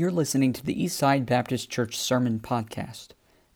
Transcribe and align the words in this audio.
You're 0.00 0.10
listening 0.10 0.52
to 0.54 0.64
the 0.64 0.74
Eastside 0.74 1.26
Baptist 1.26 1.68
Church 1.68 1.98
Sermon 1.98 2.40
Podcast. 2.40 3.08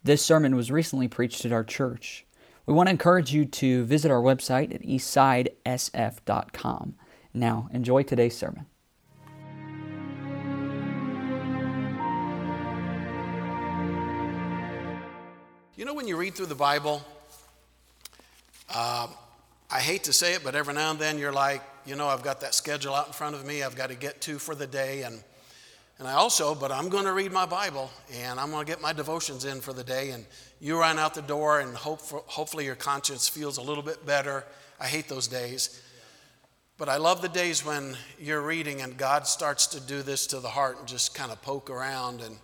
This 0.02 0.21
sermon 0.21 0.54
was 0.54 0.70
recently 0.70 1.09
preached 1.09 1.46
at 1.46 1.52
our 1.52 1.64
church. 1.64 2.27
We 2.66 2.74
want 2.74 2.88
to 2.88 2.90
encourage 2.90 3.32
you 3.32 3.46
to 3.46 3.86
visit 3.86 4.11
our 4.11 4.20
website 4.20 4.75
at 4.75 4.82
eastsidesf.com. 4.82 6.96
Now, 7.32 7.70
enjoy 7.72 8.02
today's 8.02 8.36
sermon. 8.36 8.66
You 15.76 15.86
know, 15.86 15.95
when 15.95 16.06
you 16.06 16.18
read 16.18 16.34
through 16.34 16.45
the 16.45 16.54
Bible, 16.54 17.02
uh, 18.68 19.06
I 19.70 19.80
hate 19.80 20.04
to 20.04 20.12
say 20.12 20.34
it, 20.34 20.45
but 20.45 20.54
every 20.54 20.74
now 20.74 20.90
and 20.90 20.98
then 20.98 21.16
you're 21.16 21.33
like, 21.33 21.62
you 21.87 21.97
know, 21.97 22.09
I've 22.09 22.23
got 22.23 22.42
that 22.42 22.52
schedule 22.52 22.95
out 22.95 23.06
in 23.06 23.15
front 23.15 23.34
of 23.34 23.47
me 23.47 23.62
I've 23.62 23.77
got 23.77 23.88
to 23.88 23.95
get 23.95 24.20
to 24.20 24.38
for 24.38 24.55
the 24.55 24.66
day. 24.66 25.05
And, 25.05 25.24
and 25.98 26.09
I 26.09 26.15
also, 26.15 26.55
but 26.55 26.73
I'm 26.73 26.89
going 26.89 27.05
to 27.05 27.12
read 27.12 27.30
my 27.30 27.47
Bible 27.47 27.91
and 28.12 28.41
I'm 28.41 28.51
going 28.51 28.66
to 28.66 28.71
get 28.71 28.83
my 28.83 28.93
devotions 28.93 29.45
in 29.45 29.61
for 29.61 29.73
the 29.73 29.84
day. 29.84 30.11
And 30.11 30.27
you 30.61 30.79
run 30.79 30.98
out 30.98 31.15
the 31.15 31.23
door 31.23 31.61
and 31.61 31.75
hope 31.77 32.01
for, 32.01 32.25
hopefully 32.27 32.65
your 32.65 32.75
conscience 32.75 33.29
feels 33.29 33.59
a 33.59 33.62
little 33.62 33.83
bit 33.83 34.05
better. 34.05 34.45
I 34.80 34.87
hate 34.87 35.09
those 35.09 35.29
days. 35.29 35.80
But 36.77 36.89
I 36.89 36.97
love 36.97 37.23
the 37.23 37.29
days 37.29 37.65
when 37.65 37.97
you're 38.19 38.43
reading 38.43 38.83
and 38.83 38.97
God 38.97 39.29
starts 39.29 39.69
to 39.69 39.80
do 39.80 40.03
this 40.03 40.27
to 40.29 40.41
the 40.41 40.48
heart 40.48 40.80
and 40.80 40.89
just 40.89 41.15
kind 41.15 41.30
of 41.30 41.41
poke 41.43 41.70
around 41.70 42.20
and, 42.20 42.37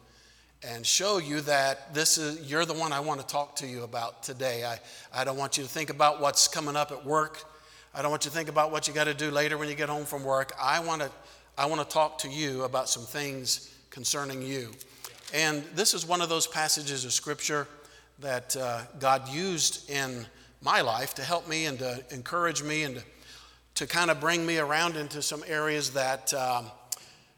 and 0.62 0.86
show 0.86 1.18
you 1.18 1.40
that 1.40 1.92
this 1.92 2.18
is 2.18 2.48
you're 2.48 2.64
the 2.64 2.74
one 2.74 2.92
I 2.92 3.00
want 3.00 3.20
to 3.20 3.26
talk 3.26 3.56
to 3.56 3.66
you 3.66 3.82
about 3.82 4.22
today. 4.22 4.64
I, 4.64 4.78
I 5.12 5.24
don't 5.24 5.36
want 5.36 5.58
you 5.58 5.64
to 5.64 5.68
think 5.68 5.90
about 5.90 6.20
what's 6.20 6.46
coming 6.46 6.76
up 6.76 6.92
at 6.92 7.04
work. 7.04 7.42
I 7.92 8.02
don't 8.02 8.12
want 8.12 8.24
you 8.24 8.30
to 8.30 8.36
think 8.36 8.48
about 8.48 8.70
what 8.70 8.86
you 8.86 8.94
got 8.94 9.04
to 9.04 9.14
do 9.14 9.32
later 9.32 9.58
when 9.58 9.68
you 9.68 9.74
get 9.74 9.88
home 9.88 10.04
from 10.04 10.22
work. 10.22 10.52
I 10.62 10.78
want 10.78 11.02
to, 11.02 11.10
I 11.60 11.66
want 11.66 11.86
to 11.86 11.94
talk 11.94 12.16
to 12.20 12.28
you 12.30 12.62
about 12.62 12.88
some 12.88 13.02
things 13.02 13.70
concerning 13.90 14.40
you. 14.40 14.70
And 15.34 15.62
this 15.74 15.92
is 15.92 16.06
one 16.06 16.22
of 16.22 16.30
those 16.30 16.46
passages 16.46 17.04
of 17.04 17.12
Scripture 17.12 17.68
that 18.20 18.56
uh, 18.56 18.80
God 18.98 19.28
used 19.28 19.90
in 19.90 20.24
my 20.62 20.80
life 20.80 21.12
to 21.16 21.22
help 21.22 21.46
me 21.46 21.66
and 21.66 21.78
to 21.80 22.02
encourage 22.12 22.62
me 22.62 22.84
and 22.84 22.94
to, 22.94 23.02
to 23.74 23.86
kind 23.86 24.10
of 24.10 24.20
bring 24.20 24.46
me 24.46 24.56
around 24.56 24.96
into 24.96 25.20
some 25.20 25.44
areas 25.46 25.90
that 25.90 26.32
um, 26.32 26.70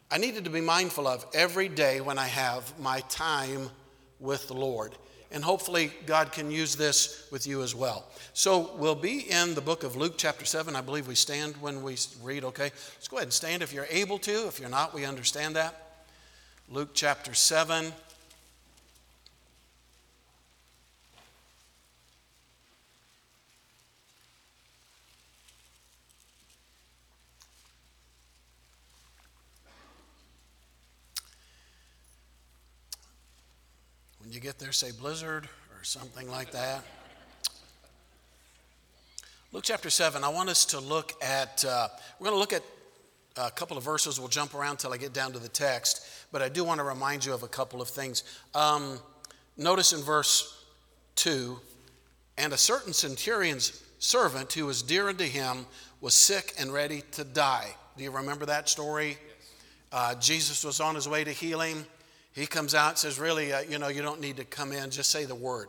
I 0.08 0.18
needed 0.18 0.44
to 0.44 0.50
be 0.50 0.60
mindful 0.60 1.08
of 1.08 1.26
every 1.34 1.68
day 1.68 2.00
when 2.00 2.16
I 2.16 2.28
have 2.28 2.78
my 2.78 3.00
time 3.08 3.70
with 4.20 4.46
the 4.46 4.54
Lord. 4.54 4.94
And 5.32 5.42
hopefully, 5.42 5.90
God 6.04 6.30
can 6.30 6.50
use 6.50 6.76
this 6.76 7.26
with 7.32 7.46
you 7.46 7.62
as 7.62 7.74
well. 7.74 8.04
So, 8.34 8.70
we'll 8.76 8.94
be 8.94 9.30
in 9.30 9.54
the 9.54 9.62
book 9.62 9.82
of 9.82 9.96
Luke, 9.96 10.14
chapter 10.18 10.44
7. 10.44 10.76
I 10.76 10.82
believe 10.82 11.08
we 11.08 11.14
stand 11.14 11.56
when 11.56 11.82
we 11.82 11.96
read, 12.22 12.44
okay? 12.44 12.70
Let's 12.94 13.08
go 13.08 13.16
ahead 13.16 13.26
and 13.26 13.32
stand 13.32 13.62
if 13.62 13.72
you're 13.72 13.86
able 13.88 14.18
to. 14.18 14.46
If 14.46 14.60
you're 14.60 14.68
not, 14.68 14.94
we 14.94 15.06
understand 15.06 15.56
that. 15.56 16.04
Luke, 16.68 16.90
chapter 16.92 17.32
7. 17.32 17.92
You 34.32 34.40
get 34.40 34.58
there, 34.58 34.72
say 34.72 34.92
blizzard 34.92 35.44
or 35.44 35.84
something 35.84 36.30
like 36.30 36.52
that. 36.52 36.82
Luke 39.52 39.62
chapter 39.62 39.90
7, 39.90 40.24
I 40.24 40.30
want 40.30 40.48
us 40.48 40.64
to 40.66 40.80
look 40.80 41.12
at, 41.22 41.62
uh, 41.66 41.88
we're 42.18 42.30
going 42.30 42.36
to 42.36 42.40
look 42.40 42.54
at 42.54 42.62
a 43.36 43.50
couple 43.50 43.76
of 43.76 43.84
verses. 43.84 44.18
We'll 44.18 44.28
jump 44.28 44.54
around 44.54 44.78
till 44.78 44.90
I 44.90 44.96
get 44.96 45.12
down 45.12 45.32
to 45.32 45.38
the 45.38 45.50
text, 45.50 46.06
but 46.32 46.40
I 46.40 46.48
do 46.48 46.64
want 46.64 46.78
to 46.78 46.84
remind 46.84 47.26
you 47.26 47.34
of 47.34 47.42
a 47.42 47.48
couple 47.48 47.82
of 47.82 47.88
things. 47.88 48.24
Um, 48.54 48.98
notice 49.58 49.92
in 49.92 50.00
verse 50.00 50.64
2 51.16 51.60
and 52.38 52.54
a 52.54 52.58
certain 52.58 52.94
centurion's 52.94 53.82
servant 53.98 54.50
who 54.54 54.64
was 54.64 54.82
dear 54.82 55.10
unto 55.10 55.24
him 55.24 55.66
was 56.00 56.14
sick 56.14 56.54
and 56.58 56.72
ready 56.72 57.02
to 57.12 57.24
die. 57.24 57.68
Do 57.98 58.04
you 58.04 58.10
remember 58.10 58.46
that 58.46 58.70
story? 58.70 59.18
Uh, 59.92 60.14
Jesus 60.14 60.64
was 60.64 60.80
on 60.80 60.94
his 60.94 61.06
way 61.06 61.22
to 61.22 61.32
heal 61.32 61.60
him. 61.60 61.84
He 62.32 62.46
comes 62.46 62.74
out 62.74 62.90
and 62.90 62.98
says, 62.98 63.18
Really, 63.18 63.52
uh, 63.52 63.60
you 63.60 63.78
know, 63.78 63.88
you 63.88 64.02
don't 64.02 64.20
need 64.20 64.36
to 64.38 64.44
come 64.44 64.72
in, 64.72 64.90
just 64.90 65.10
say 65.10 65.24
the 65.24 65.34
word. 65.34 65.68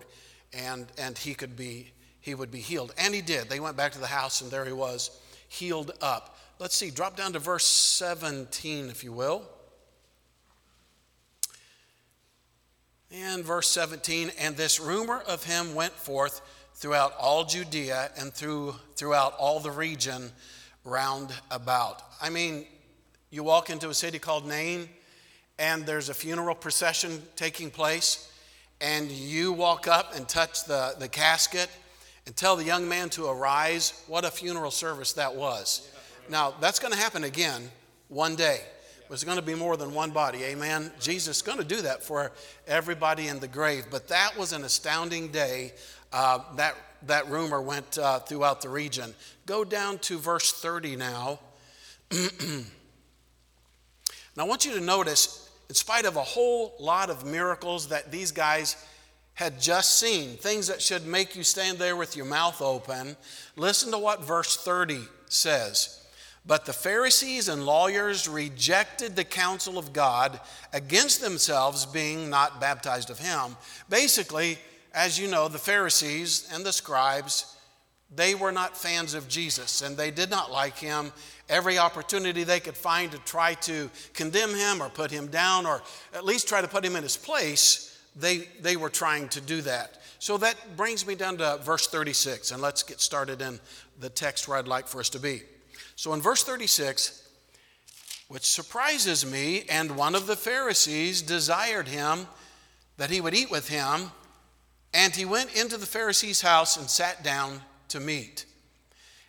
And, 0.53 0.87
and 0.97 1.17
he 1.17 1.33
could 1.33 1.55
be 1.55 1.91
he 2.23 2.35
would 2.35 2.51
be 2.51 2.61
healed. 2.61 2.93
And 2.97 3.13
he 3.13 3.21
did. 3.21 3.49
They 3.49 3.59
went 3.59 3.75
back 3.75 3.91
to 3.91 3.99
the 3.99 4.07
house, 4.07 4.39
and 4.39 4.49
there 4.49 4.63
he 4.63 4.71
was, 4.71 5.11
healed 5.49 5.91
up. 6.01 6.37
Let's 6.57 6.73
see, 6.73 6.89
drop 6.89 7.17
down 7.17 7.33
to 7.33 7.39
verse 7.39 7.65
17, 7.65 8.87
if 8.87 9.03
you 9.03 9.11
will. 9.11 9.43
And 13.11 13.43
verse 13.43 13.69
17, 13.71 14.31
and 14.39 14.55
this 14.55 14.79
rumor 14.79 15.19
of 15.27 15.43
him 15.43 15.75
went 15.75 15.91
forth 15.91 16.39
throughout 16.75 17.13
all 17.19 17.43
Judea 17.43 18.11
and 18.17 18.33
through, 18.33 18.75
throughout 18.95 19.33
all 19.37 19.59
the 19.59 19.69
region 19.69 20.31
round 20.85 21.33
about. 21.51 22.03
I 22.21 22.29
mean, 22.29 22.65
you 23.31 23.43
walk 23.43 23.69
into 23.69 23.89
a 23.89 23.93
city 23.93 24.17
called 24.17 24.47
Nain, 24.47 24.87
and 25.59 25.85
there's 25.85 26.09
a 26.09 26.13
funeral 26.13 26.55
procession 26.55 27.21
taking 27.35 27.69
place, 27.69 28.31
and 28.81 29.11
you 29.11 29.53
walk 29.53 29.87
up 29.87 30.15
and 30.15 30.27
touch 30.27 30.65
the, 30.65 30.95
the 30.99 31.07
casket, 31.07 31.69
and 32.25 32.35
tell 32.35 32.55
the 32.55 32.63
young 32.63 32.87
man 32.87 33.09
to 33.11 33.25
arise. 33.25 34.03
What 34.07 34.25
a 34.25 34.31
funeral 34.31 34.71
service 34.71 35.13
that 35.13 35.35
was. 35.35 35.89
Now, 36.29 36.53
that's 36.59 36.79
going 36.79 36.93
to 36.93 36.99
happen 36.99 37.23
again 37.23 37.69
one 38.07 38.35
day. 38.35 38.61
There's 39.09 39.23
going 39.23 39.37
to 39.37 39.43
be 39.43 39.55
more 39.55 39.77
than 39.77 39.93
one 39.93 40.11
body. 40.11 40.43
Amen. 40.43 40.91
Jesus 40.99 41.37
is 41.37 41.41
going 41.43 41.57
to 41.59 41.63
do 41.63 41.81
that 41.81 42.01
for 42.01 42.31
everybody 42.65 43.27
in 43.27 43.39
the 43.39 43.47
grave. 43.47 43.85
But 43.91 44.07
that 44.07 44.37
was 44.37 44.53
an 44.53 44.63
astounding 44.63 45.27
day. 45.27 45.73
Uh, 46.11 46.39
that, 46.55 46.75
that 47.03 47.27
rumor 47.29 47.61
went 47.61 47.97
uh, 47.97 48.19
throughout 48.19 48.61
the 48.61 48.69
region. 48.69 49.13
Go 49.45 49.63
down 49.63 49.99
to 49.99 50.17
verse 50.17 50.51
30 50.53 50.95
now. 50.95 51.39
now, 52.11 52.63
I 54.37 54.43
want 54.43 54.65
you 54.65 54.73
to 54.73 54.81
notice, 54.81 55.42
in 55.73 55.75
spite 55.75 56.05
of 56.05 56.17
a 56.17 56.21
whole 56.21 56.75
lot 56.77 57.09
of 57.09 57.25
miracles 57.25 57.87
that 57.87 58.11
these 58.11 58.31
guys 58.31 58.75
had 59.33 59.59
just 59.59 59.97
seen, 59.97 60.37
things 60.37 60.67
that 60.67 60.79
should 60.79 61.03
make 61.03 61.35
you 61.35 61.41
stand 61.41 61.79
there 61.79 61.95
with 61.95 62.15
your 62.15 62.27
mouth 62.27 62.61
open, 62.61 63.17
listen 63.55 63.91
to 63.91 63.97
what 63.97 64.23
verse 64.23 64.55
30 64.55 64.99
says. 65.29 66.05
But 66.45 66.65
the 66.65 66.73
Pharisees 66.73 67.47
and 67.49 67.65
lawyers 67.65 68.27
rejected 68.27 69.15
the 69.15 69.23
counsel 69.23 69.79
of 69.79 69.93
God 69.93 70.39
against 70.73 71.21
themselves 71.21 71.87
being 71.87 72.29
not 72.29 72.61
baptized 72.61 73.09
of 73.09 73.17
him. 73.17 73.57
Basically, 73.89 74.59
as 74.93 75.17
you 75.17 75.27
know, 75.27 75.47
the 75.47 75.57
Pharisees 75.57 76.47
and 76.53 76.63
the 76.63 76.71
scribes, 76.71 77.57
they 78.15 78.35
were 78.35 78.51
not 78.51 78.77
fans 78.77 79.13
of 79.13 79.27
Jesus 79.27 79.81
and 79.81 79.97
they 79.97 80.11
did 80.11 80.29
not 80.29 80.51
like 80.51 80.77
him. 80.77 81.11
Every 81.49 81.77
opportunity 81.77 82.43
they 82.43 82.59
could 82.59 82.77
find 82.77 83.11
to 83.11 83.17
try 83.19 83.55
to 83.55 83.89
condemn 84.13 84.53
him 84.55 84.81
or 84.81 84.89
put 84.89 85.11
him 85.11 85.27
down 85.27 85.65
or 85.65 85.81
at 86.13 86.25
least 86.25 86.47
try 86.47 86.61
to 86.61 86.67
put 86.67 86.85
him 86.85 86.95
in 86.95 87.03
his 87.03 87.17
place 87.17 87.93
they, 88.15 88.47
they 88.61 88.75
were 88.75 88.89
trying 88.89 89.27
to 89.29 89.41
do 89.41 89.61
that. 89.61 90.01
So 90.19 90.37
that 90.37 90.77
brings 90.77 91.05
me 91.05 91.15
down 91.15 91.37
to 91.37 91.59
verse 91.63 91.87
36, 91.87 92.51
and 92.51 92.61
let's 92.61 92.83
get 92.83 93.01
started 93.01 93.41
in 93.41 93.59
the 93.99 94.09
text 94.09 94.47
where 94.47 94.57
I'd 94.57 94.67
like 94.67 94.87
for 94.87 94.99
us 94.99 95.09
to 95.09 95.19
be. 95.19 95.41
So 95.95 96.13
in 96.13 96.21
verse 96.21 96.43
36, 96.43 97.27
which 98.29 98.45
surprises 98.45 99.29
me, 99.29 99.65
and 99.69 99.97
one 99.97 100.15
of 100.15 100.27
the 100.27 100.35
Pharisees 100.35 101.21
desired 101.21 101.87
him 101.87 102.27
that 102.97 103.09
he 103.09 103.21
would 103.21 103.33
eat 103.33 103.51
with 103.51 103.67
him, 103.67 104.11
and 104.93 105.15
he 105.15 105.25
went 105.25 105.55
into 105.55 105.77
the 105.77 105.85
Pharisee's 105.85 106.41
house 106.41 106.77
and 106.77 106.89
sat 106.89 107.23
down 107.23 107.61
to 107.93 107.99
meat. 107.99 108.45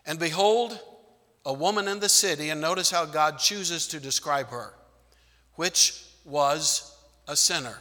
And 0.05 0.19
behold, 0.19 0.79
a 1.47 1.53
woman 1.53 1.89
in 1.89 2.01
the 2.01 2.09
city, 2.09 2.51
and 2.51 2.61
notice 2.61 2.91
how 2.91 3.05
God 3.05 3.39
chooses 3.39 3.87
to 3.89 4.01
describe 4.01 4.49
her, 4.49 4.75
which 5.55 6.05
was 6.25 6.97
a 7.29 7.37
sinner 7.37 7.79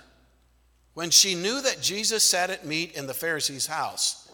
when 0.94 1.09
she 1.09 1.35
knew 1.35 1.62
that 1.62 1.81
Jesus 1.81 2.24
sat 2.24 2.50
at 2.50 2.65
meat 2.65 2.95
in 2.95 3.07
the 3.07 3.13
Pharisee's 3.13 3.65
house, 3.65 4.31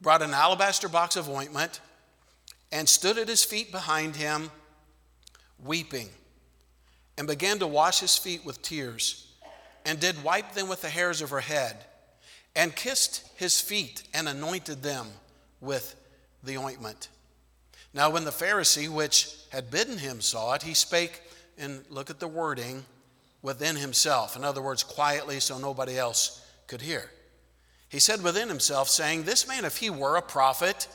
brought 0.00 0.22
an 0.22 0.32
alabaster 0.32 0.88
box 0.88 1.16
of 1.16 1.28
ointment, 1.28 1.80
and 2.70 2.88
stood 2.88 3.18
at 3.18 3.28
his 3.28 3.42
feet 3.42 3.72
behind 3.72 4.14
him, 4.14 4.50
weeping, 5.64 6.08
and 7.18 7.26
began 7.26 7.58
to 7.58 7.66
wash 7.66 8.00
his 8.00 8.16
feet 8.16 8.44
with 8.44 8.62
tears, 8.62 9.32
and 9.84 9.98
did 9.98 10.22
wipe 10.22 10.52
them 10.52 10.68
with 10.68 10.82
the 10.82 10.88
hairs 10.88 11.20
of 11.20 11.30
her 11.30 11.40
head, 11.40 11.76
and 12.54 12.76
kissed 12.76 13.28
his 13.36 13.60
feet 13.60 14.02
and 14.14 14.28
anointed 14.28 14.82
them 14.82 15.06
with 15.66 15.94
the 16.42 16.56
ointment. 16.56 17.08
Now, 17.92 18.08
when 18.10 18.24
the 18.24 18.30
Pharisee 18.30 18.88
which 18.88 19.36
had 19.50 19.70
bidden 19.70 19.98
him 19.98 20.20
saw 20.20 20.54
it, 20.54 20.62
he 20.62 20.72
spake, 20.72 21.20
and 21.58 21.84
look 21.90 22.08
at 22.08 22.20
the 22.20 22.28
wording, 22.28 22.84
within 23.42 23.76
himself. 23.76 24.36
In 24.36 24.44
other 24.44 24.60
words, 24.60 24.82
quietly 24.82 25.38
so 25.38 25.56
nobody 25.56 25.96
else 25.96 26.44
could 26.66 26.82
hear. 26.82 27.10
He 27.88 28.00
said 28.00 28.22
within 28.22 28.48
himself, 28.48 28.88
saying, 28.88 29.22
This 29.22 29.46
man, 29.46 29.64
if 29.64 29.76
he 29.76 29.88
were 29.88 30.16
a 30.16 30.22
prophet, 30.22 30.88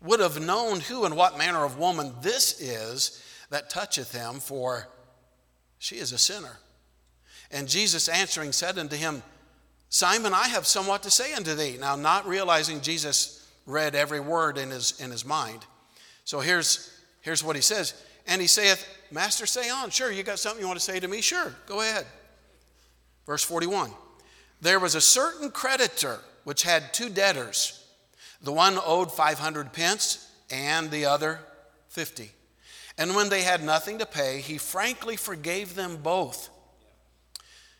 would 0.00 0.20
have 0.20 0.40
known 0.40 0.80
who 0.80 1.04
and 1.04 1.16
what 1.16 1.36
manner 1.36 1.64
of 1.64 1.76
woman 1.76 2.14
this 2.22 2.60
is 2.60 3.22
that 3.50 3.70
toucheth 3.70 4.12
him, 4.12 4.38
for 4.38 4.86
She 5.78 5.96
is 5.96 6.12
a 6.12 6.18
sinner. 6.18 6.58
And 7.50 7.66
Jesus 7.66 8.08
answering 8.08 8.52
said 8.52 8.78
unto 8.78 8.94
him, 8.94 9.22
Simon, 9.88 10.34
I 10.34 10.48
have 10.48 10.66
somewhat 10.66 11.02
to 11.04 11.10
say 11.10 11.32
unto 11.32 11.54
thee. 11.54 11.76
Now, 11.80 11.96
not 11.96 12.28
realizing 12.28 12.82
Jesus 12.82 13.37
read 13.68 13.94
every 13.94 14.18
word 14.18 14.58
in 14.58 14.70
his, 14.70 14.98
in 15.00 15.10
his 15.10 15.24
mind. 15.24 15.64
So 16.24 16.40
here's, 16.40 16.90
here's 17.20 17.44
what 17.44 17.54
he 17.54 17.62
says. 17.62 17.94
And 18.26 18.40
he 18.40 18.48
saith, 18.48 18.84
Master, 19.10 19.46
say 19.46 19.70
on. 19.70 19.90
Sure, 19.90 20.10
you 20.10 20.22
got 20.22 20.38
something 20.38 20.60
you 20.60 20.66
want 20.66 20.80
to 20.80 20.84
say 20.84 20.98
to 20.98 21.06
me? 21.06 21.20
Sure, 21.20 21.54
go 21.66 21.80
ahead. 21.80 22.06
Verse 23.26 23.44
41 23.44 23.92
There 24.60 24.80
was 24.80 24.94
a 24.94 25.00
certain 25.00 25.50
creditor 25.50 26.18
which 26.44 26.62
had 26.62 26.92
two 26.92 27.10
debtors. 27.10 27.84
The 28.40 28.52
one 28.52 28.78
owed 28.84 29.12
500 29.12 29.72
pence, 29.72 30.30
and 30.50 30.90
the 30.90 31.06
other 31.06 31.40
50. 31.88 32.30
And 32.96 33.14
when 33.14 33.28
they 33.28 33.42
had 33.42 33.62
nothing 33.62 33.98
to 33.98 34.06
pay, 34.06 34.40
he 34.40 34.58
frankly 34.58 35.16
forgave 35.16 35.74
them 35.74 35.98
both. 36.02 36.48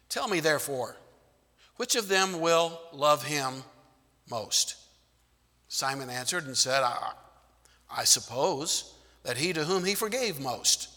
Tell 0.08 0.28
me, 0.28 0.40
therefore, 0.40 0.96
which 1.76 1.94
of 1.94 2.08
them 2.08 2.40
will 2.40 2.78
love 2.92 3.24
him 3.24 3.62
most? 4.30 4.76
Simon 5.68 6.10
answered 6.10 6.46
and 6.46 6.56
said, 6.56 6.82
I, 6.82 7.12
I 7.94 8.04
suppose 8.04 8.94
that 9.22 9.36
he 9.36 9.52
to 9.52 9.64
whom 9.64 9.84
he 9.84 9.94
forgave 9.94 10.40
most. 10.40 10.88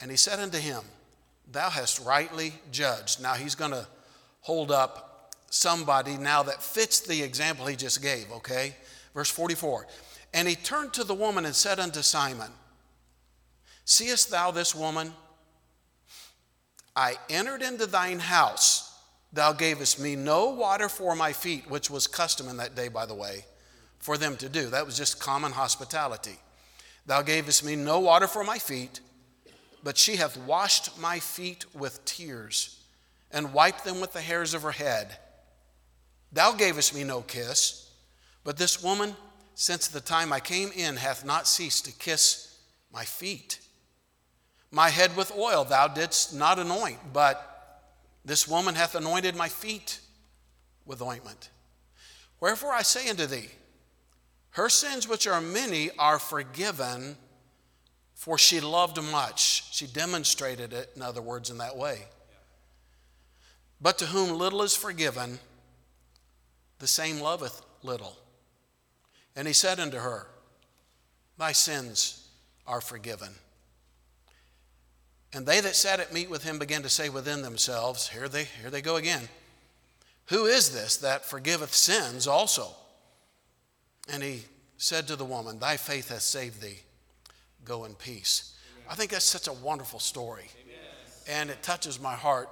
And 0.00 0.10
he 0.10 0.16
said 0.16 0.40
unto 0.40 0.58
him, 0.58 0.82
Thou 1.50 1.70
hast 1.70 2.04
rightly 2.04 2.54
judged. 2.70 3.22
Now 3.22 3.34
he's 3.34 3.54
going 3.54 3.72
to 3.72 3.86
hold 4.40 4.70
up 4.70 5.32
somebody 5.50 6.16
now 6.16 6.42
that 6.44 6.62
fits 6.62 7.00
the 7.00 7.22
example 7.22 7.66
he 7.66 7.76
just 7.76 8.00
gave, 8.00 8.30
okay? 8.32 8.74
Verse 9.14 9.30
44. 9.30 9.86
And 10.32 10.48
he 10.48 10.54
turned 10.54 10.92
to 10.94 11.04
the 11.04 11.14
woman 11.14 11.44
and 11.44 11.54
said 11.54 11.80
unto 11.80 12.02
Simon, 12.02 12.50
Seest 13.84 14.30
thou 14.30 14.52
this 14.52 14.74
woman? 14.74 15.12
I 16.94 17.16
entered 17.28 17.62
into 17.62 17.86
thine 17.86 18.20
house. 18.20 18.86
Thou 19.32 19.52
gavest 19.52 20.00
me 20.00 20.16
no 20.16 20.50
water 20.50 20.88
for 20.88 21.14
my 21.14 21.32
feet, 21.32 21.68
which 21.68 21.90
was 21.90 22.06
custom 22.06 22.48
in 22.48 22.56
that 22.58 22.74
day, 22.74 22.88
by 22.88 23.06
the 23.06 23.14
way, 23.14 23.44
for 24.00 24.18
them 24.18 24.36
to 24.38 24.48
do. 24.48 24.66
That 24.66 24.86
was 24.86 24.96
just 24.96 25.20
common 25.20 25.52
hospitality. 25.52 26.38
Thou 27.06 27.22
gavest 27.22 27.64
me 27.64 27.76
no 27.76 28.00
water 28.00 28.26
for 28.26 28.42
my 28.42 28.58
feet, 28.58 29.00
but 29.82 29.96
she 29.96 30.16
hath 30.16 30.36
washed 30.36 30.98
my 30.98 31.18
feet 31.18 31.64
with 31.74 32.04
tears 32.04 32.80
and 33.30 33.54
wiped 33.54 33.84
them 33.84 34.00
with 34.00 34.12
the 34.12 34.20
hairs 34.20 34.54
of 34.54 34.62
her 34.62 34.72
head. 34.72 35.16
Thou 36.32 36.52
gavest 36.52 36.94
me 36.94 37.04
no 37.04 37.22
kiss, 37.22 37.90
but 38.44 38.56
this 38.56 38.82
woman, 38.82 39.14
since 39.54 39.88
the 39.88 40.00
time 40.00 40.32
I 40.32 40.40
came 40.40 40.70
in, 40.74 40.96
hath 40.96 41.24
not 41.24 41.46
ceased 41.46 41.84
to 41.84 41.92
kiss 41.92 42.58
my 42.92 43.04
feet. 43.04 43.60
My 44.70 44.88
head 44.88 45.16
with 45.16 45.32
oil 45.36 45.64
thou 45.64 45.88
didst 45.88 46.34
not 46.34 46.58
anoint, 46.58 46.98
but 47.12 47.82
this 48.24 48.46
woman 48.46 48.74
hath 48.74 48.94
anointed 48.94 49.34
my 49.34 49.48
feet 49.48 50.00
with 50.86 51.02
ointment. 51.02 51.50
Wherefore 52.40 52.72
I 52.72 52.82
say 52.82 53.08
unto 53.08 53.26
thee, 53.26 53.48
her 54.50 54.68
sins, 54.68 55.08
which 55.08 55.26
are 55.26 55.40
many, 55.40 55.90
are 55.98 56.18
forgiven, 56.18 57.16
for 58.14 58.36
she 58.36 58.60
loved 58.60 59.00
much. 59.02 59.72
She 59.72 59.86
demonstrated 59.86 60.72
it, 60.72 60.90
in 60.96 61.02
other 61.02 61.22
words, 61.22 61.50
in 61.50 61.58
that 61.58 61.76
way. 61.76 62.06
But 63.80 63.98
to 63.98 64.06
whom 64.06 64.36
little 64.36 64.62
is 64.62 64.76
forgiven, 64.76 65.38
the 66.80 66.86
same 66.86 67.20
loveth 67.20 67.62
little. 67.82 68.16
And 69.36 69.46
he 69.46 69.54
said 69.54 69.78
unto 69.78 69.98
her, 69.98 70.26
Thy 71.38 71.52
sins 71.52 72.28
are 72.66 72.80
forgiven. 72.80 73.34
And 75.32 75.46
they 75.46 75.60
that 75.60 75.76
sat 75.76 76.00
at 76.00 76.12
meat 76.12 76.28
with 76.28 76.42
him 76.42 76.58
began 76.58 76.82
to 76.82 76.88
say 76.88 77.08
within 77.08 77.42
themselves, 77.42 78.08
Here 78.08 78.28
they, 78.28 78.44
here 78.44 78.68
they 78.70 78.82
go 78.82 78.96
again. 78.96 79.28
Who 80.26 80.46
is 80.46 80.74
this 80.74 80.96
that 80.98 81.24
forgiveth 81.24 81.72
sins 81.72 82.26
also? 82.26 82.74
And 84.12 84.22
he 84.22 84.42
said 84.76 85.06
to 85.08 85.16
the 85.16 85.24
woman, 85.24 85.58
Thy 85.58 85.76
faith 85.76 86.08
has 86.08 86.22
saved 86.22 86.60
thee. 86.60 86.78
Go 87.64 87.84
in 87.84 87.94
peace. 87.94 88.56
I 88.88 88.94
think 88.94 89.10
that's 89.10 89.24
such 89.24 89.46
a 89.46 89.52
wonderful 89.52 90.00
story. 90.00 90.48
And 91.28 91.50
it 91.50 91.62
touches 91.62 92.00
my 92.00 92.14
heart. 92.14 92.48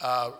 Uh, 0.00 0.30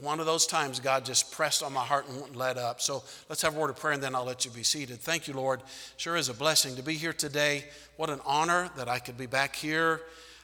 one 0.00 0.20
of 0.20 0.26
those 0.26 0.46
times 0.46 0.78
God 0.78 1.04
just 1.04 1.32
pressed 1.32 1.62
on 1.62 1.72
my 1.72 1.84
heart 1.84 2.06
and 2.08 2.16
wouldn't 2.16 2.36
let 2.36 2.58
up. 2.58 2.80
So 2.80 3.02
let's 3.28 3.40
have 3.42 3.56
a 3.56 3.58
word 3.58 3.70
of 3.70 3.76
prayer 3.76 3.94
and 3.94 4.02
then 4.02 4.14
I'll 4.14 4.24
let 4.24 4.44
you 4.44 4.50
be 4.50 4.62
seated. 4.62 5.00
Thank 5.00 5.26
you, 5.26 5.34
Lord. 5.34 5.62
Sure 5.96 6.16
is 6.16 6.28
a 6.28 6.34
blessing 6.34 6.76
to 6.76 6.82
be 6.82 6.94
here 6.94 7.14
today. 7.14 7.64
What 7.96 8.10
an 8.10 8.20
honor 8.26 8.70
that 8.76 8.88
I 8.88 8.98
could 8.98 9.16
be 9.16 9.26
back 9.26 9.56
here, 9.56 10.02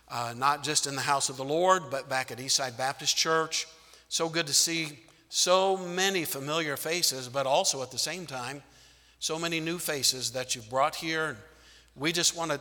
uh, 0.08 0.32
not 0.36 0.64
just 0.64 0.86
in 0.86 0.94
the 0.94 1.02
house 1.02 1.28
of 1.28 1.36
the 1.36 1.44
Lord, 1.44 1.84
but 1.90 2.08
back 2.08 2.30
at 2.30 2.38
Eastside 2.38 2.78
Baptist 2.78 3.16
Church. 3.16 3.66
So 4.08 4.28
good 4.28 4.46
to 4.46 4.54
see 4.54 5.00
so 5.28 5.76
many 5.76 6.24
familiar 6.24 6.76
faces, 6.76 7.28
but 7.28 7.46
also 7.46 7.82
at 7.82 7.90
the 7.90 7.98
same 7.98 8.26
time, 8.26 8.62
so 9.22 9.38
many 9.38 9.60
new 9.60 9.78
faces 9.78 10.32
that 10.32 10.56
you've 10.56 10.68
brought 10.68 10.96
here. 10.96 11.36
We 11.94 12.10
just 12.10 12.36
want 12.36 12.50
to 12.50 12.58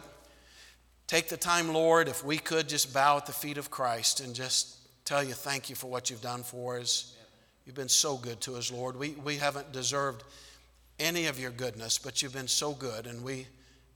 take 1.08 1.28
the 1.28 1.36
time, 1.36 1.74
Lord, 1.74 2.08
if 2.08 2.24
we 2.24 2.38
could 2.38 2.70
just 2.70 2.94
bow 2.94 3.18
at 3.18 3.26
the 3.26 3.32
feet 3.32 3.58
of 3.58 3.72
Christ 3.72 4.20
and 4.20 4.36
just 4.36 4.78
tell 5.04 5.24
you 5.24 5.34
thank 5.34 5.72
you 5.72 5.76
for 5.76 5.90
what 5.90 6.12
you've 6.12 6.22
done 6.22 6.44
for 6.44 6.78
us. 6.78 7.18
You've 7.66 7.74
been 7.76 7.90
so 7.90 8.16
good 8.16 8.40
to 8.42 8.58
us, 8.58 8.72
Lord. 8.72 8.96
We, 8.96 9.16
we 9.26 9.38
haven't 9.38 9.72
deserved 9.72 10.24
any 11.00 11.26
of 11.26 11.40
your 11.40 11.50
goodness, 11.50 11.98
but 11.98 12.22
you've 12.22 12.34
been 12.34 12.48
so 12.48 12.74
good, 12.74 13.08
and 13.08 13.24
we 13.24 13.48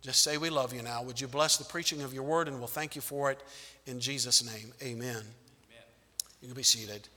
just 0.01 0.23
say 0.23 0.39
we 0.39 0.49
love 0.49 0.73
you 0.73 0.81
now. 0.81 1.03
Would 1.03 1.21
you 1.21 1.27
bless 1.27 1.57
the 1.57 1.65
preaching 1.65 2.01
of 2.01 2.15
your 2.15 2.23
word, 2.23 2.47
and 2.47 2.57
we'll 2.57 2.65
thank 2.65 2.95
you 2.95 3.01
for 3.01 3.29
it 3.29 3.43
in 3.85 3.99
Jesus' 3.99 4.43
name. 4.43 4.73
Amen. 4.81 5.09
Amen. 5.09 5.23
You 6.41 6.47
can 6.47 6.55
be 6.55 6.63
seated. 6.63 7.07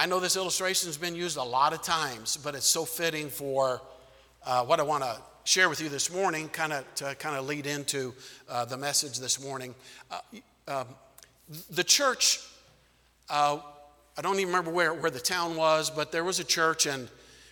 I 0.00 0.06
know 0.06 0.20
this 0.20 0.36
illustration 0.36 0.88
has 0.88 0.96
been 0.96 1.16
used 1.16 1.38
a 1.38 1.42
lot 1.42 1.72
of 1.72 1.82
times, 1.82 2.36
but 2.36 2.54
it's 2.54 2.68
so 2.68 2.84
fitting 2.84 3.28
for 3.28 3.82
uh, 4.46 4.62
what 4.62 4.78
I 4.78 4.84
want 4.84 5.02
to 5.02 5.20
share 5.42 5.68
with 5.68 5.80
you 5.80 5.88
this 5.88 6.12
morning, 6.12 6.48
kind 6.50 6.72
of 6.72 6.84
to 6.94 7.16
kind 7.16 7.34
of 7.34 7.48
lead 7.48 7.66
into 7.66 8.14
uh, 8.48 8.64
the 8.64 8.76
message 8.76 9.18
this 9.18 9.42
morning. 9.42 9.74
Uh, 10.08 10.20
um, 10.68 10.86
the 11.70 11.82
church, 11.82 12.38
uh, 13.28 13.58
I 14.16 14.22
don't 14.22 14.36
even 14.36 14.46
remember 14.46 14.70
where, 14.70 14.94
where 14.94 15.10
the 15.10 15.18
town 15.18 15.56
was, 15.56 15.90
but 15.90 16.12
there 16.12 16.22
was 16.22 16.38
a 16.38 16.44
church, 16.44 16.86
and 16.86 17.08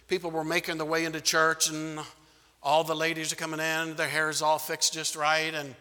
people 0.07 0.31
were 0.31 0.45
making 0.45 0.77
their 0.77 0.87
way 0.87 1.05
into 1.05 1.21
church, 1.21 1.69
and 1.69 1.99
all 2.63 2.85
the 2.85 2.95
ladies 2.95 3.33
are 3.33 3.37
coming 3.37 3.59
in, 3.59 3.97
their 3.97 4.09
hair 4.09 4.31
is 4.31 4.41
all 4.41 4.61
fixed 4.61 4.95
just 4.95 5.17
right, 5.17 5.53
and 5.53 5.75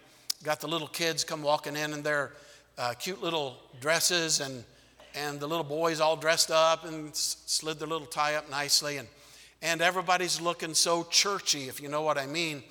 got 0.43 0.62
the 0.62 0.67
little 0.67 0.88
kids 0.88 1.24
come 1.24 1.43
walking 1.43 1.75
in 1.75 1.93
in 1.93 2.01
their 2.01 2.31
uh, 2.79 2.95
cute 2.98 3.22
little 3.22 3.55
dresses 3.79 4.39
and 4.39 4.63
and 5.15 5.39
the 5.39 5.48
little 5.48 5.63
boys 5.63 6.00
all 6.00 6.17
dressed 6.17 6.51
up 6.51 6.86
and 6.86 7.15
slid 7.15 7.79
their 7.79 7.88
little 7.88 8.07
tie 8.07 8.36
up 8.36 8.50
nicely, 8.50 8.98
and, 8.98 9.07
and 9.62 9.81
everybody's 9.81 10.41
looking 10.41 10.74
so 10.74 11.03
churchy, 11.03 11.69
if 11.69 11.81
you 11.81 11.88
know 11.88 12.01
what 12.01 12.17
I 12.17 12.25
mean. 12.25 12.63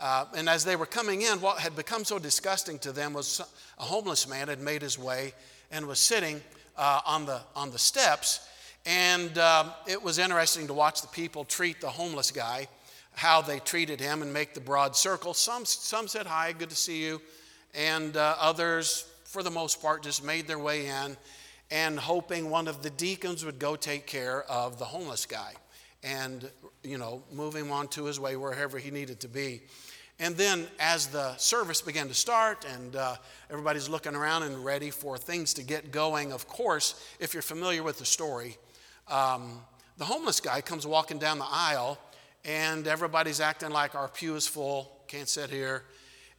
Uh, 0.00 0.24
and 0.34 0.48
as 0.48 0.64
they 0.64 0.74
were 0.74 0.86
coming 0.86 1.22
in, 1.22 1.40
what 1.40 1.58
had 1.58 1.76
become 1.76 2.04
so 2.04 2.18
disgusting 2.18 2.78
to 2.80 2.92
them 2.92 3.12
was 3.12 3.40
a 3.78 3.82
homeless 3.82 4.26
man 4.26 4.48
had 4.48 4.60
made 4.60 4.82
his 4.82 4.98
way 4.98 5.32
and 5.70 5.86
was 5.86 5.98
sitting 5.98 6.40
uh, 6.76 7.00
on, 7.06 7.26
the, 7.26 7.40
on 7.54 7.70
the 7.70 7.78
steps. 7.78 8.48
And 8.84 9.36
um, 9.38 9.70
it 9.86 10.02
was 10.02 10.18
interesting 10.18 10.66
to 10.66 10.74
watch 10.74 11.02
the 11.02 11.08
people 11.08 11.44
treat 11.44 11.80
the 11.80 11.88
homeless 11.90 12.30
guy, 12.30 12.66
how 13.14 13.42
they 13.42 13.60
treated 13.60 14.00
him 14.00 14.22
and 14.22 14.32
make 14.32 14.54
the 14.54 14.60
broad 14.60 14.96
circle. 14.96 15.34
Some, 15.34 15.64
some 15.64 16.08
said, 16.08 16.26
Hi, 16.26 16.52
good 16.52 16.70
to 16.70 16.76
see 16.76 17.04
you. 17.04 17.20
And 17.74 18.16
uh, 18.16 18.34
others, 18.40 19.06
for 19.24 19.42
the 19.42 19.50
most 19.50 19.80
part, 19.80 20.02
just 20.02 20.24
made 20.24 20.48
their 20.48 20.58
way 20.58 20.86
in 20.86 21.16
and 21.72 21.98
hoping 21.98 22.50
one 22.50 22.68
of 22.68 22.82
the 22.82 22.90
deacons 22.90 23.46
would 23.46 23.58
go 23.58 23.76
take 23.76 24.06
care 24.06 24.42
of 24.42 24.78
the 24.78 24.84
homeless 24.84 25.24
guy 25.24 25.54
and, 26.02 26.50
you 26.84 26.98
know, 26.98 27.22
move 27.32 27.56
him 27.56 27.72
on 27.72 27.88
to 27.88 28.04
his 28.04 28.20
way 28.20 28.36
wherever 28.36 28.78
he 28.78 28.90
needed 28.90 29.20
to 29.20 29.28
be. 29.28 29.62
And 30.20 30.36
then, 30.36 30.66
as 30.78 31.06
the 31.06 31.34
service 31.38 31.80
began 31.80 32.08
to 32.08 32.14
start 32.14 32.66
and 32.70 32.94
uh, 32.94 33.16
everybody's 33.48 33.88
looking 33.88 34.14
around 34.14 34.42
and 34.42 34.62
ready 34.62 34.90
for 34.90 35.16
things 35.16 35.54
to 35.54 35.62
get 35.62 35.90
going, 35.90 36.30
of 36.30 36.46
course, 36.46 37.02
if 37.18 37.32
you're 37.32 37.42
familiar 37.42 37.82
with 37.82 37.98
the 37.98 38.04
story, 38.04 38.58
um, 39.08 39.58
the 39.96 40.04
homeless 40.04 40.40
guy 40.40 40.60
comes 40.60 40.86
walking 40.86 41.18
down 41.18 41.38
the 41.38 41.48
aisle 41.48 41.98
and 42.44 42.86
everybody's 42.86 43.40
acting 43.40 43.70
like 43.70 43.94
our 43.94 44.08
pew 44.08 44.36
is 44.36 44.46
full, 44.46 45.00
can't 45.08 45.28
sit 45.28 45.48
here. 45.48 45.84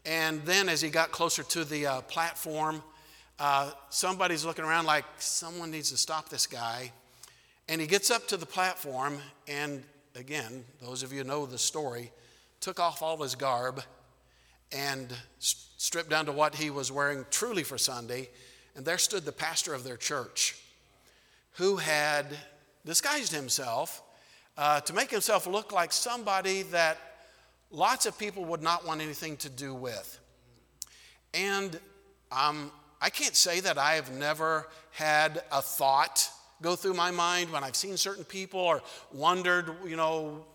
And 0.05 0.45
then, 0.45 0.69
as 0.69 0.79
he 0.79 0.89
got 0.89 1.11
closer 1.11 1.41
to 1.41 1.65
the 1.65 1.87
uh, 1.87 2.01
platform, 2.01 2.83
uh, 3.43 3.69
somebody's 3.89 4.45
looking 4.45 4.63
around 4.63 4.85
like 4.85 5.03
someone 5.17 5.69
needs 5.69 5.91
to 5.91 5.97
stop 5.97 6.29
this 6.29 6.47
guy. 6.47 6.89
And 7.67 7.81
he 7.81 7.87
gets 7.87 8.09
up 8.09 8.25
to 8.29 8.37
the 8.37 8.45
platform, 8.45 9.17
and 9.49 9.83
again, 10.15 10.63
those 10.81 11.03
of 11.03 11.11
you 11.11 11.25
know 11.25 11.45
the 11.45 11.57
story, 11.57 12.09
took 12.61 12.79
off 12.79 13.01
all 13.01 13.21
his 13.21 13.35
garb 13.35 13.83
and 14.71 15.13
stripped 15.39 16.09
down 16.09 16.25
to 16.27 16.31
what 16.31 16.55
he 16.55 16.69
was 16.69 16.89
wearing 16.89 17.25
truly 17.31 17.63
for 17.63 17.77
Sunday. 17.77 18.29
And 18.77 18.85
there 18.85 18.97
stood 18.97 19.25
the 19.25 19.33
pastor 19.33 19.73
of 19.73 19.83
their 19.83 19.97
church 19.97 20.55
who 21.55 21.75
had 21.75 22.25
disguised 22.85 23.33
himself 23.33 24.03
uh, 24.57 24.79
to 24.79 24.93
make 24.93 25.11
himself 25.11 25.47
look 25.47 25.73
like 25.73 25.91
somebody 25.91 26.61
that 26.61 26.97
lots 27.71 28.05
of 28.05 28.17
people 28.17 28.45
would 28.45 28.61
not 28.61 28.87
want 28.87 29.01
anything 29.01 29.35
to 29.35 29.49
do 29.49 29.73
with. 29.73 30.17
And 31.33 31.77
um, 32.31 32.71
I 33.03 33.09
can't 33.09 33.35
say 33.35 33.59
that 33.59 33.77
I 33.77 33.95
have 33.95 34.13
never 34.13 34.65
had 34.91 35.43
a 35.51 35.61
thought 35.61 36.29
go 36.61 36.77
through 36.77 36.93
my 36.93 37.11
mind 37.11 37.51
when 37.51 37.61
I've 37.61 37.75
seen 37.75 37.97
certain 37.97 38.23
people 38.23 38.61
or 38.61 38.81
wondered, 39.11 39.69
you 39.85 39.97
know, 39.97 40.45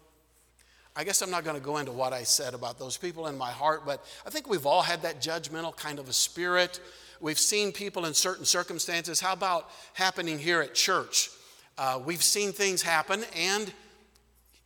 I 0.97 1.05
guess 1.05 1.21
I'm 1.21 1.31
not 1.31 1.45
going 1.45 1.57
to 1.57 1.62
go 1.62 1.76
into 1.76 1.93
what 1.93 2.14
I 2.14 2.23
said 2.23 2.55
about 2.55 2.78
those 2.78 2.97
people 2.97 3.26
in 3.26 3.37
my 3.37 3.50
heart, 3.50 3.83
but 3.85 4.02
I 4.26 4.31
think 4.31 4.49
we've 4.49 4.64
all 4.64 4.81
had 4.81 5.02
that 5.02 5.21
judgmental 5.21 5.76
kind 5.76 5.99
of 5.99 6.09
a 6.09 6.12
spirit. 6.14 6.81
We've 7.21 7.38
seen 7.38 7.71
people 7.71 8.07
in 8.07 8.14
certain 8.14 8.47
circumstances. 8.47 9.21
How 9.21 9.35
about 9.35 9.69
happening 9.93 10.38
here 10.38 10.62
at 10.62 10.75
church? 10.75 11.28
Uh, 11.76 12.00
we've 12.02 12.23
seen 12.23 12.52
things 12.52 12.81
happen, 12.81 13.25
and 13.37 13.71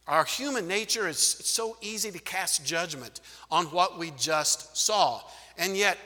our 0.07 0.25
human 0.25 0.69
nature 0.69 1.09
is 1.09 1.19
so 1.19 1.77
easy 1.81 2.13
to 2.13 2.21
cast 2.21 2.65
judgment 2.65 3.21
on 3.51 3.65
what 3.67 3.99
we 3.99 4.13
just 4.13 4.77
saw. 4.77 5.21
And 5.59 5.77
yet, 5.77 5.99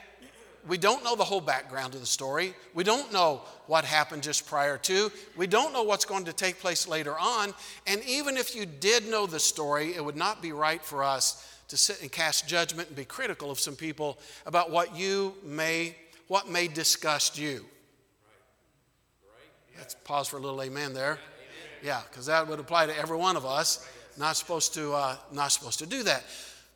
we 0.68 0.78
don't 0.78 1.04
know 1.04 1.14
the 1.14 1.24
whole 1.24 1.40
background 1.40 1.94
of 1.94 2.00
the 2.00 2.06
story. 2.06 2.54
We 2.74 2.84
don't 2.84 3.12
know 3.12 3.42
what 3.66 3.84
happened 3.84 4.22
just 4.22 4.46
prior 4.46 4.78
to. 4.78 5.12
We 5.36 5.46
don't 5.46 5.72
know 5.72 5.82
what's 5.82 6.04
going 6.04 6.24
to 6.24 6.32
take 6.32 6.58
place 6.58 6.88
later 6.88 7.16
on. 7.18 7.54
And 7.86 8.02
even 8.04 8.36
if 8.36 8.56
you 8.56 8.66
did 8.66 9.08
know 9.08 9.26
the 9.26 9.38
story, 9.40 9.94
it 9.94 10.04
would 10.04 10.16
not 10.16 10.42
be 10.42 10.52
right 10.52 10.82
for 10.82 11.04
us 11.04 11.56
to 11.68 11.76
sit 11.76 12.02
and 12.02 12.10
cast 12.10 12.48
judgment 12.48 12.88
and 12.88 12.96
be 12.96 13.04
critical 13.04 13.50
of 13.50 13.58
some 13.58 13.76
people 13.76 14.18
about 14.44 14.70
what 14.70 14.96
you 14.96 15.34
may, 15.44 15.96
what 16.28 16.48
may 16.48 16.68
disgust 16.68 17.38
you. 17.38 17.64
Let's 19.78 19.94
pause 19.94 20.28
for 20.28 20.38
a 20.38 20.40
little 20.40 20.62
amen 20.62 20.94
there. 20.94 21.18
Yeah, 21.82 22.00
because 22.10 22.26
that 22.26 22.48
would 22.48 22.58
apply 22.58 22.86
to 22.86 22.98
every 22.98 23.16
one 23.16 23.36
of 23.36 23.44
us. 23.44 23.86
Not 24.18 24.36
supposed 24.36 24.72
to, 24.74 24.94
uh, 24.94 25.16
not 25.30 25.52
supposed 25.52 25.78
to 25.80 25.86
do 25.86 26.02
that. 26.04 26.24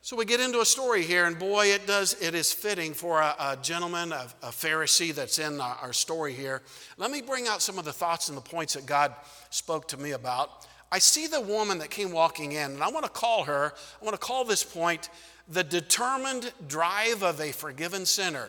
So 0.02 0.16
we 0.16 0.24
get 0.24 0.40
into 0.40 0.60
a 0.60 0.64
story 0.64 1.02
here, 1.02 1.26
and 1.26 1.38
boy, 1.38 1.66
it 1.66 1.86
does. 1.86 2.14
It 2.22 2.34
is 2.34 2.50
fitting 2.50 2.94
for 2.94 3.20
a, 3.20 3.34
a 3.38 3.58
gentleman, 3.60 4.12
a, 4.12 4.28
a, 4.42 4.46
Pharisee 4.46 5.14
that's 5.14 5.38
in 5.38 5.60
our, 5.60 5.76
our 5.82 5.92
story 5.92 6.32
here. 6.32 6.62
Let 6.96 7.10
me 7.10 7.20
bring 7.20 7.46
out 7.46 7.60
some 7.60 7.78
of 7.78 7.84
the 7.84 7.92
thoughts 7.92 8.30
and 8.30 8.36
the 8.36 8.42
points 8.42 8.72
that 8.72 8.86
God 8.86 9.14
spoke 9.50 9.88
to 9.88 9.98
me 9.98 10.12
about. 10.12 10.66
I 10.90 11.00
see 11.00 11.26
the 11.26 11.42
woman 11.42 11.78
that 11.80 11.90
came 11.90 12.12
walking 12.12 12.52
in, 12.52 12.72
and 12.72 12.82
I 12.82 12.88
want 12.88 13.04
to 13.04 13.10
call 13.10 13.44
her. 13.44 13.74
I 14.00 14.04
want 14.04 14.18
to 14.18 14.26
call 14.26 14.46
this 14.46 14.64
point 14.64 15.10
the 15.48 15.62
determined 15.62 16.50
drive 16.66 17.22
of 17.22 17.38
a 17.38 17.52
forgiven 17.52 18.06
sinner. 18.06 18.48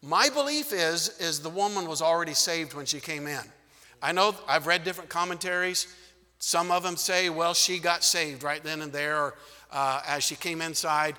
My 0.00 0.30
belief 0.30 0.72
is 0.72 1.18
is 1.20 1.40
the 1.40 1.50
woman 1.50 1.86
was 1.86 2.00
already 2.00 2.34
saved 2.34 2.72
when 2.72 2.86
she 2.86 3.00
came 3.00 3.26
in. 3.26 3.42
I 4.02 4.12
know 4.12 4.34
I've 4.48 4.66
read 4.66 4.82
different 4.82 5.10
commentaries. 5.10 5.94
Some 6.38 6.70
of 6.70 6.82
them 6.82 6.96
say, 6.96 7.30
well, 7.30 7.54
she 7.54 7.78
got 7.78 8.02
saved 8.02 8.42
right 8.42 8.62
then 8.62 8.82
and 8.82 8.92
there, 8.92 9.18
or 9.18 9.34
uh, 9.74 10.00
as 10.06 10.24
she 10.24 10.36
came 10.36 10.62
inside. 10.62 11.16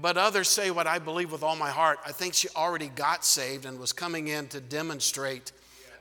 But 0.00 0.16
others 0.16 0.48
say 0.48 0.70
what 0.70 0.86
I 0.86 0.98
believe 0.98 1.30
with 1.30 1.42
all 1.42 1.56
my 1.56 1.70
heart. 1.70 1.98
I 2.04 2.12
think 2.12 2.34
she 2.34 2.48
already 2.56 2.88
got 2.88 3.24
saved 3.24 3.64
and 3.64 3.78
was 3.78 3.92
coming 3.92 4.28
in 4.28 4.48
to 4.48 4.60
demonstrate 4.60 5.52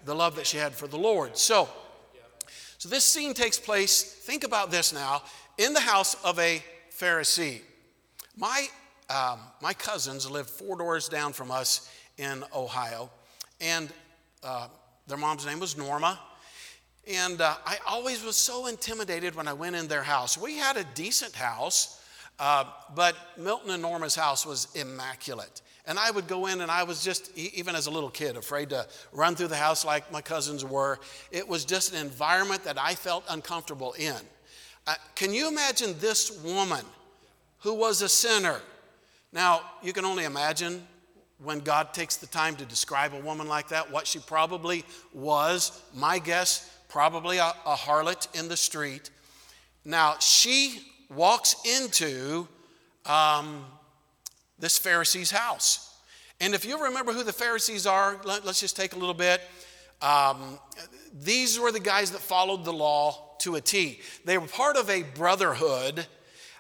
the 0.06 0.16
love 0.16 0.36
that 0.38 0.48
she 0.48 0.58
had 0.58 0.74
for 0.74 0.88
the 0.88 0.98
Lord. 0.98 1.38
So, 1.38 1.70
so 2.78 2.90
this 2.90 3.06
scene 3.06 3.34
takes 3.34 3.60
place, 3.60 4.02
think 4.02 4.44
about 4.44 4.72
this 4.72 4.94
now, 4.94 5.22
in 5.58 5.74
the 5.74 5.80
house 5.80 6.16
of 6.24 6.40
a 6.40 6.64
Pharisee. 6.92 7.62
My, 8.36 8.68
um, 9.10 9.40
my 9.62 9.74
cousins 9.74 10.30
lived 10.30 10.50
four 10.50 10.78
doors 10.78 11.10
down 11.10 11.34
from 11.34 11.52
us 11.52 11.92
in 12.18 12.44
Ohio, 12.56 13.10
and 13.62 13.92
uh, 14.44 14.68
their 15.08 15.18
mom's 15.18 15.46
name 15.46 15.60
was 15.60 15.78
Norma. 15.78 16.20
And 17.08 17.40
uh, 17.40 17.56
I 17.66 17.78
always 17.88 18.24
was 18.24 18.36
so 18.36 18.68
intimidated 18.68 19.34
when 19.34 19.48
I 19.48 19.54
went 19.54 19.76
in 19.76 19.88
their 19.88 20.04
house. 20.04 20.38
We 20.38 20.58
had 20.58 20.76
a 20.76 20.84
decent 20.94 21.34
house, 21.34 22.04
uh, 22.38 22.66
but 22.96 23.16
Milton 23.38 23.72
and 23.72 23.82
Norma's 23.82 24.16
house 24.16 24.46
was 24.46 24.68
immaculate. 24.76 25.62
And 25.86 25.98
I 25.98 26.12
would 26.12 26.28
go 26.28 26.48
in, 26.48 26.60
and 26.60 26.70
I 26.70 26.84
was 26.84 27.02
just, 27.02 27.36
even 27.38 27.74
as 27.74 27.88
a 27.88 27.92
little 27.92 28.10
kid, 28.10 28.36
afraid 28.36 28.72
to 28.72 28.86
run 29.14 29.36
through 29.36 29.48
the 29.48 29.56
house 29.56 29.86
like 29.86 30.12
my 30.12 30.22
cousins 30.22 30.66
were. 30.66 31.00
It 31.32 31.48
was 31.48 31.64
just 31.64 31.94
an 31.94 32.02
environment 32.02 32.66
that 32.66 32.78
I 32.78 32.94
felt 32.94 33.24
uncomfortable 33.30 33.94
in. 33.94 34.16
Uh, 34.86 34.96
can 35.16 35.34
you 35.34 35.48
imagine 35.48 35.96
this 36.00 36.44
woman 36.44 36.84
who 37.60 37.74
was 37.74 38.02
a 38.02 38.10
sinner? 38.10 38.60
Now, 39.32 39.62
you 39.82 39.94
can 39.94 40.04
only 40.04 40.26
imagine 40.26 40.86
when 41.42 41.60
God 41.60 41.94
takes 41.94 42.18
the 42.18 42.28
time 42.28 42.56
to 42.58 42.66
describe 42.66 43.14
a 43.14 43.20
woman 43.20 43.48
like 43.48 43.70
that, 43.70 43.92
what 43.92 44.08
she 44.08 44.20
probably 44.20 44.84
was. 45.14 45.82
My 45.94 46.20
guess, 46.20 46.76
probably 46.88 47.38
a, 47.38 47.53
a 47.65 47.75
harlot 47.75 48.27
in 48.38 48.48
the 48.48 48.58
street. 48.58 49.10
Now, 49.86 50.15
she 50.20 50.82
walks 51.10 51.56
into 51.65 52.48
um, 53.06 53.65
this 54.60 54.77
Pharisee's 54.77 55.32
house. 55.32 55.96
And 56.39 56.53
if 56.53 56.65
you 56.65 56.84
remember 56.84 57.13
who 57.13 57.24
the 57.24 57.34
Pharisees 57.34 57.88
are, 57.88 58.20
let, 58.24 58.46
us 58.46 58.60
just 58.60 58.75
take 58.75 58.94
a 58.94 58.98
little 58.98 59.13
bit. 59.13 59.41
Um, 60.01 60.60
these 61.13 61.60
were 61.60 61.72
the 61.72 61.79
guys 61.79 62.12
that 62.12 62.22
followed 62.22 62.63
the 62.63 62.74
law 62.74 63.36
to 63.39 63.56
a 63.56 63.62
T. 63.62 64.00
They 64.25 64.38
were 64.38 64.48
part 64.48 64.75
of 64.75 64.89
a 64.89 65.03
brotherhood. 65.03 66.06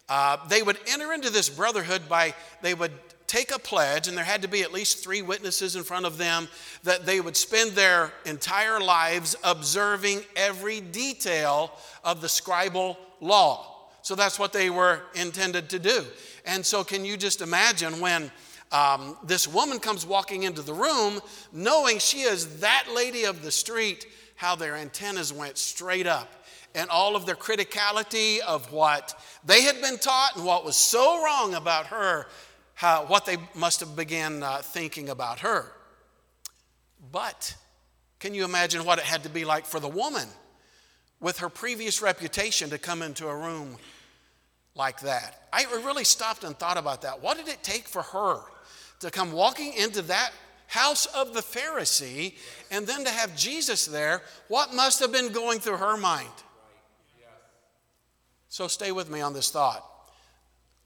Uh, 0.09 0.37
they 0.47 0.63
would 0.63 0.77
enter 0.87 1.13
into 1.13 1.29
this 1.29 1.49
brotherhood 1.49 2.09
by, 2.09 2.33
they 2.61 2.73
would 2.73 2.91
take 3.27 3.53
a 3.53 3.59
pledge, 3.59 4.07
and 4.07 4.17
there 4.17 4.25
had 4.25 4.41
to 4.41 4.47
be 4.47 4.61
at 4.63 4.71
least 4.71 5.03
three 5.03 5.21
witnesses 5.21 5.75
in 5.75 5.83
front 5.83 6.05
of 6.05 6.17
them, 6.17 6.47
that 6.83 7.05
they 7.05 7.19
would 7.19 7.35
spend 7.35 7.71
their 7.71 8.11
entire 8.25 8.79
lives 8.79 9.35
observing 9.43 10.21
every 10.35 10.79
detail 10.79 11.71
of 12.03 12.21
the 12.21 12.27
scribal 12.27 12.97
law. 13.19 13.75
So 14.01 14.15
that's 14.15 14.39
what 14.39 14.53
they 14.53 14.69
were 14.69 15.01
intended 15.13 15.69
to 15.71 15.79
do. 15.79 16.05
And 16.45 16.65
so, 16.65 16.83
can 16.83 17.03
you 17.03 17.17
just 17.17 17.41
imagine 17.41 17.99
when 17.99 18.31
um, 18.71 19.17
this 19.23 19.47
woman 19.47 19.79
comes 19.79 20.05
walking 20.05 20.43
into 20.43 20.61
the 20.61 20.73
room, 20.73 21.19
knowing 21.51 21.99
she 21.99 22.21
is 22.21 22.61
that 22.61 22.85
lady 22.93 23.25
of 23.25 23.43
the 23.43 23.51
street, 23.51 24.05
how 24.35 24.55
their 24.55 24.75
antennas 24.75 25.33
went 25.33 25.57
straight 25.57 26.07
up 26.07 26.31
and 26.75 26.89
all 26.89 27.15
of 27.15 27.25
their 27.25 27.35
criticality 27.35 28.39
of 28.39 28.71
what 28.71 29.19
they 29.43 29.63
had 29.63 29.81
been 29.81 29.97
taught 29.97 30.35
and 30.35 30.45
what 30.45 30.63
was 30.63 30.75
so 30.75 31.23
wrong 31.23 31.55
about 31.55 31.87
her 31.87 32.27
how, 32.77 33.05
what 33.05 33.25
they 33.25 33.37
must 33.55 33.79
have 33.79 33.95
began 33.95 34.43
uh, 34.43 34.59
thinking 34.59 35.09
about 35.09 35.39
her. 35.39 35.65
But 37.11 37.55
can 38.19 38.35
you 38.35 38.45
imagine 38.45 38.85
what 38.85 38.99
it 38.99 39.03
had 39.03 39.23
to 39.23 39.29
be 39.29 39.45
like 39.45 39.65
for 39.65 39.79
the 39.79 39.87
woman 39.87 40.27
with 41.19 41.39
her 41.39 41.49
previous 41.49 42.03
reputation 42.03 42.69
to 42.69 42.77
come 42.77 43.01
into 43.01 43.27
a 43.27 43.35
room 43.35 43.77
like 44.75 44.99
that? 44.99 45.47
I 45.51 45.65
really 45.83 46.03
stopped 46.03 46.43
and 46.43 46.55
thought 46.55 46.77
about 46.77 47.01
that. 47.01 47.19
What 47.19 47.37
did 47.37 47.47
it 47.47 47.63
take 47.63 47.87
for 47.87 48.03
her 48.03 48.41
to 48.99 49.09
come 49.09 49.31
walking 49.31 49.73
into 49.73 50.03
that 50.03 50.29
house 50.67 51.07
of 51.07 51.33
the 51.33 51.41
Pharisee 51.41 52.35
and 52.69 52.85
then 52.85 53.05
to 53.05 53.09
have 53.09 53.35
Jesus 53.35 53.87
there? 53.87 54.21
What 54.49 54.75
must 54.75 54.99
have 54.99 55.11
been 55.11 55.31
going 55.31 55.57
through 55.57 55.77
her 55.77 55.97
mind? 55.97 56.29
So 58.49 58.67
stay 58.67 58.91
with 58.91 59.09
me 59.09 59.21
on 59.21 59.33
this 59.33 59.49
thought. 59.49 59.83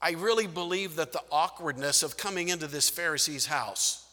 I 0.02 0.12
really 0.12 0.48
believe 0.48 0.96
that 0.96 1.12
the 1.12 1.22
awkwardness 1.30 2.02
of 2.02 2.16
coming 2.16 2.48
into 2.48 2.66
this 2.66 2.90
Pharisee's 2.90 3.46
house 3.46 4.04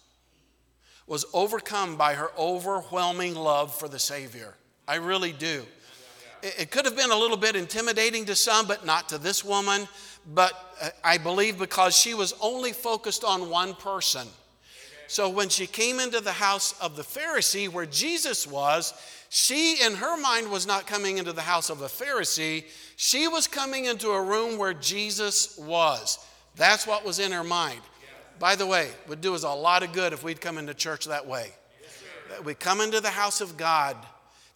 was 1.08 1.26
overcome 1.34 1.98
by 1.98 2.14
her 2.14 2.30
overwhelming 2.38 3.34
love 3.34 3.74
for 3.74 3.88
the 3.90 3.98
Savior. 3.98 4.54
I 4.88 4.96
really 4.96 5.32
do. 5.32 5.66
It 6.44 6.70
could 6.70 6.86
have 6.86 6.96
been 6.96 7.10
a 7.10 7.18
little 7.18 7.36
bit 7.36 7.56
intimidating 7.56 8.26
to 8.26 8.36
some, 8.36 8.68
but 8.68 8.86
not 8.86 9.10
to 9.10 9.18
this 9.18 9.44
woman. 9.44 9.88
But 10.34 10.54
uh, 10.80 10.90
I 11.04 11.18
believe 11.18 11.58
because 11.58 11.98
she 11.98 12.14
was 12.14 12.34
only 12.40 12.72
focused 12.72 13.24
on 13.24 13.50
one 13.50 13.74
person. 13.74 14.28
So 15.08 15.28
when 15.28 15.50
she 15.50 15.66
came 15.66 16.00
into 16.00 16.22
the 16.22 16.32
house 16.32 16.80
of 16.80 16.96
the 16.96 17.02
Pharisee 17.02 17.68
where 17.68 17.88
Jesus 17.88 18.46
was, 18.46 18.94
she, 19.30 19.84
in 19.84 19.94
her 19.94 20.20
mind, 20.20 20.52
was 20.52 20.66
not 20.66 20.88
coming 20.88 21.20
into 21.20 21.32
the 21.34 21.42
house 21.42 21.70
of 21.70 21.82
a 21.82 21.86
Pharisee. 21.86 22.66
She 22.96 23.28
was 23.28 23.48
coming 23.48 23.86
into 23.86 24.10
a 24.10 24.22
room 24.22 24.58
where 24.58 24.74
Jesus 24.74 25.56
was. 25.58 26.18
That's 26.56 26.88
what 26.88 27.06
was 27.06 27.20
in 27.20 27.32
her 27.32 27.44
mind. 27.44 27.82
By 28.40 28.56
the 28.56 28.66
way, 28.66 28.90
would 29.08 29.22
do 29.22 29.36
us 29.36 29.44
a 29.44 29.50
lot 29.50 29.84
of 29.84 29.94
good 29.94 30.14
if 30.14 30.24
we'd 30.24 30.42
come 30.42 30.58
into 30.58 30.74
church 30.74 31.06
that 31.06 31.28
way. 31.28 31.52
Yes, 31.82 32.44
we 32.44 32.56
come 32.56 32.82
into 32.82 33.02
the 33.02 33.10
house 33.10 33.40
of 33.40 33.56
God 33.56 33.98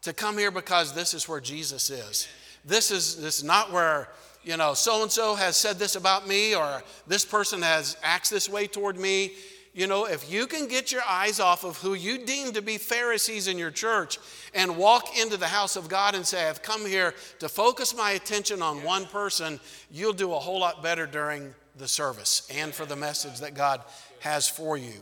to 0.01 0.12
come 0.12 0.38
here 0.38 0.51
because 0.51 0.94
this 0.94 1.13
is 1.13 1.30
where 1.30 1.39
Jesus 1.39 1.89
is. 1.89 2.27
This 2.65 2.92
is, 2.92 3.22
this 3.22 3.39
is 3.39 3.44
not 3.44 3.72
where, 3.72 4.10
you 4.44 4.58
know, 4.58 4.74
so 4.74 5.03
and 5.03 5.12
so 5.12 5.36
has 5.36 5.56
said 5.56 5.77
this 5.77 5.96
about 5.96 6.27
me 6.27 6.56
or 6.56 6.82
this 7.08 7.25
person 7.25 7.62
has 7.62 7.98
acts 8.01 8.30
this 8.30 8.50
way 8.50 8.68
toward 8.68 8.98
me 8.98 9.34
you 9.74 9.88
know, 9.88 10.06
if 10.06 10.32
you 10.32 10.46
can 10.46 10.68
get 10.68 10.92
your 10.92 11.01
eyes 11.08 11.39
off 11.39 11.63
of 11.63 11.77
who 11.77 11.96
you 11.96 12.20
deem 12.20 12.53
to 12.53 12.62
be 12.62 12.77
Pharisees 12.77 13.48
in 13.48 13.58
your 13.58 13.72
church 13.72 14.20
and 14.53 14.77
walk 14.77 15.18
into 15.18 15.36
the 15.36 15.48
house 15.48 15.75
of 15.75 15.89
God 15.89 16.13
and 16.13 16.25
say, 16.25 16.48
I've 16.48 16.62
come 16.62 16.86
here 16.86 17.15
to 17.39 17.50
focus 17.50 17.96
my 17.96 18.12
attention 18.12 18.62
on 18.62 18.84
one 18.84 19.06
person, 19.06 19.60
you'll 19.89 20.13
do 20.13 20.34
a 20.34 20.39
whole 20.39 20.60
lot 20.60 20.84
better 20.84 21.08
during 21.08 21.56
the 21.75 21.88
service 21.88 22.48
and 22.53 22.72
for 22.72 22.86
the 22.86 22.96
message 22.96 23.39
that 23.39 23.56
God 23.56 23.82
has 24.20 24.48
for 24.48 24.77
you. 24.77 25.01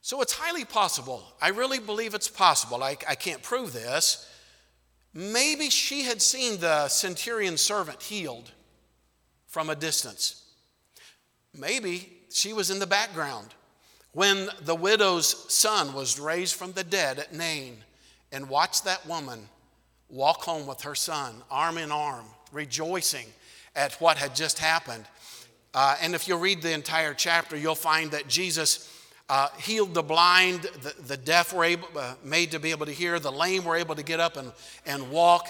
So 0.00 0.20
it's 0.20 0.32
highly 0.32 0.64
possible. 0.64 1.22
I 1.40 1.48
really 1.50 1.78
believe 1.78 2.14
it's 2.14 2.28
possible. 2.28 2.82
I, 2.82 2.96
I 3.08 3.14
can't 3.14 3.42
prove 3.42 3.72
this. 3.72 4.28
Maybe 5.14 5.70
she 5.70 6.02
had 6.02 6.20
seen 6.20 6.58
the 6.58 6.88
centurion 6.88 7.56
servant 7.56 8.02
healed 8.02 8.50
from 9.46 9.70
a 9.70 9.76
distance. 9.76 10.42
Maybe 11.56 12.10
she 12.34 12.52
was 12.52 12.70
in 12.70 12.80
the 12.80 12.86
background 12.86 13.54
when 14.12 14.48
the 14.62 14.74
widow's 14.74 15.52
son 15.52 15.94
was 15.94 16.18
raised 16.18 16.54
from 16.56 16.72
the 16.72 16.84
dead 16.84 17.18
at 17.18 17.32
Nain 17.32 17.76
and 18.32 18.48
watched 18.48 18.84
that 18.84 19.06
woman 19.06 19.48
walk 20.08 20.42
home 20.42 20.66
with 20.66 20.82
her 20.82 20.94
son, 20.94 21.34
arm 21.50 21.78
in 21.78 21.92
arm, 21.92 22.24
rejoicing 22.52 23.26
at 23.76 23.92
what 24.00 24.16
had 24.16 24.34
just 24.34 24.58
happened. 24.58 25.04
Uh, 25.74 25.96
and 26.00 26.14
if 26.14 26.26
you 26.26 26.36
read 26.36 26.60
the 26.60 26.72
entire 26.72 27.14
chapter, 27.14 27.56
you'll 27.56 27.74
find 27.74 28.10
that 28.10 28.28
Jesus 28.28 28.90
uh, 29.28 29.48
healed 29.58 29.94
the 29.94 30.02
blind, 30.02 30.62
the, 30.82 30.94
the 31.06 31.16
deaf 31.16 31.52
were 31.52 31.64
able, 31.64 31.88
uh, 31.96 32.14
made 32.24 32.50
to 32.50 32.58
be 32.58 32.72
able 32.72 32.86
to 32.86 32.92
hear, 32.92 33.18
the 33.20 33.32
lame 33.32 33.64
were 33.64 33.76
able 33.76 33.94
to 33.94 34.02
get 34.02 34.18
up 34.18 34.36
and, 34.36 34.52
and 34.86 35.10
walk. 35.10 35.48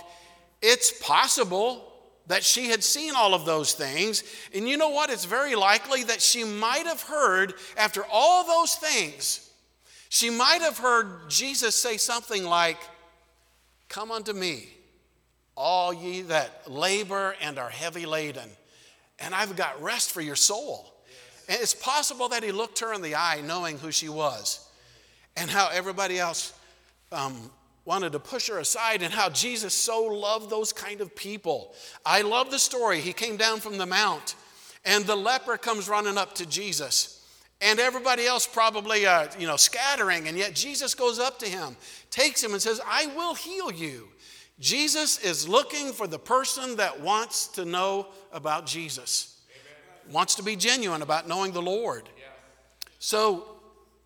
It's 0.61 0.93
possible 1.03 1.94
that 2.27 2.43
she 2.43 2.69
had 2.69 2.83
seen 2.83 3.15
all 3.15 3.35
of 3.35 3.45
those 3.45 3.75
things. 3.75 4.25
And 4.55 4.69
you 4.69 4.77
know 4.77 4.89
what? 4.89 5.11
It's 5.11 5.25
very 5.25 5.55
likely 5.55 6.05
that 6.05 6.23
she 6.23 6.45
might 6.45 6.87
have 6.87 7.03
heard, 7.03 7.55
after 7.77 8.03
all 8.11 8.47
those 8.47 8.77
things, 8.77 9.51
she 10.09 10.31
might 10.31 10.63
have 10.63 10.79
heard 10.79 11.29
Jesus 11.29 11.75
say 11.75 11.97
something 11.97 12.45
like, 12.45 12.79
Come 13.89 14.11
unto 14.11 14.33
me, 14.33 14.69
all 15.57 15.93
ye 15.93 16.23
that 16.23 16.71
labor 16.71 17.37
and 17.41 17.59
are 17.59 17.69
heavy 17.69 18.07
laden, 18.07 18.49
and 19.21 19.35
I've 19.35 19.57
got 19.57 19.81
rest 19.83 20.11
for 20.11 20.21
your 20.21 20.37
soul. 20.37 20.93
And 21.49 21.61
it's 21.61 21.75
possible 21.75 22.29
that 22.31 22.43
he 22.43 22.53
looked 22.53 22.79
her 22.81 22.93
in 22.95 23.03
the 23.03 23.15
eye 23.15 23.43
knowing 23.45 23.79
who 23.79 23.93
she 23.93 24.09
was 24.09 24.67
and 25.37 25.51
how 25.51 25.69
everybody 25.73 26.19
else 26.19 26.53
um, 27.13 27.51
wanted 27.85 28.13
to 28.13 28.19
push 28.19 28.49
her 28.49 28.59
aside 28.59 29.03
and 29.03 29.13
how 29.13 29.29
Jesus 29.29 29.75
so 29.75 30.05
loved 30.05 30.51
those 30.51 30.73
kind 30.73 31.01
of 31.01 31.15
people. 31.15 31.75
I 32.05 32.23
love 32.23 32.51
the 32.51 32.59
story. 32.59 33.01
He 33.01 33.13
came 33.13 33.37
down 33.37 33.61
from 33.61 33.79
the 33.79 33.87
mount 33.87 34.37
and 34.85 35.05
the 35.05 35.17
leper 35.17 35.57
comes 35.57 35.89
running 35.89 36.19
up 36.19 36.35
to 36.37 36.47
Jesus. 36.47 37.21
And 37.61 37.79
everybody 37.79 38.27
else 38.27 38.47
probably, 38.47 39.07
uh, 39.07 39.29
you 39.39 39.47
know, 39.47 39.57
scattering. 39.57 40.29
And 40.29 40.37
yet 40.37 40.55
Jesus 40.55 40.95
goes 40.95 41.19
up 41.19 41.39
to 41.39 41.47
him, 41.47 41.77
takes 42.11 42.43
him, 42.43 42.53
and 42.53 42.61
says, 42.61 42.81
I 42.87 43.07
will 43.07 43.35
heal 43.35 43.73
you. 43.73 44.09
Jesus 44.61 45.19
is 45.19 45.49
looking 45.49 45.93
for 45.93 46.07
the 46.07 46.19
person 46.19 46.77
that 46.77 47.01
wants 47.01 47.49
to 47.49 47.65
know 47.65 48.09
about 48.33 48.67
Jesus, 48.67 49.41
Amen. 49.51 50.15
wants 50.15 50.37
to 50.37 50.43
be 50.43 50.57
genuine 50.57 51.03
about 51.03 51.27
knowing 51.27 51.53
the 51.53 51.63
Lord. 51.63 52.09
Yeah. 52.17 52.25
So 52.99 53.47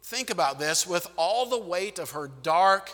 think 0.05 0.31
about 0.31 0.59
this 0.59 0.87
with 0.87 1.07
all 1.17 1.47
the 1.47 1.59
weight 1.59 1.99
of 1.99 2.13
her 2.13 2.31
dark, 2.43 2.91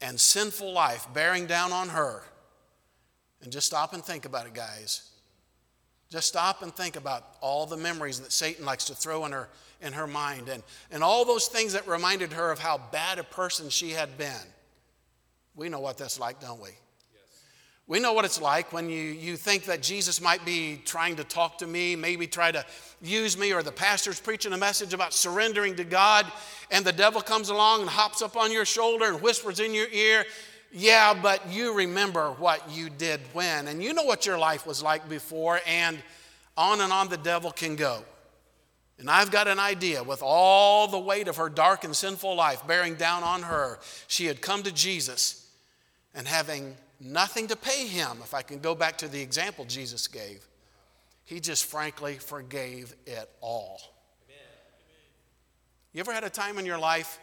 and 0.00 0.18
sinful 0.18 0.72
life 0.72 1.06
bearing 1.12 1.46
down 1.46 1.72
on 1.72 1.88
her. 1.88 2.22
And 3.42 3.52
just 3.52 3.66
stop 3.66 3.92
and 3.92 4.04
think 4.04 4.24
about 4.24 4.46
it, 4.46 4.54
guys. 4.54 5.10
Just 6.10 6.28
stop 6.28 6.62
and 6.62 6.74
think 6.74 6.96
about 6.96 7.36
all 7.40 7.66
the 7.66 7.76
memories 7.76 8.20
that 8.20 8.32
Satan 8.32 8.64
likes 8.64 8.84
to 8.86 8.94
throw 8.94 9.26
in 9.26 9.32
her, 9.32 9.48
in 9.82 9.92
her 9.92 10.06
mind 10.06 10.48
and, 10.48 10.62
and 10.90 11.02
all 11.04 11.24
those 11.24 11.48
things 11.48 11.74
that 11.74 11.86
reminded 11.86 12.32
her 12.32 12.50
of 12.50 12.58
how 12.58 12.78
bad 12.90 13.18
a 13.18 13.24
person 13.24 13.68
she 13.68 13.90
had 13.90 14.16
been. 14.16 14.34
We 15.54 15.68
know 15.68 15.80
what 15.80 15.98
that's 15.98 16.18
like, 16.18 16.40
don't 16.40 16.62
we? 16.62 16.70
We 17.88 18.00
know 18.00 18.12
what 18.12 18.26
it's 18.26 18.40
like 18.40 18.70
when 18.70 18.90
you, 18.90 19.00
you 19.00 19.38
think 19.38 19.64
that 19.64 19.80
Jesus 19.80 20.20
might 20.20 20.44
be 20.44 20.78
trying 20.84 21.16
to 21.16 21.24
talk 21.24 21.56
to 21.58 21.66
me, 21.66 21.96
maybe 21.96 22.26
try 22.26 22.52
to 22.52 22.62
use 23.00 23.38
me, 23.38 23.54
or 23.54 23.62
the 23.62 23.72
pastor's 23.72 24.20
preaching 24.20 24.52
a 24.52 24.58
message 24.58 24.92
about 24.92 25.14
surrendering 25.14 25.74
to 25.76 25.84
God, 25.84 26.30
and 26.70 26.84
the 26.84 26.92
devil 26.92 27.22
comes 27.22 27.48
along 27.48 27.80
and 27.80 27.88
hops 27.88 28.20
up 28.20 28.36
on 28.36 28.52
your 28.52 28.66
shoulder 28.66 29.06
and 29.06 29.22
whispers 29.22 29.58
in 29.58 29.72
your 29.74 29.88
ear, 29.88 30.26
Yeah, 30.70 31.14
but 31.14 31.50
you 31.50 31.74
remember 31.74 32.32
what 32.32 32.70
you 32.70 32.90
did 32.90 33.20
when, 33.32 33.68
and 33.68 33.82
you 33.82 33.94
know 33.94 34.04
what 34.04 34.26
your 34.26 34.38
life 34.38 34.66
was 34.66 34.82
like 34.82 35.08
before, 35.08 35.60
and 35.66 35.96
on 36.58 36.82
and 36.82 36.92
on 36.92 37.08
the 37.08 37.16
devil 37.16 37.50
can 37.50 37.74
go. 37.74 38.04
And 38.98 39.08
I've 39.08 39.30
got 39.30 39.48
an 39.48 39.58
idea 39.58 40.02
with 40.02 40.20
all 40.22 40.88
the 40.88 40.98
weight 40.98 41.26
of 41.26 41.36
her 41.36 41.48
dark 41.48 41.84
and 41.84 41.96
sinful 41.96 42.34
life 42.34 42.66
bearing 42.66 42.96
down 42.96 43.22
on 43.22 43.44
her, 43.44 43.78
she 44.08 44.26
had 44.26 44.42
come 44.42 44.62
to 44.64 44.72
Jesus 44.72 45.48
and 46.14 46.28
having 46.28 46.76
nothing 47.00 47.46
to 47.48 47.56
pay 47.56 47.86
him, 47.86 48.18
if 48.22 48.34
I 48.34 48.42
can 48.42 48.58
go 48.58 48.74
back 48.74 48.98
to 48.98 49.08
the 49.08 49.20
example 49.20 49.64
Jesus 49.64 50.06
gave. 50.08 50.46
He 51.24 51.40
just 51.40 51.66
frankly 51.66 52.14
forgave 52.14 52.94
it 53.06 53.28
all. 53.40 53.80
Amen. 54.26 54.38
You 55.92 56.00
ever 56.00 56.12
had 56.12 56.24
a 56.24 56.30
time 56.30 56.58
in 56.58 56.66
your 56.66 56.78
life 56.78 57.18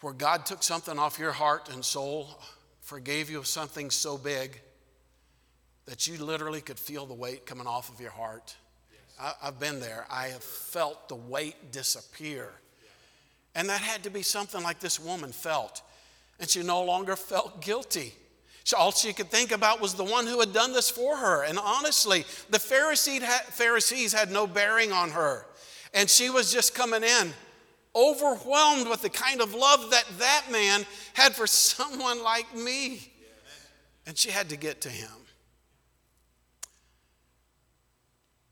where 0.00 0.12
God 0.12 0.44
took 0.44 0.62
something 0.62 0.98
off 0.98 1.18
your 1.18 1.32
heart 1.32 1.72
and 1.72 1.84
soul, 1.84 2.28
forgave 2.80 3.30
you 3.30 3.38
of 3.38 3.46
something 3.46 3.90
so 3.90 4.18
big 4.18 4.60
that 5.86 6.06
you 6.06 6.22
literally 6.22 6.60
could 6.60 6.78
feel 6.78 7.06
the 7.06 7.14
weight 7.14 7.46
coming 7.46 7.66
off 7.66 7.92
of 7.92 8.00
your 8.00 8.10
heart? 8.10 8.56
Yes. 8.90 9.36
I, 9.40 9.46
have 9.46 9.60
been 9.60 9.80
there. 9.80 10.04
I 10.10 10.26
have 10.28 10.42
felt 10.42 11.08
the 11.08 11.14
weight 11.14 11.70
disappear. 11.70 12.50
And 13.54 13.68
that 13.68 13.80
had 13.80 14.02
to 14.02 14.10
be 14.10 14.22
something 14.22 14.62
like 14.62 14.80
this 14.80 15.00
woman 15.00 15.32
felt 15.32 15.80
and 16.40 16.48
she 16.48 16.62
no 16.62 16.82
longer 16.82 17.16
felt 17.16 17.62
guilty. 17.62 18.14
All 18.76 18.90
she 18.90 19.12
could 19.12 19.30
think 19.30 19.52
about 19.52 19.80
was 19.80 19.94
the 19.94 20.04
one 20.04 20.26
who 20.26 20.40
had 20.40 20.52
done 20.52 20.72
this 20.72 20.90
for 20.90 21.16
her. 21.16 21.44
And 21.44 21.56
honestly, 21.56 22.24
the 22.50 22.58
Pharisees 22.58 24.12
had 24.12 24.30
no 24.32 24.46
bearing 24.48 24.90
on 24.90 25.10
her. 25.10 25.46
And 25.94 26.10
she 26.10 26.30
was 26.30 26.52
just 26.52 26.74
coming 26.74 27.04
in, 27.04 27.32
overwhelmed 27.94 28.88
with 28.88 29.02
the 29.02 29.08
kind 29.08 29.40
of 29.40 29.54
love 29.54 29.92
that 29.92 30.04
that 30.18 30.46
man 30.50 30.84
had 31.14 31.34
for 31.36 31.46
someone 31.46 32.22
like 32.24 32.52
me. 32.56 33.12
And 34.04 34.18
she 34.18 34.30
had 34.30 34.48
to 34.48 34.56
get 34.56 34.80
to 34.80 34.88
him. 34.88 35.10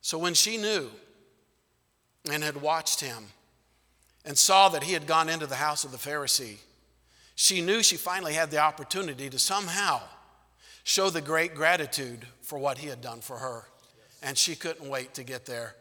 So 0.00 0.16
when 0.16 0.34
she 0.34 0.56
knew 0.56 0.90
and 2.30 2.44
had 2.44 2.62
watched 2.62 3.00
him 3.00 3.26
and 4.24 4.38
saw 4.38 4.68
that 4.68 4.84
he 4.84 4.92
had 4.92 5.08
gone 5.08 5.28
into 5.28 5.46
the 5.46 5.56
house 5.56 5.82
of 5.82 5.90
the 5.90 5.98
Pharisee, 5.98 6.58
she 7.34 7.60
knew 7.60 7.82
she 7.82 7.96
finally 7.96 8.34
had 8.34 8.50
the 8.50 8.58
opportunity 8.58 9.28
to 9.28 9.38
somehow 9.38 10.00
show 10.84 11.10
the 11.10 11.20
great 11.20 11.54
gratitude 11.54 12.26
for 12.42 12.58
what 12.58 12.78
he 12.78 12.88
had 12.88 13.00
done 13.00 13.20
for 13.20 13.38
her. 13.38 13.64
And 14.22 14.38
she 14.38 14.54
couldn't 14.54 14.88
wait 14.88 15.14
to 15.14 15.24
get 15.24 15.46
there. 15.46 15.74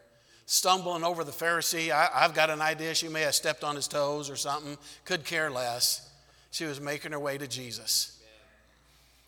Stumbling 0.46 1.04
over 1.04 1.24
the 1.24 1.32
Pharisee, 1.32 1.90
I, 1.90 2.22
have 2.22 2.34
got 2.34 2.50
an 2.50 2.60
idea 2.60 2.94
she 2.94 3.08
may 3.08 3.22
have 3.22 3.34
stepped 3.34 3.64
on 3.64 3.76
his 3.76 3.88
toes 3.88 4.28
or 4.28 4.36
something, 4.36 4.76
could 5.04 5.24
care 5.24 5.50
less. 5.50 6.10
She 6.50 6.64
was 6.64 6.80
making 6.80 7.12
her 7.12 7.18
way 7.18 7.38
to 7.38 7.46
Jesus. 7.46 8.20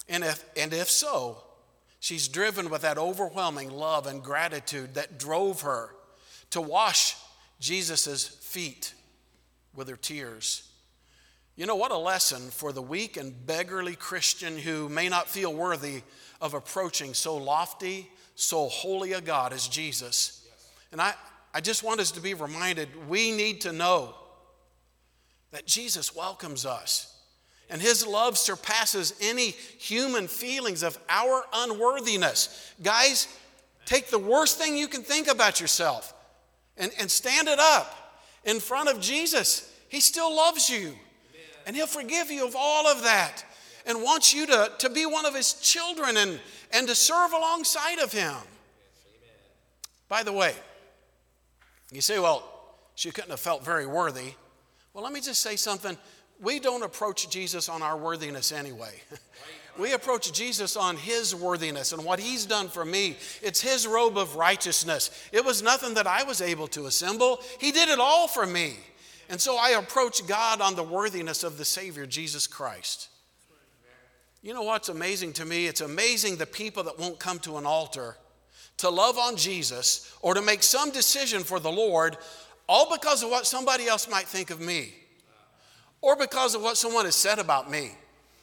And 0.08 0.22
if, 0.22 0.44
and 0.56 0.72
if 0.72 0.90
so, 0.90 1.38
she's 2.00 2.28
driven 2.28 2.68
with 2.68 2.82
that 2.82 2.98
overwhelming 2.98 3.70
love 3.70 4.06
and 4.06 4.22
gratitude 4.22 4.94
that 4.94 5.18
drove 5.18 5.62
her 5.62 5.94
to 6.50 6.60
wash 6.60 7.16
Jesus' 7.60 8.28
feet 8.28 8.92
with 9.74 9.88
her 9.88 9.96
tears 9.96 10.68
you 11.56 11.64
know, 11.64 11.76
what 11.76 11.90
a 11.90 11.96
lesson 11.96 12.50
for 12.50 12.70
the 12.70 12.82
weak 12.82 13.16
and 13.16 13.46
beggarly 13.46 13.96
Christian 13.96 14.58
who 14.58 14.90
may 14.90 15.08
not 15.08 15.26
feel 15.26 15.52
worthy 15.52 16.02
of 16.38 16.52
approaching 16.52 17.14
so 17.14 17.36
lofty, 17.36 18.10
so 18.34 18.68
holy 18.68 19.14
a 19.14 19.22
God 19.22 19.54
as 19.54 19.66
Jesus. 19.66 20.46
And 20.92 21.00
I, 21.00 21.14
I 21.54 21.62
just 21.62 21.82
want 21.82 22.00
us 22.00 22.10
to 22.12 22.20
be 22.20 22.34
reminded 22.34 23.08
we 23.08 23.30
need 23.30 23.62
to 23.62 23.72
know 23.72 24.14
that 25.50 25.66
Jesus 25.66 26.14
welcomes 26.14 26.66
us. 26.66 27.14
And 27.70 27.80
his 27.80 28.06
love 28.06 28.36
surpasses 28.36 29.14
any 29.22 29.50
human 29.50 30.28
feelings 30.28 30.82
of 30.82 30.98
our 31.08 31.42
unworthiness. 31.54 32.74
Guys, 32.82 33.28
take 33.86 34.08
the 34.08 34.18
worst 34.18 34.58
thing 34.58 34.76
you 34.76 34.88
can 34.88 35.02
think 35.02 35.26
about 35.26 35.58
yourself 35.58 36.12
and, 36.76 36.92
and 37.00 37.10
stand 37.10 37.48
it 37.48 37.58
up 37.58 38.20
in 38.44 38.60
front 38.60 38.90
of 38.90 39.00
Jesus. 39.00 39.72
He 39.88 40.00
still 40.00 40.36
loves 40.36 40.68
you 40.68 40.92
and 41.66 41.76
He'll 41.76 41.87
forgive 41.87 42.31
you 42.31 42.46
of 42.46 42.55
all 42.57 42.87
of 42.87 43.02
that 43.02 43.44
and 43.85 44.02
wants 44.02 44.33
you 44.33 44.46
to, 44.46 44.72
to 44.79 44.88
be 44.88 45.05
one 45.05 45.26
of 45.26 45.35
His 45.35 45.55
children 45.55 46.16
and, 46.16 46.40
and 46.72 46.88
to 46.88 46.94
serve 46.94 47.33
alongside 47.33 47.98
of 47.98 48.12
Him. 48.12 48.35
By 50.09 50.22
the 50.22 50.33
way, 50.33 50.55
you 51.90 52.00
say, 52.00 52.18
well, 52.18 52.48
she 52.94 53.11
couldn't 53.11 53.31
have 53.31 53.40
felt 53.40 53.64
very 53.64 53.87
worthy. 53.87 54.35
Well, 54.94 55.05
let 55.05 55.12
me 55.12 55.20
just 55.20 55.40
say 55.40 55.57
something. 55.57 55.96
We 56.40 56.61
don't 56.61 56.83
approach 56.83 57.29
Jesus 57.29 57.68
on 57.68 57.83
our 57.83 57.96
worthiness 57.96 58.52
anyway. 58.52 58.94
we 59.79 59.92
approach 59.92 60.33
Jesus 60.33 60.76
on 60.76 60.96
his 60.96 61.35
worthiness 61.35 61.92
and 61.92 62.05
what 62.05 62.18
he's 62.18 62.46
done 62.46 62.68
for 62.68 62.85
me. 62.85 63.16
It's 63.42 63.61
his 63.61 63.87
robe 63.87 64.16
of 64.16 64.37
righteousness. 64.37 65.11
It 65.33 65.44
was 65.44 65.62
nothing 65.62 65.94
that 65.94 66.07
I 66.07 66.22
was 66.22 66.40
able 66.40 66.68
to 66.68 66.87
assemble, 66.87 67.40
he 67.59 67.72
did 67.72 67.88
it 67.88 67.98
all 67.98 68.29
for 68.29 68.46
me. 68.46 68.76
And 69.28 69.40
so 69.40 69.56
I 69.56 69.70
approach 69.70 70.26
God 70.26 70.60
on 70.60 70.76
the 70.76 70.82
worthiness 70.82 71.42
of 71.42 71.58
the 71.58 71.64
Savior, 71.64 72.06
Jesus 72.06 72.46
Christ. 72.46 73.08
You 74.42 74.54
know 74.54 74.62
what's 74.62 74.88
amazing 74.88 75.32
to 75.34 75.44
me? 75.44 75.66
It's 75.66 75.80
amazing 75.80 76.36
the 76.36 76.46
people 76.46 76.84
that 76.84 76.98
won't 76.98 77.18
come 77.18 77.40
to 77.40 77.56
an 77.56 77.66
altar 77.66 78.16
to 78.78 78.90
love 78.90 79.18
on 79.18 79.36
Jesus 79.36 80.12
or 80.20 80.34
to 80.34 80.42
make 80.42 80.62
some 80.62 80.90
decision 80.90 81.42
for 81.42 81.58
the 81.58 81.72
Lord, 81.72 82.16
all 82.68 82.94
because 82.94 83.22
of 83.22 83.30
what 83.30 83.46
somebody 83.46 83.86
else 83.86 84.08
might 84.08 84.26
think 84.26 84.50
of 84.50 84.60
me, 84.60 84.94
or 86.00 86.16
because 86.16 86.54
of 86.54 86.62
what 86.62 86.76
someone 86.76 87.04
has 87.04 87.16
said 87.16 87.38
about 87.38 87.70
me, 87.70 87.92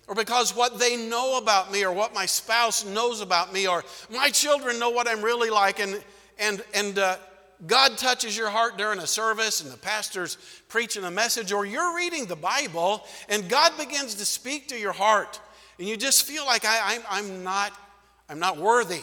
or 0.07 0.15
because 0.15 0.55
what 0.55 0.79
they 0.79 0.97
know 0.97 1.37
about 1.37 1.71
me, 1.71 1.85
or 1.85 1.93
what 1.93 2.13
my 2.13 2.25
spouse 2.25 2.83
knows 2.83 3.21
about 3.21 3.53
me, 3.53 3.67
or 3.67 3.83
my 4.11 4.29
children 4.29 4.79
know 4.79 4.89
what 4.89 5.07
I'm 5.07 5.21
really 5.21 5.49
like, 5.49 5.79
and, 5.79 6.03
and, 6.39 6.61
and 6.73 6.99
uh, 6.99 7.17
God 7.65 7.97
touches 7.97 8.37
your 8.37 8.49
heart 8.49 8.77
during 8.77 8.99
a 8.99 9.07
service 9.07 9.61
and 9.61 9.71
the 9.71 9.77
pastor's 9.77 10.37
preaching 10.67 11.03
a 11.03 11.11
message, 11.11 11.51
or 11.51 11.65
you're 11.65 11.95
reading 11.95 12.25
the 12.25 12.35
Bible 12.35 13.05
and 13.29 13.47
God 13.47 13.77
begins 13.77 14.15
to 14.15 14.25
speak 14.25 14.67
to 14.69 14.77
your 14.77 14.91
heart, 14.91 15.39
and 15.79 15.87
you 15.87 15.97
just 15.97 16.23
feel 16.23 16.45
like 16.45 16.65
I, 16.65 16.99
am 17.11 17.43
not, 17.43 17.71
I'm 18.29 18.39
not 18.39 18.57
worthy. 18.57 19.01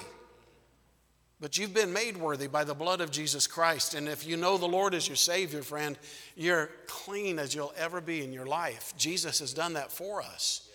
But 1.40 1.56
you've 1.56 1.72
been 1.72 1.92
made 1.92 2.18
worthy 2.18 2.48
by 2.48 2.64
the 2.64 2.74
blood 2.74 3.00
of 3.00 3.10
Jesus 3.10 3.46
Christ. 3.46 3.94
And 3.94 4.06
if 4.06 4.26
you 4.26 4.36
know 4.36 4.58
the 4.58 4.68
Lord 4.68 4.92
as 4.92 5.08
your 5.08 5.16
Savior, 5.16 5.62
friend, 5.62 5.98
you're 6.36 6.68
clean 6.86 7.38
as 7.38 7.54
you'll 7.54 7.72
ever 7.78 8.02
be 8.02 8.22
in 8.22 8.30
your 8.30 8.44
life. 8.44 8.92
Jesus 8.98 9.38
has 9.38 9.54
done 9.54 9.72
that 9.72 9.90
for 9.90 10.20
us. 10.20 10.68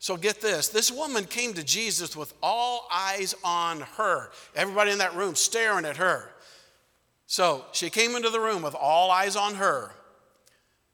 So 0.00 0.16
get 0.16 0.40
this 0.40 0.66
this 0.68 0.90
woman 0.90 1.24
came 1.26 1.54
to 1.54 1.62
Jesus 1.62 2.16
with 2.16 2.34
all 2.42 2.88
eyes 2.90 3.36
on 3.44 3.82
her. 3.96 4.32
Everybody 4.56 4.90
in 4.90 4.98
that 4.98 5.14
room 5.14 5.36
staring 5.36 5.84
at 5.84 5.98
her. 5.98 6.31
So 7.26 7.64
she 7.72 7.90
came 7.90 8.14
into 8.14 8.30
the 8.30 8.40
room 8.40 8.62
with 8.62 8.74
all 8.74 9.10
eyes 9.10 9.36
on 9.36 9.54
her. 9.54 9.92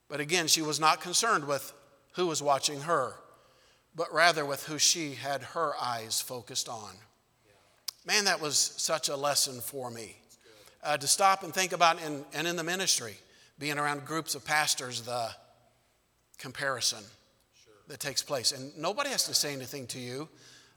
But 0.08 0.20
again, 0.20 0.46
she 0.46 0.62
was 0.62 0.80
not 0.80 1.00
concerned 1.00 1.46
with 1.46 1.72
who 2.14 2.26
was 2.26 2.42
watching 2.42 2.82
her, 2.82 3.14
but 3.94 4.12
rather 4.12 4.44
with 4.44 4.64
who 4.64 4.78
she 4.78 5.14
had 5.14 5.42
her 5.42 5.72
eyes 5.80 6.20
focused 6.20 6.68
on. 6.68 6.94
Man, 8.06 8.24
that 8.24 8.40
was 8.40 8.56
such 8.56 9.08
a 9.08 9.16
lesson 9.16 9.60
for 9.60 9.90
me. 9.90 10.16
Uh, 10.82 10.96
to 10.96 11.06
stop 11.06 11.42
and 11.42 11.52
think 11.52 11.72
about, 11.72 11.98
and 12.02 12.46
in 12.46 12.56
the 12.56 12.64
ministry, 12.64 13.16
being 13.58 13.78
around 13.78 14.04
groups 14.04 14.34
of 14.34 14.44
pastors, 14.44 15.02
the 15.02 15.28
comparison 16.38 17.02
that 17.88 18.00
takes 18.00 18.22
place. 18.22 18.52
And 18.52 18.76
nobody 18.78 19.10
has 19.10 19.24
to 19.24 19.34
say 19.34 19.52
anything 19.52 19.86
to 19.88 19.98
you. 19.98 20.28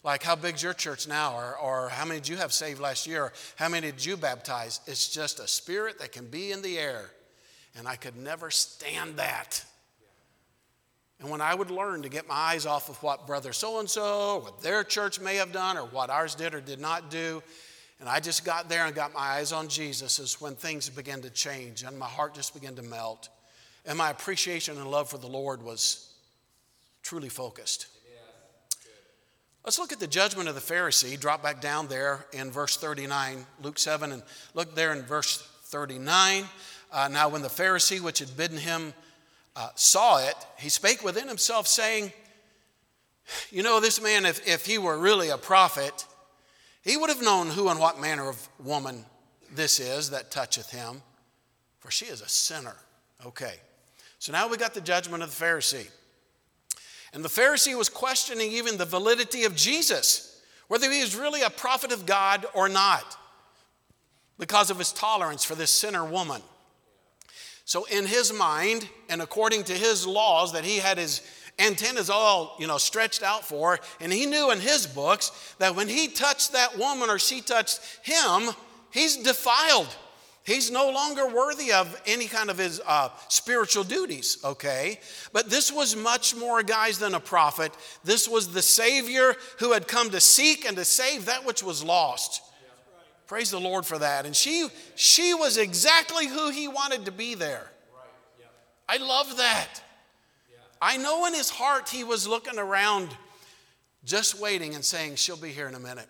Like, 0.03 0.23
how 0.23 0.35
big's 0.35 0.63
your 0.63 0.73
church 0.73 1.07
now? 1.07 1.35
Or, 1.35 1.57
or 1.57 1.89
how 1.89 2.05
many 2.05 2.19
did 2.19 2.29
you 2.29 2.37
have 2.37 2.51
saved 2.51 2.79
last 2.79 3.05
year? 3.05 3.25
Or 3.25 3.33
how 3.55 3.69
many 3.69 3.91
did 3.91 4.03
you 4.03 4.17
baptize? 4.17 4.79
It's 4.87 5.09
just 5.09 5.39
a 5.39 5.47
spirit 5.47 5.99
that 5.99 6.11
can 6.11 6.25
be 6.25 6.51
in 6.51 6.61
the 6.61 6.79
air. 6.79 7.11
And 7.77 7.87
I 7.87 7.95
could 7.95 8.17
never 8.17 8.49
stand 8.49 9.17
that. 9.17 9.63
And 11.19 11.29
when 11.29 11.39
I 11.39 11.53
would 11.53 11.69
learn 11.69 12.01
to 12.01 12.09
get 12.09 12.27
my 12.27 12.33
eyes 12.33 12.65
off 12.65 12.89
of 12.89 13.01
what 13.03 13.27
brother 13.27 13.53
so 13.53 13.79
and 13.79 13.87
so, 13.87 14.39
what 14.39 14.61
their 14.61 14.83
church 14.83 15.19
may 15.19 15.35
have 15.35 15.51
done, 15.51 15.77
or 15.77 15.83
what 15.83 16.09
ours 16.09 16.33
did 16.33 16.55
or 16.55 16.61
did 16.61 16.79
not 16.79 17.11
do, 17.11 17.43
and 17.99 18.09
I 18.09 18.19
just 18.19 18.43
got 18.43 18.67
there 18.67 18.87
and 18.87 18.95
got 18.95 19.13
my 19.13 19.19
eyes 19.19 19.51
on 19.51 19.67
Jesus, 19.67 20.17
is 20.17 20.41
when 20.41 20.55
things 20.55 20.89
began 20.89 21.21
to 21.21 21.29
change 21.29 21.83
and 21.83 21.97
my 21.97 22.07
heart 22.07 22.33
just 22.33 22.55
began 22.55 22.75
to 22.75 22.81
melt. 22.81 23.29
And 23.85 23.95
my 23.95 24.09
appreciation 24.09 24.77
and 24.77 24.89
love 24.89 25.09
for 25.09 25.19
the 25.19 25.27
Lord 25.27 25.61
was 25.61 26.11
truly 27.03 27.29
focused. 27.29 27.85
Let's 29.63 29.77
look 29.77 29.91
at 29.91 29.99
the 29.99 30.07
judgment 30.07 30.49
of 30.49 30.55
the 30.55 30.61
Pharisee. 30.61 31.19
Drop 31.19 31.43
back 31.43 31.61
down 31.61 31.87
there 31.87 32.25
in 32.33 32.49
verse 32.49 32.77
39, 32.77 33.45
Luke 33.61 33.77
7, 33.77 34.11
and 34.11 34.23
look 34.55 34.73
there 34.73 34.91
in 34.91 35.03
verse 35.03 35.47
39. 35.65 36.45
Uh, 36.91 37.07
now, 37.11 37.29
when 37.29 37.43
the 37.43 37.47
Pharisee 37.47 37.99
which 37.99 38.19
had 38.19 38.35
bidden 38.35 38.57
him 38.57 38.93
uh, 39.55 39.69
saw 39.75 40.17
it, 40.17 40.33
he 40.57 40.67
spake 40.67 41.03
within 41.03 41.27
himself, 41.27 41.67
saying, 41.67 42.11
You 43.51 43.61
know, 43.61 43.79
this 43.79 44.01
man, 44.01 44.25
if, 44.25 44.47
if 44.47 44.65
he 44.65 44.79
were 44.79 44.97
really 44.97 45.29
a 45.29 45.37
prophet, 45.37 46.05
he 46.81 46.97
would 46.97 47.11
have 47.11 47.21
known 47.21 47.47
who 47.47 47.69
and 47.69 47.79
what 47.79 48.01
manner 48.01 48.29
of 48.29 48.49
woman 48.63 49.05
this 49.53 49.79
is 49.79 50.09
that 50.09 50.31
toucheth 50.31 50.71
him, 50.71 51.03
for 51.79 51.91
she 51.91 52.05
is 52.05 52.21
a 52.21 52.27
sinner. 52.27 52.75
Okay. 53.25 53.55
So 54.17 54.31
now 54.31 54.47
we 54.47 54.57
got 54.57 54.73
the 54.73 54.81
judgment 54.81 55.21
of 55.21 55.37
the 55.37 55.45
Pharisee. 55.45 55.87
And 57.13 57.23
the 57.25 57.29
Pharisee 57.29 57.77
was 57.77 57.89
questioning 57.89 58.51
even 58.51 58.77
the 58.77 58.85
validity 58.85 59.43
of 59.43 59.55
Jesus, 59.55 60.41
whether 60.67 60.89
he 60.89 61.01
was 61.01 61.15
really 61.15 61.41
a 61.41 61.49
prophet 61.49 61.91
of 61.91 62.05
God 62.05 62.45
or 62.53 62.69
not, 62.69 63.17
because 64.39 64.69
of 64.69 64.77
his 64.77 64.91
tolerance 64.91 65.43
for 65.43 65.55
this 65.55 65.71
sinner 65.71 66.05
woman. 66.05 66.41
So, 67.65 67.85
in 67.85 68.05
his 68.05 68.33
mind, 68.33 68.87
and 69.09 69.21
according 69.21 69.65
to 69.65 69.73
his 69.73 70.07
laws 70.07 70.53
that 70.53 70.65
he 70.65 70.77
had 70.77 70.97
his 70.97 71.21
antennas 71.59 72.09
all 72.09 72.55
you 72.59 72.65
know 72.65 72.77
stretched 72.77 73.23
out 73.23 73.45
for 73.45 73.79
and 73.99 74.11
he 74.11 74.25
knew 74.25 74.51
in 74.51 74.59
his 74.59 74.87
books 74.87 75.53
that 75.59 75.75
when 75.75 75.87
he 75.87 76.07
touched 76.07 76.53
that 76.53 76.77
woman 76.77 77.09
or 77.09 77.19
she 77.19 77.41
touched 77.41 77.79
him 78.03 78.49
he's 78.89 79.17
defiled 79.17 79.95
He's 80.43 80.71
no 80.71 80.89
longer 80.89 81.27
worthy 81.27 81.71
of 81.71 82.01
any 82.07 82.25
kind 82.25 82.49
of 82.49 82.57
his 82.57 82.81
uh, 82.85 83.09
spiritual 83.27 83.83
duties, 83.83 84.39
okay? 84.43 84.99
But 85.33 85.49
this 85.51 85.71
was 85.71 85.95
much 85.95 86.35
more, 86.35 86.63
guys, 86.63 86.97
than 86.97 87.13
a 87.13 87.19
prophet. 87.19 87.71
This 88.03 88.27
was 88.27 88.51
the 88.51 88.61
Savior 88.61 89.35
who 89.59 89.71
had 89.71 89.87
come 89.87 90.09
to 90.09 90.19
seek 90.19 90.65
and 90.65 90.75
to 90.77 90.85
save 90.85 91.25
that 91.25 91.45
which 91.45 91.61
was 91.61 91.83
lost. 91.83 92.41
Praise 93.27 93.51
the 93.51 93.59
Lord 93.59 93.85
for 93.85 93.99
that. 93.99 94.25
And 94.25 94.35
she, 94.35 94.67
she 94.95 95.33
was 95.35 95.57
exactly 95.57 96.27
who 96.27 96.49
he 96.49 96.67
wanted 96.67 97.05
to 97.05 97.11
be 97.11 97.35
there. 97.35 97.71
I 98.89 98.97
love 98.97 99.37
that. 99.37 99.81
I 100.81 100.97
know 100.97 101.27
in 101.27 101.35
his 101.35 101.51
heart 101.51 101.87
he 101.87 102.03
was 102.03 102.27
looking 102.27 102.57
around, 102.57 103.09
just 104.03 104.39
waiting 104.39 104.73
and 104.73 104.83
saying, 104.83 105.15
She'll 105.15 105.37
be 105.37 105.51
here 105.51 105.67
in 105.67 105.75
a 105.75 105.79
minute 105.79 106.09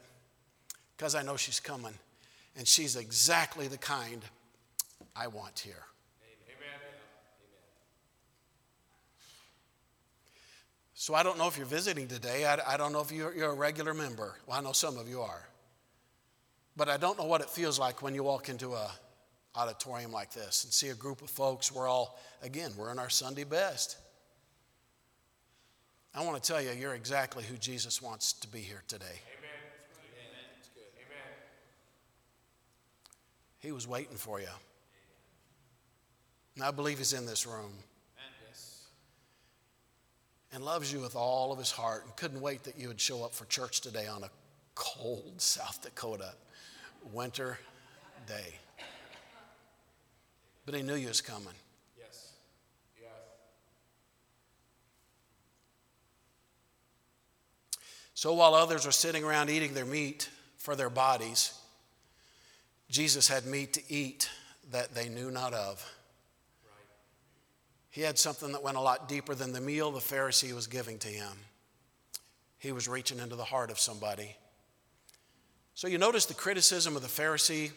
because 0.96 1.14
I 1.14 1.22
know 1.22 1.36
she's 1.36 1.60
coming. 1.60 1.94
And 2.58 2.68
she's 2.68 2.96
exactly 2.96 3.68
the 3.68 3.78
kind 3.78 4.22
I 5.16 5.28
want 5.28 5.60
here. 5.60 5.84
Amen. 6.48 6.80
So 10.94 11.16
I 11.16 11.24
don't 11.24 11.38
know 11.38 11.48
if 11.48 11.58
you're 11.58 11.66
visiting 11.66 12.08
today. 12.08 12.46
I, 12.46 12.74
I 12.74 12.78
don't 12.78 12.94
know 12.94 13.02
if 13.02 13.12
you're, 13.12 13.34
you're 13.34 13.52
a 13.52 13.56
regular 13.56 13.94
member. 13.94 14.36
Well, 14.46 14.58
I 14.58 14.62
know 14.62 14.74
some 14.74 14.98
of 14.98 15.08
you 15.08 15.22
are. 15.22 15.48
But 16.76 16.90
I 16.90 16.98
don't 16.98 17.18
know 17.18 17.26
what 17.26 17.42
it 17.42 17.50
feels 17.50 17.80
like 17.80 18.02
when 18.02 18.16
you 18.16 18.24
walk 18.24 18.50
into 18.50 18.74
a 18.74 18.92
auditorium 19.56 20.12
like 20.12 20.32
this 20.32 20.64
and 20.64 20.72
see 20.72 20.90
a 20.90 20.96
group 20.96 21.22
of 21.22 21.30
folks. 21.30 21.72
We're 21.72 21.88
all, 21.88 22.20
again, 22.42 22.72
we're 22.78 22.92
in 22.92 23.00
our 23.00 23.10
Sunday 23.10 23.44
best. 23.44 23.98
I 26.14 26.24
want 26.26 26.42
to 26.42 26.52
tell 26.52 26.62
you, 26.62 26.72
you're 26.72 26.96
exactly 26.96 27.44
who 27.44 27.58
Jesus 27.58 28.02
wants 28.02 28.34
to 28.34 28.48
be 28.48 28.60
here 28.60 28.84
today. 28.88 29.22
He 33.62 33.72
was 33.72 33.88
waiting 33.88 34.18
for 34.18 34.40
you. 34.40 34.48
And 36.56 36.64
I 36.64 36.72
believe 36.72 36.98
He's 36.98 37.14
in 37.14 37.26
this 37.26 37.46
room. 37.48 37.72
And 40.54 40.66
loves 40.66 40.92
you 40.92 41.00
with 41.00 41.16
all 41.16 41.54
of 41.54 41.60
His 41.60 41.72
heart 41.72 42.04
and 42.04 42.14
couldn't 42.18 42.42
wait 42.42 42.64
that 42.64 42.78
you 42.78 42.90
would 42.90 43.00
show 43.00 43.24
up 43.24 43.34
for 43.34 43.46
church 43.46 43.80
today 43.80 44.08
on 44.08 44.24
a 44.24 44.30
cold 44.76 45.36
South 45.38 45.82
Dakota 45.82 46.34
winter 47.14 47.58
day. 48.28 48.56
But 50.66 50.76
He 50.76 50.82
knew 50.82 50.96
you 50.96 51.08
was 51.08 51.22
coming. 51.22 51.54
Yes. 51.98 52.34
Yes. 53.00 53.12
So 58.14 58.34
while 58.34 58.54
others 58.54 58.86
are 58.86 58.92
sitting 58.92 59.24
around 59.24 59.50
eating 59.50 59.74
their 59.74 59.86
meat 59.86 60.30
for 60.58 60.76
their 60.76 60.90
bodies, 60.90 61.54
Jesus 62.92 63.30
had 63.30 63.46
meat 63.46 63.74
to 63.74 63.82
eat 63.88 64.30
that 64.70 64.94
they 64.94 65.08
knew 65.08 65.32
not 65.32 65.54
of. 65.54 65.90
He 67.90 68.02
had 68.02 68.20
something 68.20 68.52
that 68.52 68.62
went 68.62 68.76
a 68.76 68.82
lot 68.82 69.08
deeper 69.08 69.34
than 69.34 69.54
the 69.54 69.62
meal 69.62 69.92
the 69.92 70.00
Pharisee 70.00 70.54
was 70.54 70.68
giving 70.68 71.00
to 71.00 71.08
him. 71.08 71.32
He 72.58 72.74
was 72.74 72.90
reaching 72.90 73.20
into 73.20 73.38
the 73.38 73.46
heart 73.46 73.72
of 73.72 73.80
somebody. 73.80 74.36
So 75.74 75.88
you 75.88 75.98
notice 75.98 76.26
the 76.26 76.34
criticism 76.34 76.98
of 76.98 77.02
the 77.02 77.08
Pharisee, 77.08 77.72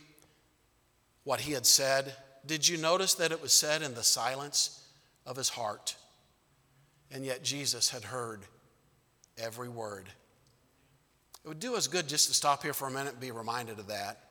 what 1.22 1.40
he 1.40 1.52
had 1.52 1.64
said. 1.64 2.14
Did 2.44 2.68
you 2.68 2.76
notice 2.76 3.14
that 3.14 3.30
it 3.30 3.40
was 3.40 3.52
said 3.52 3.82
in 3.82 3.94
the 3.94 4.02
silence 4.02 4.84
of 5.26 5.36
his 5.36 5.48
heart? 5.48 5.94
And 7.12 7.24
yet 7.24 7.44
Jesus 7.44 7.88
had 7.88 8.02
heard 8.02 8.42
every 9.38 9.68
word. 9.68 10.08
It 11.44 11.48
would 11.48 11.60
do 11.60 11.76
us 11.76 11.86
good 11.86 12.08
just 12.08 12.28
to 12.28 12.34
stop 12.34 12.64
here 12.64 12.74
for 12.74 12.88
a 12.88 12.90
minute 12.90 13.12
and 13.12 13.20
be 13.20 13.30
reminded 13.30 13.78
of 13.78 13.86
that. 13.86 14.23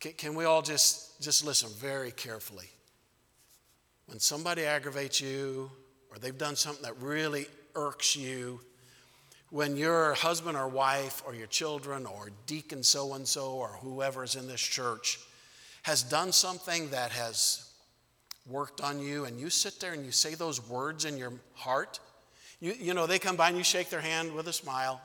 Can, 0.00 0.12
can 0.12 0.34
we 0.34 0.44
all 0.44 0.62
just, 0.62 1.20
just 1.20 1.44
listen 1.44 1.70
very 1.76 2.10
carefully? 2.10 2.68
When 4.06 4.18
somebody 4.18 4.64
aggravates 4.64 5.20
you 5.20 5.70
or 6.10 6.18
they've 6.18 6.36
done 6.36 6.56
something 6.56 6.84
that 6.84 7.00
really 7.00 7.46
irks 7.74 8.16
you, 8.16 8.60
when 9.50 9.76
your 9.76 10.14
husband 10.14 10.56
or 10.56 10.68
wife 10.68 11.22
or 11.26 11.34
your 11.34 11.46
children 11.46 12.06
or 12.06 12.30
deacon 12.46 12.82
so 12.82 13.14
and 13.14 13.26
so 13.26 13.52
or 13.52 13.68
whoever 13.80 14.24
is 14.24 14.36
in 14.36 14.46
this 14.46 14.60
church 14.60 15.18
has 15.82 16.02
done 16.02 16.32
something 16.32 16.90
that 16.90 17.10
has 17.10 17.70
worked 18.46 18.80
on 18.82 19.00
you 19.00 19.24
and 19.24 19.40
you 19.40 19.48
sit 19.50 19.80
there 19.80 19.92
and 19.92 20.04
you 20.04 20.12
say 20.12 20.34
those 20.34 20.66
words 20.68 21.04
in 21.04 21.16
your 21.16 21.32
heart, 21.54 22.00
you, 22.60 22.74
you 22.78 22.94
know, 22.94 23.06
they 23.06 23.18
come 23.18 23.36
by 23.36 23.48
and 23.48 23.56
you 23.56 23.64
shake 23.64 23.88
their 23.88 24.00
hand 24.00 24.32
with 24.32 24.48
a 24.48 24.52
smile, 24.52 25.00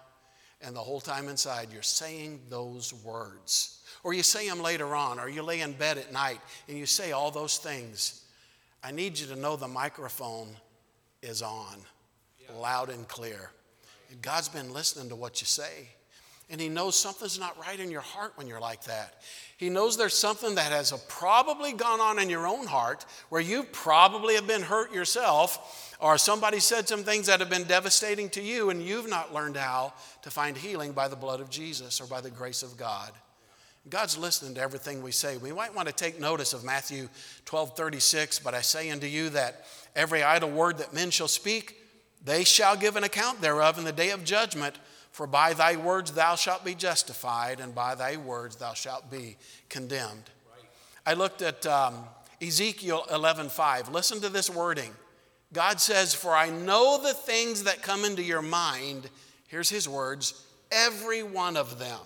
and 0.63 0.75
the 0.75 0.79
whole 0.79 1.01
time 1.01 1.27
inside 1.27 1.69
you're 1.71 1.81
saying 1.81 2.39
those 2.49 2.93
words. 3.03 3.81
Or 4.03 4.13
you 4.13 4.23
say 4.23 4.47
them 4.47 4.61
later 4.61 4.95
on, 4.95 5.19
or 5.19 5.29
you 5.29 5.43
lay 5.43 5.61
in 5.61 5.73
bed 5.73 5.97
at 5.97 6.11
night 6.11 6.39
and 6.67 6.77
you 6.77 6.85
say 6.85 7.11
all 7.11 7.31
those 7.31 7.57
things. 7.57 8.25
I 8.83 8.91
need 8.91 9.17
you 9.17 9.27
to 9.27 9.35
know 9.35 9.55
the 9.55 9.67
microphone 9.67 10.49
is 11.21 11.41
on, 11.41 11.77
yeah. 12.39 12.55
loud 12.55 12.89
and 12.89 13.07
clear. 13.07 13.51
And 14.11 14.21
God's 14.21 14.49
been 14.49 14.73
listening 14.73 15.09
to 15.09 15.15
what 15.15 15.41
you 15.41 15.47
say. 15.47 15.87
And 16.49 16.59
He 16.59 16.69
knows 16.69 16.95
something's 16.95 17.39
not 17.39 17.59
right 17.59 17.79
in 17.79 17.89
your 17.89 18.01
heart 18.01 18.33
when 18.35 18.47
you're 18.47 18.59
like 18.59 18.83
that. 18.83 19.15
He 19.57 19.69
knows 19.69 19.97
there's 19.97 20.13
something 20.13 20.55
that 20.55 20.71
has 20.71 20.91
probably 21.07 21.73
gone 21.73 22.01
on 22.01 22.19
in 22.19 22.29
your 22.29 22.47
own 22.47 22.67
heart 22.67 23.05
where 23.29 23.41
you 23.41 23.63
probably 23.63 24.35
have 24.35 24.45
been 24.45 24.61
hurt 24.61 24.93
yourself, 24.93 25.95
or 25.99 26.17
somebody 26.17 26.59
said 26.59 26.87
some 26.87 27.03
things 27.03 27.27
that 27.27 27.39
have 27.39 27.49
been 27.49 27.63
devastating 27.63 28.29
to 28.31 28.41
you, 28.41 28.69
and 28.69 28.83
you've 28.83 29.09
not 29.09 29.33
learned 29.33 29.55
how 29.55 29.93
to 30.21 30.29
find 30.29 30.57
healing 30.57 30.91
by 30.91 31.07
the 31.07 31.15
blood 31.15 31.39
of 31.39 31.49
Jesus 31.49 32.01
or 32.01 32.07
by 32.07 32.19
the 32.19 32.29
grace 32.29 32.61
of 32.61 32.75
God. 32.77 33.11
God's 33.89 34.17
listening 34.17 34.55
to 34.55 34.61
everything 34.61 35.03
we 35.03 35.11
say. 35.11 35.35
We 35.35 35.51
might 35.51 35.75
want 35.75 35.89
to 35.89 35.93
take 35.93 36.19
notice 36.19 36.53
of 36.53 36.63
Matthew 36.63 37.09
12 37.45 37.75
36, 37.75 38.39
but 38.39 38.53
I 38.53 38.61
say 38.61 38.89
unto 38.89 39.07
you 39.07 39.29
that 39.29 39.65
every 39.95 40.23
idle 40.23 40.49
word 40.49 40.77
that 40.77 40.93
men 40.93 41.11
shall 41.11 41.27
speak, 41.27 41.77
they 42.23 42.45
shall 42.45 42.77
give 42.77 42.95
an 42.95 43.03
account 43.03 43.41
thereof 43.41 43.77
in 43.77 43.83
the 43.83 43.91
day 43.91 44.11
of 44.11 44.23
judgment. 44.23 44.77
For 45.13 45.27
by 45.27 45.53
thy 45.53 45.75
words 45.75 46.13
thou 46.13 46.35
shalt 46.35 46.65
be 46.65 46.73
justified, 46.73 47.59
and 47.59 47.75
by 47.75 47.93
thy 47.93 48.17
words 48.17 48.55
thou 48.55 48.73
shalt 48.73 49.11
be 49.11 49.37
condemned. 49.69 50.31
Right. 50.51 50.67
I 51.05 51.13
looked 51.13 51.43
at 51.43 51.67
um, 51.67 52.05
Ezekiel 52.41 53.05
11:5. 53.11 53.91
Listen 53.91 54.19
to 54.21 54.29
this 54.29 54.49
wording. 54.49 54.91
God 55.53 55.79
says, 55.79 56.15
"For 56.15 56.33
I 56.35 56.49
know 56.49 56.99
the 57.01 57.13
things 57.13 57.65
that 57.65 57.83
come 57.83 58.03
into 58.03 58.23
your 58.23 58.41
mind." 58.41 59.07
Here's 59.47 59.69
His 59.69 59.87
words: 59.87 60.47
every 60.71 61.21
one 61.21 61.57
of 61.57 61.77
them. 61.77 61.99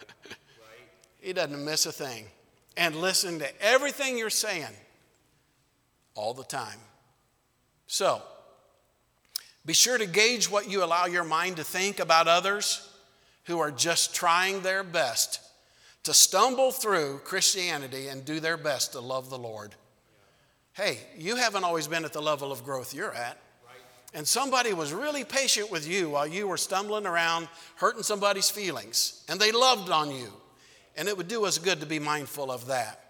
right. 0.00 0.36
He 1.20 1.34
doesn't 1.34 1.62
miss 1.62 1.84
a 1.84 1.92
thing, 1.92 2.28
and 2.78 2.96
listen 2.96 3.40
to 3.40 3.62
everything 3.62 4.16
you're 4.16 4.30
saying 4.30 4.74
all 6.14 6.32
the 6.32 6.44
time. 6.44 6.78
So, 7.86 8.22
be 9.68 9.74
sure 9.74 9.98
to 9.98 10.06
gauge 10.06 10.50
what 10.50 10.70
you 10.70 10.82
allow 10.82 11.04
your 11.04 11.24
mind 11.24 11.56
to 11.56 11.62
think 11.62 12.00
about 12.00 12.26
others 12.26 12.88
who 13.44 13.58
are 13.58 13.70
just 13.70 14.14
trying 14.14 14.62
their 14.62 14.82
best 14.82 15.40
to 16.04 16.14
stumble 16.14 16.72
through 16.72 17.18
Christianity 17.18 18.08
and 18.08 18.24
do 18.24 18.40
their 18.40 18.56
best 18.56 18.92
to 18.92 19.00
love 19.00 19.28
the 19.28 19.36
Lord. 19.36 19.74
Hey, 20.72 20.96
you 21.18 21.36
haven't 21.36 21.64
always 21.64 21.86
been 21.86 22.06
at 22.06 22.14
the 22.14 22.22
level 22.22 22.50
of 22.50 22.64
growth 22.64 22.94
you're 22.94 23.12
at. 23.12 23.36
And 24.14 24.26
somebody 24.26 24.72
was 24.72 24.94
really 24.94 25.22
patient 25.22 25.70
with 25.70 25.86
you 25.86 26.08
while 26.08 26.26
you 26.26 26.48
were 26.48 26.56
stumbling 26.56 27.04
around, 27.04 27.46
hurting 27.76 28.04
somebody's 28.04 28.48
feelings, 28.48 29.22
and 29.28 29.38
they 29.38 29.52
loved 29.52 29.90
on 29.90 30.10
you. 30.10 30.32
And 30.96 31.08
it 31.08 31.16
would 31.18 31.28
do 31.28 31.44
us 31.44 31.58
good 31.58 31.80
to 31.80 31.86
be 31.86 31.98
mindful 31.98 32.50
of 32.50 32.68
that. 32.68 33.07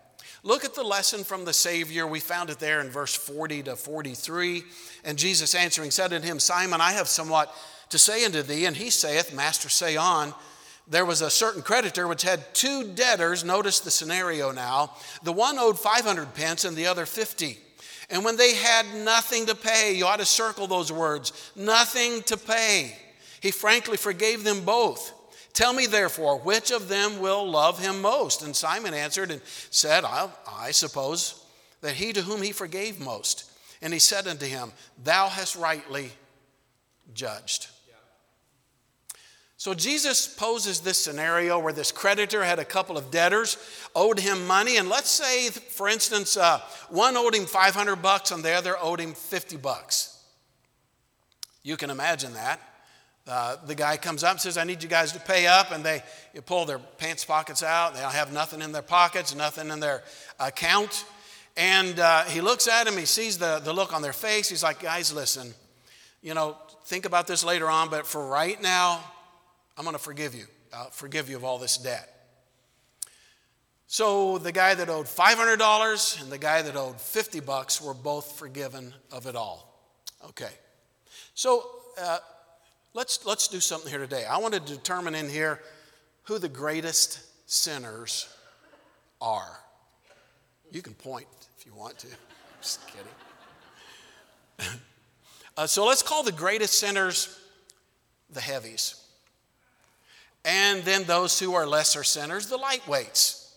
Look 0.49 0.65
at 0.65 0.75
the 0.75 0.83
lesson 0.83 1.25
from 1.25 1.45
the 1.45 1.53
Savior. 1.53 2.07
We 2.07 2.21
found 2.21 2.49
it 2.49 2.59
there 2.59 2.81
in 2.81 2.89
verse 2.89 3.15
40 3.15 3.65
to 3.65 3.77
43. 3.77 4.65
And 5.05 5.19
Jesus 5.19 5.55
answering 5.55 5.91
said 5.91 6.15
unto 6.15 6.27
him, 6.27 6.41
Simon, 6.41 6.81
I 6.81 6.93
have 6.93 7.07
somewhat 7.07 7.55
to 7.91 7.99
say 7.99 8.25
unto 8.25 8.41
thee. 8.41 8.65
And 8.65 8.75
he 8.75 8.89
saith, 8.89 9.35
Master, 9.35 9.69
say 9.69 9.99
on. 9.99 10.33
There 10.89 11.05
was 11.05 11.21
a 11.21 11.29
certain 11.29 11.61
creditor 11.61 12.09
which 12.09 12.23
had 12.23 12.55
two 12.55 12.95
debtors. 12.95 13.45
Notice 13.45 13.81
the 13.81 13.91
scenario 13.91 14.51
now. 14.51 14.93
The 15.23 15.35
one 15.35 15.59
owed 15.59 15.79
500 15.79 16.33
pence 16.33 16.65
and 16.65 16.75
the 16.75 16.87
other 16.87 17.05
50. 17.05 17.59
And 18.09 18.25
when 18.25 18.39
they 18.39 18.55
had 18.55 18.87
nothing 19.05 19.45
to 19.45 19.55
pay, 19.55 19.95
you 19.95 20.07
ought 20.07 20.21
to 20.21 20.25
circle 20.25 20.67
those 20.67 20.91
words 20.91 21.53
nothing 21.57 22.23
to 22.23 22.39
pay. 22.39 22.97
He 23.43 23.51
frankly 23.51 23.99
forgave 23.99 24.45
them 24.45 24.65
both. 24.65 25.13
Tell 25.53 25.73
me 25.73 25.87
therefore, 25.87 26.39
which 26.39 26.71
of 26.71 26.89
them 26.89 27.21
will 27.21 27.49
love 27.49 27.79
him 27.79 28.01
most? 28.01 28.43
And 28.43 28.55
Simon 28.55 28.95
answered 28.95 29.31
and 29.31 29.41
said, 29.71 30.05
I, 30.05 30.29
I 30.51 30.71
suppose 30.71 31.45
that 31.81 31.95
he 31.95 32.13
to 32.13 32.23
whom 32.23 32.43
he 32.43 32.53
forgave 32.53 33.01
most. 33.01 33.51
And 33.83 33.93
he 33.93 33.99
said 33.99 34.27
unto 34.27 34.47
him, 34.47 34.73
Thou 35.03 35.29
hast 35.29 35.57
rightly 35.57 36.13
judged. 37.15 37.69
So 39.59 39.75
Jesus 39.75 40.29
poses 40.29 40.81
this 40.81 40.99
scenario 40.99 41.59
where 41.59 41.73
this 41.73 41.91
creditor 41.91 42.45
had 42.45 42.61
a 42.61 42.65
couple 42.65 42.97
of 42.97 43.11
debtors, 43.11 43.59
owed 43.93 44.21
him 44.21 44.47
money, 44.47 44.77
and 44.77 44.89
let's 44.89 45.11
say, 45.11 45.49
for 45.51 45.89
instance, 45.89 46.37
uh, 46.37 46.61
one 46.91 47.17
owed 47.17 47.35
him 47.35 47.45
500 47.45 47.97
bucks 47.97 48.31
and 48.31 48.45
the 48.45 48.53
other 48.53 48.77
owed 48.81 49.01
him 49.01 49.15
50 49.15 49.57
bucks. 49.57 50.23
You 51.65 51.77
can 51.77 51.91
imagine 51.91 52.35
that. 52.35 52.61
Uh, 53.29 53.57
the 53.67 53.75
guy 53.75 53.99
comes 53.99 54.25
up 54.25 54.33
and 54.33 54.41
says, 54.41 54.57
I 54.57 54.65
need 54.65 54.83
you 54.83 54.89
guys 54.89 55.13
to 55.13 55.21
pay 55.21 55.47
up. 55.47 55.71
And 55.71 55.85
they 55.85 56.03
pull 56.47 56.65
their 56.65 56.79
pants 56.79 57.25
pockets 57.25 57.63
out. 57.63 57.95
They 57.95 58.01
have 58.01 58.33
nothing 58.33 58.63
in 58.63 58.73
their 58.73 58.83
pockets, 58.83 59.35
nothing 59.35 59.69
in 59.69 59.81
their 59.81 60.03
account. 60.41 61.05
And 61.57 62.01
uh, 62.01 62.25
he 62.25 62.41
looks 62.41 62.69
at 62.69 62.87
him, 62.87 62.97
he 62.97 63.05
sees 63.05 63.37
the, 63.37 63.61
the 63.63 63.73
look 63.73 63.93
on 63.93 64.01
their 64.01 64.13
face. 64.13 64.49
He's 64.49 64.63
like, 64.63 64.81
Guys, 64.81 65.13
listen, 65.13 65.53
you 66.23 66.33
know, 66.33 66.57
think 66.85 67.05
about 67.05 67.27
this 67.27 67.45
later 67.45 67.69
on, 67.69 67.91
but 67.91 68.07
for 68.07 68.27
right 68.27 68.61
now, 68.63 69.03
I'm 69.77 69.85
going 69.85 69.97
to 69.97 70.03
forgive 70.03 70.35
you. 70.35 70.47
I'll 70.73 70.91
forgive 70.91 71.29
you 71.29 71.37
of 71.37 71.45
all 71.45 71.59
this 71.59 71.77
debt. 71.77 72.15
So 73.89 74.39
the 74.39 74.53
guy 74.53 74.75
that 74.75 74.89
owed 74.89 75.07
$500 75.07 76.23
and 76.23 76.31
the 76.31 76.39
guy 76.39 76.63
that 76.63 76.77
owed 76.77 77.01
50 77.01 77.41
bucks 77.41 77.81
were 77.81 77.95
both 77.95 78.39
forgiven 78.39 78.95
of 79.11 79.27
it 79.27 79.35
all. 79.35 79.75
Okay. 80.29 80.51
So, 81.35 81.65
uh, 82.01 82.19
Let's, 82.95 83.25
let's 83.27 83.49
do 83.49 83.61
something 83.61 83.91
here 83.91 84.01
today. 84.01 84.25
I 84.25 84.39
want 84.39 84.55
to 84.55 84.61
determine 84.61 85.15
in 85.15 85.29
here 85.29 85.61
who 86.25 86.39
the 86.39 86.49
greatest 86.49 87.21
sinners 87.47 88.29
are. 89.21 89.61
You 90.71 90.83
can 90.83 90.95
point 90.95 91.27
if 91.59 91.67
you 91.67 91.75
want 91.75 91.99
to. 91.99 92.09
Just 92.61 92.81
kidding. 92.87 94.81
uh, 95.57 95.67
so 95.67 95.87
let's 95.87 96.03
call 96.03 96.23
the 96.23 96.33
greatest 96.33 96.75
sinners 96.79 97.39
the 98.31 98.41
heavies. 98.41 99.03
And 100.45 100.83
then 100.83 101.05
those 101.05 101.39
who 101.39 101.55
are 101.55 101.67
lesser 101.67 102.05
sinners, 102.05 102.47
the 102.47 102.59
lightweights. 102.59 103.51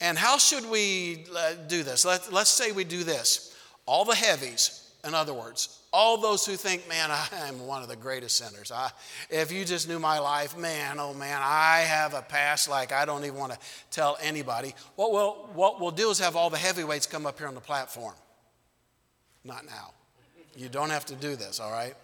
And 0.00 0.16
how 0.16 0.38
should 0.38 0.68
we 0.68 1.26
uh, 1.36 1.54
do 1.66 1.82
this? 1.82 2.04
Let, 2.04 2.32
let's 2.32 2.50
say 2.50 2.72
we 2.72 2.84
do 2.84 3.02
this. 3.04 3.56
All 3.84 4.04
the 4.04 4.14
heavies, 4.14 4.90
in 5.04 5.14
other 5.14 5.32
words, 5.32 5.77
all 5.92 6.18
those 6.18 6.44
who 6.44 6.56
think, 6.56 6.88
man, 6.88 7.10
I 7.10 7.26
am 7.48 7.66
one 7.66 7.82
of 7.82 7.88
the 7.88 7.96
greatest 7.96 8.36
sinners. 8.36 8.70
I, 8.70 8.90
if 9.30 9.50
you 9.50 9.64
just 9.64 9.88
knew 9.88 9.98
my 9.98 10.18
life, 10.18 10.56
man, 10.56 10.98
oh 10.98 11.14
man, 11.14 11.40
I 11.42 11.80
have 11.80 12.14
a 12.14 12.22
past 12.22 12.68
like 12.68 12.92
I 12.92 13.04
don't 13.04 13.24
even 13.24 13.38
want 13.38 13.52
to 13.52 13.58
tell 13.90 14.18
anybody. 14.20 14.74
What 14.96 15.12
we'll, 15.12 15.48
what 15.54 15.80
we'll 15.80 15.90
do 15.90 16.10
is 16.10 16.18
have 16.18 16.36
all 16.36 16.50
the 16.50 16.58
heavyweights 16.58 17.06
come 17.06 17.26
up 17.26 17.38
here 17.38 17.48
on 17.48 17.54
the 17.54 17.60
platform. 17.60 18.14
Not 19.44 19.64
now. 19.64 19.92
You 20.56 20.68
don't 20.68 20.90
have 20.90 21.06
to 21.06 21.14
do 21.14 21.36
this, 21.36 21.60
all 21.60 21.70
right? 21.70 21.94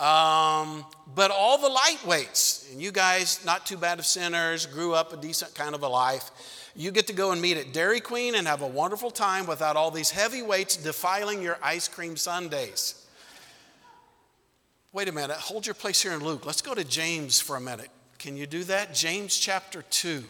Um, 0.00 0.84
but 1.14 1.30
all 1.30 1.58
the 1.58 1.68
lightweights, 1.68 2.72
and 2.72 2.82
you 2.82 2.90
guys, 2.90 3.44
not 3.44 3.66
too 3.66 3.76
bad 3.76 4.00
of 4.00 4.06
sinners, 4.06 4.66
grew 4.66 4.94
up 4.94 5.12
a 5.12 5.16
decent 5.16 5.54
kind 5.54 5.74
of 5.74 5.82
a 5.82 5.88
life. 5.88 6.30
You 6.74 6.90
get 6.90 7.06
to 7.08 7.12
go 7.12 7.30
and 7.30 7.40
meet 7.40 7.58
at 7.58 7.72
Dairy 7.72 8.00
Queen 8.00 8.34
and 8.34 8.48
have 8.48 8.62
a 8.62 8.66
wonderful 8.66 9.10
time 9.10 9.46
without 9.46 9.76
all 9.76 9.90
these 9.90 10.10
heavyweights 10.10 10.76
defiling 10.78 11.42
your 11.42 11.58
ice 11.62 11.86
cream 11.86 12.16
sundaes. 12.16 13.01
Wait 14.94 15.08
a 15.08 15.12
minute, 15.12 15.38
hold 15.38 15.66
your 15.66 15.74
place 15.74 16.02
here 16.02 16.12
in 16.12 16.22
Luke. 16.22 16.44
Let's 16.44 16.60
go 16.60 16.74
to 16.74 16.84
James 16.84 17.40
for 17.40 17.56
a 17.56 17.60
minute. 17.60 17.88
Can 18.18 18.36
you 18.36 18.46
do 18.46 18.62
that? 18.64 18.92
James 18.92 19.38
chapter 19.38 19.80
2. 19.80 20.22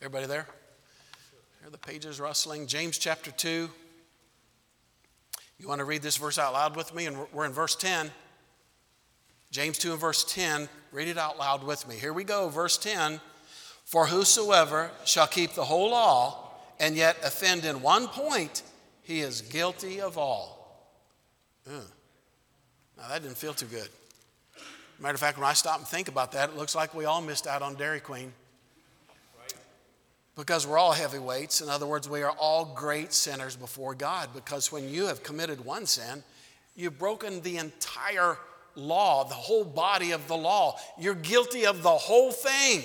Everybody 0.00 0.26
there? 0.26 0.46
Hear 1.60 1.70
the 1.70 1.76
pages 1.76 2.18
rustling. 2.18 2.66
James 2.66 2.96
chapter 2.96 3.30
2. 3.30 3.68
You 5.58 5.68
want 5.68 5.80
to 5.80 5.84
read 5.84 6.00
this 6.00 6.16
verse 6.16 6.38
out 6.38 6.54
loud 6.54 6.76
with 6.76 6.94
me? 6.94 7.04
And 7.04 7.18
we're 7.34 7.44
in 7.44 7.52
verse 7.52 7.76
10. 7.76 8.10
James 9.50 9.78
2 9.78 9.92
and 9.92 10.00
verse 10.00 10.24
10. 10.24 10.68
Read 10.92 11.08
it 11.08 11.18
out 11.18 11.38
loud 11.38 11.64
with 11.64 11.86
me. 11.88 11.96
Here 11.96 12.12
we 12.12 12.24
go, 12.24 12.48
verse 12.48 12.76
10. 12.78 13.20
For 13.84 14.06
whosoever 14.06 14.90
shall 15.04 15.26
keep 15.26 15.52
the 15.52 15.64
whole 15.64 15.90
law 15.90 16.50
and 16.80 16.96
yet 16.96 17.16
offend 17.22 17.64
in 17.64 17.82
one 17.82 18.08
point, 18.08 18.62
he 19.02 19.20
is 19.20 19.42
guilty 19.42 20.00
of 20.00 20.18
all. 20.18 20.92
Ugh. 21.68 21.82
Now 22.96 23.08
that 23.08 23.22
didn't 23.22 23.36
feel 23.36 23.54
too 23.54 23.66
good. 23.66 23.88
Matter 24.98 25.14
of 25.14 25.20
fact, 25.20 25.38
when 25.38 25.46
I 25.46 25.52
stop 25.52 25.78
and 25.78 25.86
think 25.86 26.08
about 26.08 26.32
that, 26.32 26.50
it 26.50 26.56
looks 26.56 26.74
like 26.74 26.94
we 26.94 27.04
all 27.04 27.20
missed 27.20 27.46
out 27.46 27.62
on 27.62 27.74
Dairy 27.74 28.00
Queen 28.00 28.32
because 30.36 30.66
we're 30.66 30.78
all 30.78 30.92
heavyweights. 30.92 31.60
In 31.60 31.68
other 31.68 31.86
words, 31.86 32.08
we 32.08 32.22
are 32.22 32.32
all 32.32 32.64
great 32.64 33.12
sinners 33.12 33.56
before 33.56 33.94
God 33.94 34.28
because 34.34 34.70
when 34.70 34.88
you 34.88 35.06
have 35.06 35.22
committed 35.22 35.64
one 35.64 35.86
sin, 35.86 36.22
you've 36.74 36.98
broken 36.98 37.40
the 37.42 37.56
entire 37.56 38.38
law, 38.76 39.24
the 39.24 39.34
whole 39.34 39.64
body 39.64 40.12
of 40.12 40.28
the 40.28 40.36
law. 40.36 40.78
You're 40.98 41.14
guilty 41.14 41.66
of 41.66 41.82
the 41.82 41.90
whole 41.90 42.30
thing. 42.30 42.82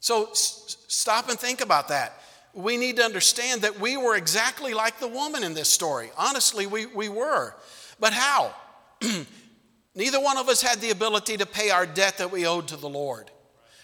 So 0.00 0.30
s- 0.30 0.76
stop 0.88 1.28
and 1.28 1.38
think 1.38 1.60
about 1.60 1.88
that. 1.88 2.20
We 2.54 2.76
need 2.76 2.96
to 2.96 3.02
understand 3.02 3.62
that 3.62 3.78
we 3.78 3.96
were 3.96 4.16
exactly 4.16 4.74
like 4.74 4.98
the 4.98 5.08
woman 5.08 5.44
in 5.44 5.54
this 5.54 5.68
story. 5.68 6.10
Honestly, 6.16 6.66
we, 6.66 6.86
we 6.86 7.08
were. 7.08 7.54
But 8.00 8.12
how? 8.12 8.54
Neither 9.94 10.20
one 10.20 10.38
of 10.38 10.48
us 10.48 10.62
had 10.62 10.80
the 10.80 10.90
ability 10.90 11.36
to 11.38 11.46
pay 11.46 11.70
our 11.70 11.86
debt 11.86 12.18
that 12.18 12.30
we 12.30 12.46
owed 12.46 12.68
to 12.68 12.76
the 12.76 12.88
Lord. 12.88 13.30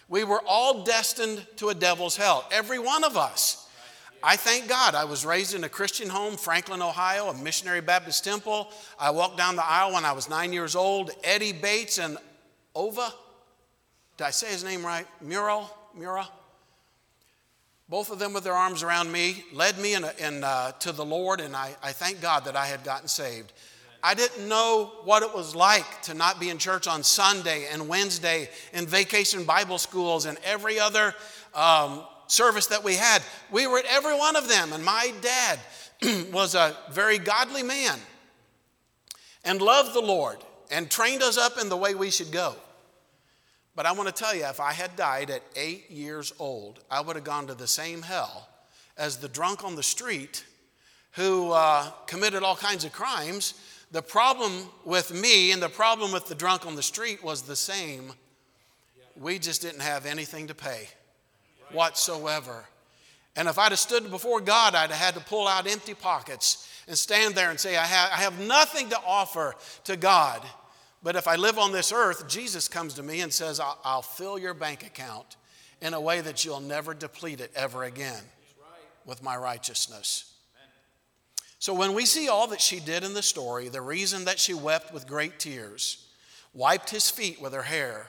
We 0.09 0.24
were 0.24 0.42
all 0.46 0.85
destined 0.85 1.46
to 1.57 1.70
a 1.70 1.74
devil's 1.74 2.16
hell, 2.16 2.46
every 2.50 2.79
one 2.79 3.05
of 3.05 3.16
us. 3.16 3.63
I 4.26 4.37
thank 4.37 4.70
God 4.70 4.94
I 4.94 5.04
was 5.04 5.26
raised 5.26 5.54
in 5.54 5.64
a 5.64 5.68
Christian 5.68 6.08
home, 6.08 6.38
Franklin, 6.38 6.80
Ohio, 6.80 7.28
a 7.28 7.34
missionary 7.34 7.82
Baptist 7.82 8.24
temple. 8.24 8.72
I 8.98 9.10
walked 9.10 9.37
down 9.37 9.54
the 9.54 9.64
aisle 9.64 9.92
when 9.92 10.06
I 10.06 10.12
was 10.12 10.30
nine 10.30 10.50
years 10.50 10.74
old. 10.74 11.10
Eddie 11.22 11.52
Bates 11.52 11.98
and 11.98 12.16
Ova, 12.74 13.12
did 14.16 14.24
I 14.24 14.30
say 14.30 14.46
his 14.46 14.64
name 14.64 14.82
right? 14.82 15.06
Mural, 15.20 15.70
Mura. 15.94 16.26
Both 17.90 18.10
of 18.10 18.18
them 18.18 18.32
with 18.32 18.44
their 18.44 18.54
arms 18.54 18.82
around 18.82 19.12
me 19.12 19.44
led 19.52 19.78
me 19.78 19.92
in, 19.92 20.06
in, 20.18 20.42
uh, 20.42 20.72
to 20.72 20.92
the 20.92 21.04
Lord, 21.04 21.42
and 21.42 21.54
I, 21.54 21.76
I 21.82 21.92
thank 21.92 22.22
God 22.22 22.46
that 22.46 22.56
I 22.56 22.64
had 22.64 22.82
gotten 22.82 23.08
saved. 23.08 23.52
I 24.02 24.14
didn't 24.14 24.48
know 24.48 24.90
what 25.04 25.22
it 25.22 25.34
was 25.34 25.54
like 25.54 26.00
to 26.04 26.14
not 26.14 26.40
be 26.40 26.48
in 26.48 26.56
church 26.56 26.87
on 26.87 27.02
Sunday 27.02 27.66
and 27.70 27.90
Wednesday 27.90 28.48
and 28.72 28.88
vacation 28.88 29.44
Bible 29.44 29.76
schools 29.76 30.24
and 30.24 30.38
every 30.44 30.80
other 30.80 31.14
um, 31.52 32.04
service 32.26 32.66
that 32.68 32.84
we 32.84 32.94
had. 32.94 33.22
We 33.50 33.66
were 33.66 33.78
at 33.78 33.84
every 33.87 34.16
one 34.16 34.37
of 34.37 34.48
them, 34.48 34.72
and 34.72 34.84
my 34.84 35.12
dad 35.20 35.58
was 36.32 36.54
a 36.54 36.76
very 36.90 37.18
godly 37.18 37.62
man 37.62 37.98
and 39.44 39.60
loved 39.60 39.94
the 39.94 40.00
Lord 40.00 40.38
and 40.70 40.90
trained 40.90 41.22
us 41.22 41.38
up 41.38 41.58
in 41.60 41.68
the 41.68 41.76
way 41.76 41.94
we 41.94 42.10
should 42.10 42.32
go. 42.32 42.56
But 43.76 43.87
I 43.87 43.92
want 43.92 44.08
to 44.08 44.14
tell 44.14 44.34
you, 44.34 44.44
if 44.44 44.60
I 44.60 44.72
had 44.72 44.94
died 44.96 45.30
at 45.30 45.42
eight 45.56 45.90
years 45.90 46.32
old, 46.38 46.80
I 46.90 47.00
would 47.00 47.16
have 47.16 47.24
gone 47.24 47.48
to 47.48 47.54
the 47.54 47.66
same 47.66 48.02
hell 48.02 48.48
as 48.96 49.16
the 49.16 49.28
drunk 49.28 49.64
on 49.64 49.74
the 49.74 49.82
street 49.82 50.44
who 51.12 51.50
uh, 51.50 51.90
committed 52.06 52.42
all 52.42 52.56
kinds 52.56 52.84
of 52.84 52.92
crimes. 52.92 53.54
The 53.90 54.02
problem 54.02 54.52
with 54.84 55.12
me 55.12 55.52
and 55.52 55.60
the 55.60 55.68
problem 55.68 56.12
with 56.12 56.26
the 56.26 56.34
drunk 56.34 56.66
on 56.66 56.76
the 56.76 56.82
street 56.82 57.22
was 57.22 57.42
the 57.42 57.56
same. 57.56 58.12
We 59.16 59.38
just 59.38 59.62
didn't 59.62 59.82
have 59.82 60.06
anything 60.06 60.48
to 60.48 60.54
pay 60.54 60.88
whatsoever. 61.72 62.64
And 63.37 63.48
if 63.48 63.59
I'd 63.59 63.72
have 63.72 63.79
stood 63.79 64.11
before 64.11 64.40
God, 64.40 64.74
I'd 64.74 64.90
have 64.90 65.00
had 65.00 65.14
to 65.14 65.20
pull 65.20 65.48
out 65.48 65.66
empty 65.66 65.94
pockets 65.94 66.68
and 66.87 66.96
stand 66.96 67.35
there 67.35 67.50
and 67.50 67.59
say, 67.59 67.77
I 67.77 67.85
have, 67.85 68.11
I 68.12 68.16
have 68.16 68.40
nothing 68.40 68.90
to 68.90 68.98
offer 69.07 69.55
to 69.85 69.96
God. 69.96 70.42
But 71.03 71.16
if 71.16 71.27
I 71.27 71.37
live 71.37 71.59
on 71.59 71.72
this 71.72 71.92
earth, 71.92 72.29
Jesus 72.29 72.68
comes 72.68 72.94
to 72.94 73.03
me 73.03 73.20
and 73.20 73.33
says, 73.33 73.61
I'll, 73.61 73.79
I'll 73.85 74.03
fill 74.03 74.38
your 74.38 74.55
bank 74.55 74.87
account 74.87 75.37
in 75.81 75.94
a 75.94 76.00
way 76.00 76.20
that 76.20 76.44
you'll 76.44 76.61
never 76.61 76.94
deplete 76.94 77.40
it 77.40 77.50
ever 77.55 77.85
again 77.85 78.22
with 79.05 79.22
my 79.22 79.37
righteousness. 79.37 80.33
So 81.59 81.74
when 81.74 81.94
we 81.94 82.07
see 82.07 82.29
all 82.29 82.46
that 82.48 82.61
she 82.61 82.79
did 82.79 83.05
in 83.05 83.14
the 83.14 83.22
story, 83.22 83.68
the 83.68 83.81
reason 83.81 84.27
that 84.27 84.38
she 84.38 84.55
wept 84.55 84.92
with 84.92 85.07
great 85.07 85.38
tears, 85.38 86.07
wiped 86.53 86.90
his 86.90 87.11
feet 87.11 87.40
with 87.40 87.53
her 87.53 87.62
hair, 87.62 88.07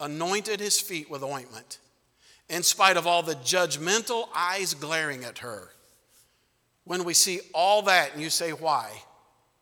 anointed 0.00 0.60
his 0.60 0.80
feet 0.80 1.10
with 1.10 1.22
ointment, 1.22 1.78
in 2.52 2.62
spite 2.62 2.98
of 2.98 3.06
all 3.06 3.22
the 3.22 3.34
judgmental 3.36 4.28
eyes 4.36 4.74
glaring 4.74 5.24
at 5.24 5.38
her. 5.38 5.70
When 6.84 7.02
we 7.04 7.14
see 7.14 7.40
all 7.54 7.80
that 7.82 8.12
and 8.12 8.20
you 8.22 8.28
say, 8.28 8.50
why? 8.50 8.90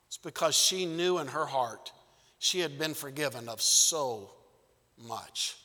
It's 0.07 0.17
because 0.17 0.55
she 0.55 0.85
knew 0.85 1.17
in 1.17 1.27
her 1.27 1.45
heart 1.45 1.93
she 2.37 2.59
had 2.59 2.77
been 2.77 2.93
forgiven 2.93 3.47
of 3.47 3.61
so 3.61 4.31
much. 5.07 5.55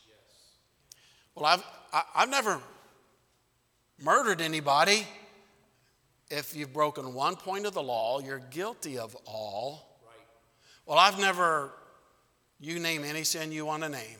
Well, 1.34 1.46
I've, 1.46 1.64
I, 1.92 1.96
have 1.96 2.06
i 2.14 2.20
have 2.20 2.30
never 2.30 2.60
murdered 4.00 4.40
anybody. 4.40 5.04
If 6.30 6.54
you've 6.54 6.72
broken 6.72 7.12
one 7.12 7.34
point 7.34 7.66
of 7.66 7.74
the 7.74 7.82
law, 7.82 8.20
you're 8.20 8.42
guilty 8.50 8.98
of 8.98 9.16
all. 9.26 9.98
Well, 10.86 10.98
I've 10.98 11.18
never, 11.18 11.72
you 12.60 12.78
name 12.78 13.02
any 13.02 13.24
sin 13.24 13.50
you 13.50 13.66
want 13.66 13.82
to 13.82 13.88
name. 13.88 14.18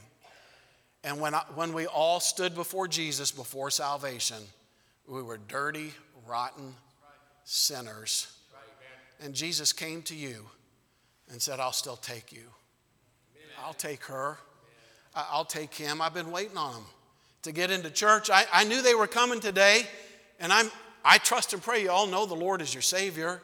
And 1.07 1.21
when, 1.21 1.35
I, 1.35 1.43
when 1.55 1.73
we 1.73 1.87
all 1.87 2.19
stood 2.19 2.57
before 2.57 2.89
Jesus 2.89 3.31
before 3.31 3.71
salvation, 3.71 4.39
we 5.07 5.23
were 5.23 5.39
dirty, 5.39 5.95
rotten 6.27 6.75
sinners. 7.45 8.37
And 9.23 9.33
Jesus 9.33 9.73
came 9.73 10.03
to 10.03 10.17
you 10.17 10.45
and 11.31 11.41
said, 11.41 11.61
I'll 11.61 11.71
still 11.71 11.95
take 11.95 12.33
you. 12.33 12.43
I'll 13.65 13.73
take 13.73 14.03
her. 14.07 14.37
I'll 15.15 15.45
take 15.45 15.73
him. 15.73 16.03
I've 16.03 16.13
been 16.13 16.33
waiting 16.33 16.57
on 16.57 16.75
them 16.75 16.85
to 17.43 17.53
get 17.53 17.71
into 17.71 17.89
church. 17.89 18.29
I, 18.29 18.45
I 18.53 18.65
knew 18.65 18.83
they 18.83 18.97
were 18.97 19.07
coming 19.07 19.39
today, 19.39 19.83
and 20.41 20.53
I'm, 20.53 20.73
I 21.05 21.19
trust 21.19 21.53
and 21.53 21.63
pray 21.63 21.85
you 21.85 21.91
all 21.91 22.09
know 22.09 22.27
the 22.27 22.35
Lord 22.35 22.61
is 22.61 22.75
your 22.75 22.83
Savior. 22.83 23.41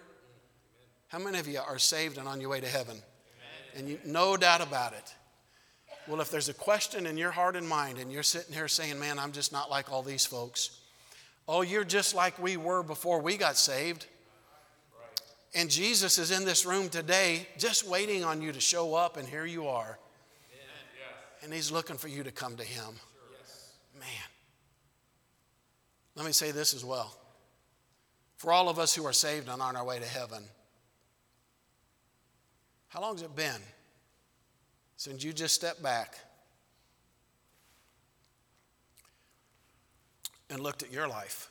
How 1.07 1.21
many 1.21 1.39
of 1.39 1.47
you 1.47 1.61
are 1.61 1.79
saved 1.79 2.19
and 2.19 2.27
on 2.27 2.41
your 2.41 2.51
way 2.51 2.61
to 2.61 2.67
heaven? 2.67 2.97
And 3.77 3.89
you, 3.89 4.01
no 4.05 4.37
doubt 4.37 4.63
about 4.63 4.95
it. 4.95 5.15
Well, 6.09 6.21
if 6.21 6.31
there's 6.31 6.49
a 6.49 6.55
question 6.55 7.07
in 7.07 7.17
your 7.17 7.31
heart 7.31 7.55
and 7.55 7.69
mind, 7.69 7.99
and 7.99 8.11
you're 8.11 8.25
sitting 8.25 8.55
here 8.55 8.69
saying, 8.69 8.99
Man, 8.99 9.19
I'm 9.19 9.33
just 9.33 9.53
not 9.53 9.71
like 9.71 9.93
all 9.93 10.03
these 10.03 10.27
folks. 10.27 10.81
Oh, 11.47 11.63
you're 11.63 11.85
just 11.85 12.15
like 12.15 12.39
we 12.39 12.57
were 12.57 12.83
before 12.83 13.21
we 13.21 13.37
got 13.37 13.57
saved. 13.57 14.07
And 15.55 15.71
Jesus 15.71 16.19
is 16.19 16.31
in 16.31 16.45
this 16.45 16.65
room 16.65 16.89
today 16.89 17.47
just 17.59 17.87
waiting 17.87 18.25
on 18.25 18.41
you 18.41 18.53
to 18.53 18.61
show 18.61 18.95
up, 18.95 19.17
and 19.17 19.29
here 19.29 19.45
you 19.45 19.69
are. 19.69 19.99
And 21.43 21.53
He's 21.53 21.71
looking 21.71 21.97
for 21.97 22.09
you 22.09 22.23
to 22.23 22.31
come 22.31 22.57
to 22.57 22.65
Him. 22.65 22.95
Man. 23.99 24.09
Let 26.17 26.27
me 26.27 26.33
say 26.33 26.51
this 26.51 26.75
as 26.75 26.85
well. 26.85 27.17
For 28.37 28.53
all 28.53 28.69
of 28.69 28.79
us 28.79 28.95
who 28.95 29.07
are 29.07 29.13
saved 29.13 29.49
and 29.49 29.63
on 29.63 29.77
our 29.77 29.85
way 29.85 29.99
to 29.99 30.07
heaven, 30.07 30.43
how 32.89 33.01
long 33.01 33.15
has 33.15 33.23
it 33.23 33.35
been 33.37 33.61
since 35.03 35.25
you 35.25 35.33
just 35.33 35.53
stepped 35.53 35.83
back 35.83 36.17
and 40.49 40.61
looked 40.61 40.85
at 40.85 40.93
your 40.93 41.09
life 41.09 41.51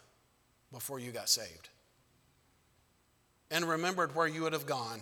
before 0.72 1.00
you 1.00 1.12
got 1.12 1.28
saved 1.28 1.68
and 3.52 3.66
remembered 3.66 4.16
where 4.16 4.26
you 4.26 4.44
would 4.44 4.54
have 4.54 4.66
gone 4.66 5.02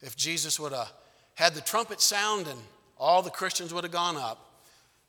if 0.00 0.16
Jesus 0.16 0.58
would 0.58 0.72
have 0.72 0.90
had 1.34 1.52
the 1.52 1.60
trumpet 1.60 2.00
sound 2.00 2.46
and 2.46 2.58
all 2.96 3.20
the 3.20 3.28
Christians 3.28 3.74
would 3.74 3.84
have 3.84 3.92
gone 3.92 4.16
up? 4.16 4.62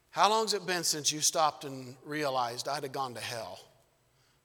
How 0.10 0.29
long 0.29 0.43
has 0.43 0.53
it 0.53 0.67
been 0.67 0.84
since 0.84 1.13
you 1.13 1.21
stopped 1.21 1.63
and 1.63 1.95
realized 2.03 2.67
I'd 2.67 2.84
have 2.84 2.91
gone 2.91 3.13
to 3.13 3.21
hell? 3.21 3.58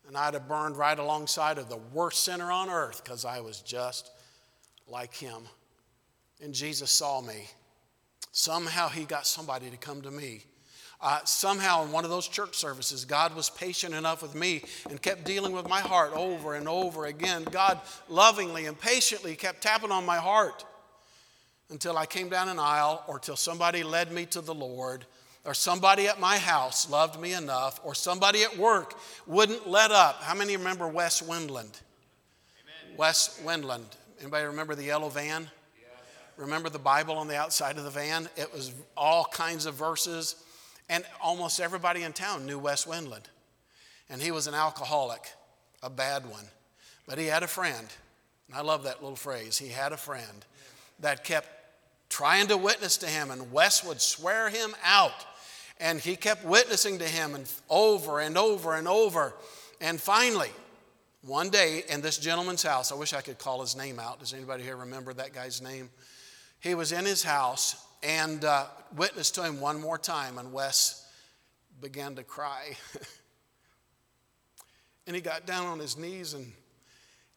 And 0.06 0.16
I'd 0.16 0.34
have 0.34 0.46
burned 0.46 0.76
right 0.76 1.00
alongside 1.00 1.58
of 1.58 1.68
the 1.68 1.80
worst 1.92 2.22
sinner 2.22 2.52
on 2.52 2.70
earth 2.70 3.02
because 3.02 3.24
I 3.24 3.40
was 3.40 3.60
just 3.60 4.12
like 4.86 5.12
him. 5.12 5.42
And 6.40 6.54
Jesus 6.54 6.92
saw 6.92 7.20
me 7.20 7.48
Somehow 8.32 8.88
he 8.88 9.04
got 9.04 9.26
somebody 9.26 9.70
to 9.70 9.76
come 9.76 10.02
to 10.02 10.10
me. 10.10 10.44
Uh, 11.00 11.20
somehow 11.24 11.84
in 11.84 11.92
one 11.92 12.04
of 12.04 12.10
those 12.10 12.26
church 12.26 12.56
services, 12.56 13.04
God 13.04 13.34
was 13.36 13.50
patient 13.50 13.94
enough 13.94 14.20
with 14.20 14.34
me 14.34 14.64
and 14.90 15.00
kept 15.00 15.24
dealing 15.24 15.52
with 15.52 15.68
my 15.68 15.80
heart 15.80 16.12
over 16.12 16.54
and 16.54 16.68
over 16.68 17.06
again. 17.06 17.44
God 17.44 17.80
lovingly 18.08 18.66
and 18.66 18.78
patiently 18.78 19.36
kept 19.36 19.62
tapping 19.62 19.92
on 19.92 20.04
my 20.04 20.16
heart 20.16 20.64
until 21.70 21.96
I 21.96 22.06
came 22.06 22.28
down 22.28 22.48
an 22.48 22.58
aisle 22.58 23.04
or 23.06 23.20
till 23.20 23.36
somebody 23.36 23.84
led 23.84 24.10
me 24.10 24.26
to 24.26 24.40
the 24.40 24.54
Lord 24.54 25.04
or 25.44 25.54
somebody 25.54 26.08
at 26.08 26.18
my 26.18 26.36
house 26.36 26.90
loved 26.90 27.20
me 27.20 27.32
enough 27.32 27.80
or 27.84 27.94
somebody 27.94 28.42
at 28.42 28.56
work 28.58 28.94
wouldn't 29.26 29.68
let 29.68 29.92
up. 29.92 30.22
How 30.22 30.34
many 30.34 30.56
remember 30.56 30.88
Wes 30.88 31.22
Wendland? 31.22 31.80
Amen. 32.90 32.96
Wes 32.96 33.40
Wendland. 33.44 33.86
Anybody 34.20 34.46
remember 34.46 34.74
the 34.74 34.84
yellow 34.84 35.08
van? 35.08 35.48
Remember 36.38 36.70
the 36.70 36.78
Bible 36.78 37.16
on 37.16 37.26
the 37.26 37.36
outside 37.36 37.78
of 37.78 37.84
the 37.84 37.90
van? 37.90 38.28
It 38.36 38.52
was 38.52 38.72
all 38.96 39.24
kinds 39.24 39.66
of 39.66 39.74
verses. 39.74 40.36
And 40.88 41.04
almost 41.20 41.60
everybody 41.60 42.04
in 42.04 42.12
town 42.12 42.46
knew 42.46 42.58
Wes 42.58 42.86
Wendland. 42.86 43.28
And 44.08 44.22
he 44.22 44.30
was 44.30 44.46
an 44.46 44.54
alcoholic, 44.54 45.32
a 45.82 45.90
bad 45.90 46.24
one. 46.30 46.44
But 47.06 47.18
he 47.18 47.26
had 47.26 47.42
a 47.42 47.48
friend. 47.48 47.86
And 48.46 48.56
I 48.56 48.62
love 48.62 48.84
that 48.84 49.02
little 49.02 49.16
phrase. 49.16 49.58
He 49.58 49.68
had 49.68 49.92
a 49.92 49.96
friend 49.96 50.44
that 51.00 51.24
kept 51.24 51.48
trying 52.08 52.46
to 52.46 52.56
witness 52.56 52.96
to 52.98 53.06
him, 53.06 53.30
and 53.30 53.52
Wes 53.52 53.84
would 53.84 54.00
swear 54.00 54.48
him 54.48 54.74
out. 54.84 55.26
And 55.80 56.00
he 56.00 56.16
kept 56.16 56.44
witnessing 56.44 56.98
to 57.00 57.04
him 57.04 57.34
and 57.34 57.52
over 57.68 58.20
and 58.20 58.38
over 58.38 58.74
and 58.74 58.88
over. 58.88 59.34
And 59.80 60.00
finally, 60.00 60.50
one 61.22 61.50
day 61.50 61.82
in 61.88 62.00
this 62.00 62.16
gentleman's 62.16 62.62
house, 62.62 62.92
I 62.92 62.94
wish 62.94 63.12
I 63.12 63.20
could 63.20 63.38
call 63.38 63.60
his 63.60 63.76
name 63.76 63.98
out. 63.98 64.20
Does 64.20 64.32
anybody 64.32 64.62
here 64.62 64.76
remember 64.76 65.12
that 65.12 65.34
guy's 65.34 65.60
name? 65.60 65.90
He 66.60 66.74
was 66.74 66.92
in 66.92 67.04
his 67.04 67.22
house 67.22 67.86
and 68.02 68.44
uh, 68.44 68.66
witnessed 68.96 69.34
to 69.36 69.42
him 69.42 69.60
one 69.60 69.80
more 69.80 69.98
time, 69.98 70.38
and 70.38 70.52
Wes 70.52 71.06
began 71.80 72.14
to 72.16 72.22
cry. 72.22 72.76
and 75.06 75.16
he 75.16 75.22
got 75.22 75.46
down 75.46 75.66
on 75.66 75.78
his 75.78 75.96
knees, 75.96 76.34
and 76.34 76.52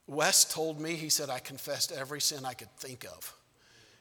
Wes 0.07 0.45
told 0.45 0.79
me, 0.79 0.95
he 0.95 1.09
said, 1.09 1.29
I 1.29 1.39
confessed 1.39 1.91
every 1.91 2.21
sin 2.21 2.45
I 2.45 2.53
could 2.53 2.71
think 2.77 3.05
of. 3.05 3.35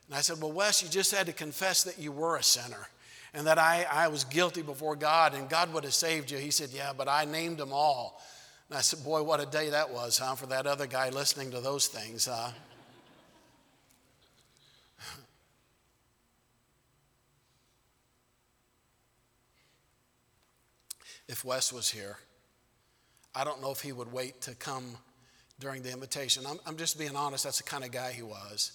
And 0.09 0.17
I 0.17 0.23
said, 0.23 0.41
Well, 0.41 0.53
Wes, 0.53 0.83
you 0.83 0.89
just 0.89 1.15
had 1.15 1.27
to 1.27 1.33
confess 1.33 1.85
that 1.85 1.99
you 1.99 2.11
were 2.11 2.37
a 2.37 2.43
sinner 2.43 2.89
and 3.33 3.47
that 3.47 3.59
I, 3.59 3.87
I 3.91 4.09
was 4.09 4.25
guilty 4.25 4.63
before 4.63 4.97
God 4.97 5.35
and 5.35 5.49
God 5.49 5.73
would 5.73 5.85
have 5.85 5.95
saved 5.95 6.33
you. 6.33 6.39
He 6.39 6.51
said, 6.51 6.71
Yeah, 6.71 6.93
but 6.97 7.09
I 7.09 7.27
named 7.27 7.59
them 7.59 7.73
all. 7.73 8.21
And 8.69 8.77
I 8.77 8.81
said, 8.81 9.05
Boy, 9.05 9.23
what 9.23 9.41
a 9.41 9.47
day 9.47 9.71
that 9.71 9.91
was, 9.91 10.19
huh, 10.19 10.35
for 10.35 10.47
that 10.47 10.67
other 10.67 10.89
guy 10.89 11.11
listening 11.11 11.53
to 11.53 11.61
those 11.61 11.87
things, 11.87 12.27
huh? 12.27 12.51
If 21.31 21.45
Wes 21.45 21.73
was 21.73 21.89
here, 21.89 22.17
I 23.37 23.45
don't 23.45 23.63
know 23.63 23.71
if 23.71 23.81
he 23.81 23.93
would 23.93 24.13
wait 24.13 24.41
to 24.43 24.57
come 24.57 24.97
during 25.61 25.81
the 25.81 25.93
invitation. 25.93 26.43
I'm, 26.45 26.59
I'm 26.67 26.77
just 26.77 26.99
being 26.99 27.15
honest, 27.15 27.45
that's 27.45 27.59
the 27.59 27.63
kind 27.63 27.85
of 27.85 27.93
guy 27.93 28.11
he 28.11 28.25
was. 28.25 28.73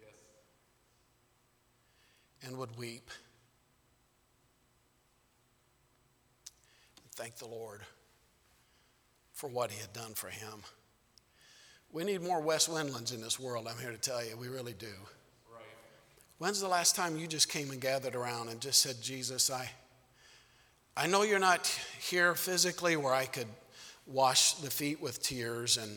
Yes. 0.00 0.10
And 2.42 2.58
would 2.58 2.76
weep. 2.76 3.08
Thank 7.14 7.36
the 7.36 7.46
Lord 7.46 7.82
for 9.32 9.48
what 9.48 9.70
he 9.70 9.80
had 9.80 9.92
done 9.92 10.14
for 10.14 10.30
him. 10.30 10.64
We 11.92 12.02
need 12.02 12.20
more 12.20 12.40
Wes 12.40 12.66
Wendlands 12.66 13.14
in 13.14 13.20
this 13.20 13.38
world, 13.38 13.68
I'm 13.70 13.78
here 13.78 13.92
to 13.92 13.96
tell 13.96 14.24
you. 14.24 14.36
We 14.36 14.48
really 14.48 14.74
do. 14.74 14.86
Right. 15.52 15.62
When's 16.38 16.60
the 16.60 16.66
last 16.66 16.96
time 16.96 17.16
you 17.16 17.28
just 17.28 17.48
came 17.48 17.70
and 17.70 17.80
gathered 17.80 18.16
around 18.16 18.48
and 18.48 18.60
just 18.60 18.80
said, 18.80 18.96
Jesus, 19.00 19.52
I, 19.52 19.70
I 20.98 21.06
know 21.06 21.22
you're 21.22 21.38
not 21.38 21.68
here 22.00 22.34
physically 22.34 22.96
where 22.96 23.14
I 23.14 23.26
could 23.26 23.46
wash 24.04 24.54
the 24.54 24.68
feet 24.68 25.00
with 25.00 25.22
tears 25.22 25.76
and 25.76 25.96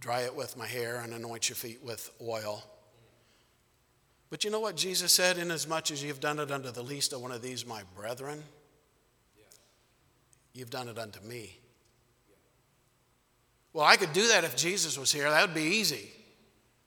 dry 0.00 0.22
it 0.22 0.34
with 0.34 0.56
my 0.56 0.66
hair 0.66 0.96
and 0.96 1.14
anoint 1.14 1.48
your 1.48 1.54
feet 1.54 1.78
with 1.80 2.10
oil. 2.20 2.64
But 4.30 4.42
you 4.42 4.50
know 4.50 4.58
what 4.58 4.74
Jesus 4.74 5.12
said? 5.12 5.38
Inasmuch 5.38 5.92
as 5.92 6.02
you've 6.02 6.18
done 6.18 6.40
it 6.40 6.50
unto 6.50 6.72
the 6.72 6.82
least 6.82 7.12
of 7.12 7.22
one 7.22 7.30
of 7.30 7.40
these, 7.40 7.64
my 7.64 7.82
brethren, 7.96 8.42
you've 10.54 10.70
done 10.70 10.88
it 10.88 10.98
unto 10.98 11.20
me. 11.20 11.56
Well, 13.72 13.84
I 13.84 13.94
could 13.94 14.12
do 14.12 14.26
that 14.26 14.42
if 14.42 14.56
Jesus 14.56 14.98
was 14.98 15.12
here. 15.12 15.30
That 15.30 15.46
would 15.46 15.54
be 15.54 15.76
easy. 15.76 16.10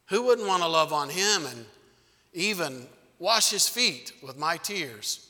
Who 0.09 0.23
wouldn't 0.23 0.47
want 0.47 0.61
to 0.61 0.67
love 0.67 0.91
on 0.91 1.07
him 1.07 1.45
and 1.45 1.65
even 2.33 2.85
wash 3.17 3.49
his 3.49 3.69
feet 3.69 4.11
with 4.21 4.37
my 4.37 4.57
tears? 4.57 5.23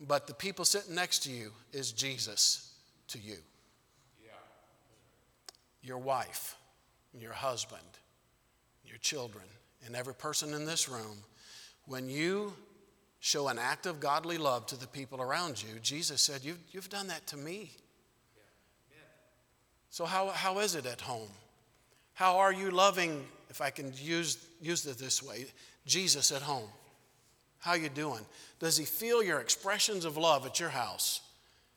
But 0.00 0.26
the 0.26 0.34
people 0.34 0.64
sitting 0.64 0.94
next 0.94 1.20
to 1.24 1.30
you 1.30 1.52
is 1.72 1.92
Jesus 1.92 2.72
to 3.08 3.18
you. 3.18 3.36
Yeah. 4.22 4.30
Your 5.82 5.98
wife, 5.98 6.56
your 7.18 7.32
husband, 7.32 7.82
your 8.84 8.98
children, 8.98 9.44
and 9.84 9.96
every 9.96 10.14
person 10.14 10.54
in 10.54 10.64
this 10.64 10.88
room. 10.88 11.18
When 11.86 12.08
you 12.08 12.52
show 13.20 13.48
an 13.48 13.58
act 13.58 13.86
of 13.86 13.98
godly 13.98 14.38
love 14.38 14.66
to 14.66 14.76
the 14.76 14.86
people 14.86 15.20
around 15.20 15.62
you, 15.62 15.80
Jesus 15.80 16.20
said, 16.20 16.44
You've, 16.44 16.60
you've 16.70 16.90
done 16.90 17.08
that 17.08 17.26
to 17.28 17.36
me. 17.36 17.72
So, 19.90 20.04
how, 20.04 20.28
how 20.28 20.58
is 20.60 20.74
it 20.74 20.86
at 20.86 21.00
home? 21.00 21.30
How 22.12 22.38
are 22.38 22.52
you 22.52 22.70
loving, 22.70 23.26
if 23.48 23.60
I 23.60 23.70
can 23.70 23.92
use, 23.96 24.38
use 24.60 24.86
it 24.86 24.98
this 24.98 25.22
way, 25.22 25.46
Jesus 25.86 26.30
at 26.30 26.42
home? 26.42 26.68
How 27.60 27.74
you 27.74 27.88
doing? 27.88 28.24
Does 28.60 28.76
he 28.76 28.84
feel 28.84 29.22
your 29.22 29.40
expressions 29.40 30.04
of 30.04 30.16
love 30.16 30.46
at 30.46 30.60
your 30.60 30.70
house, 30.70 31.20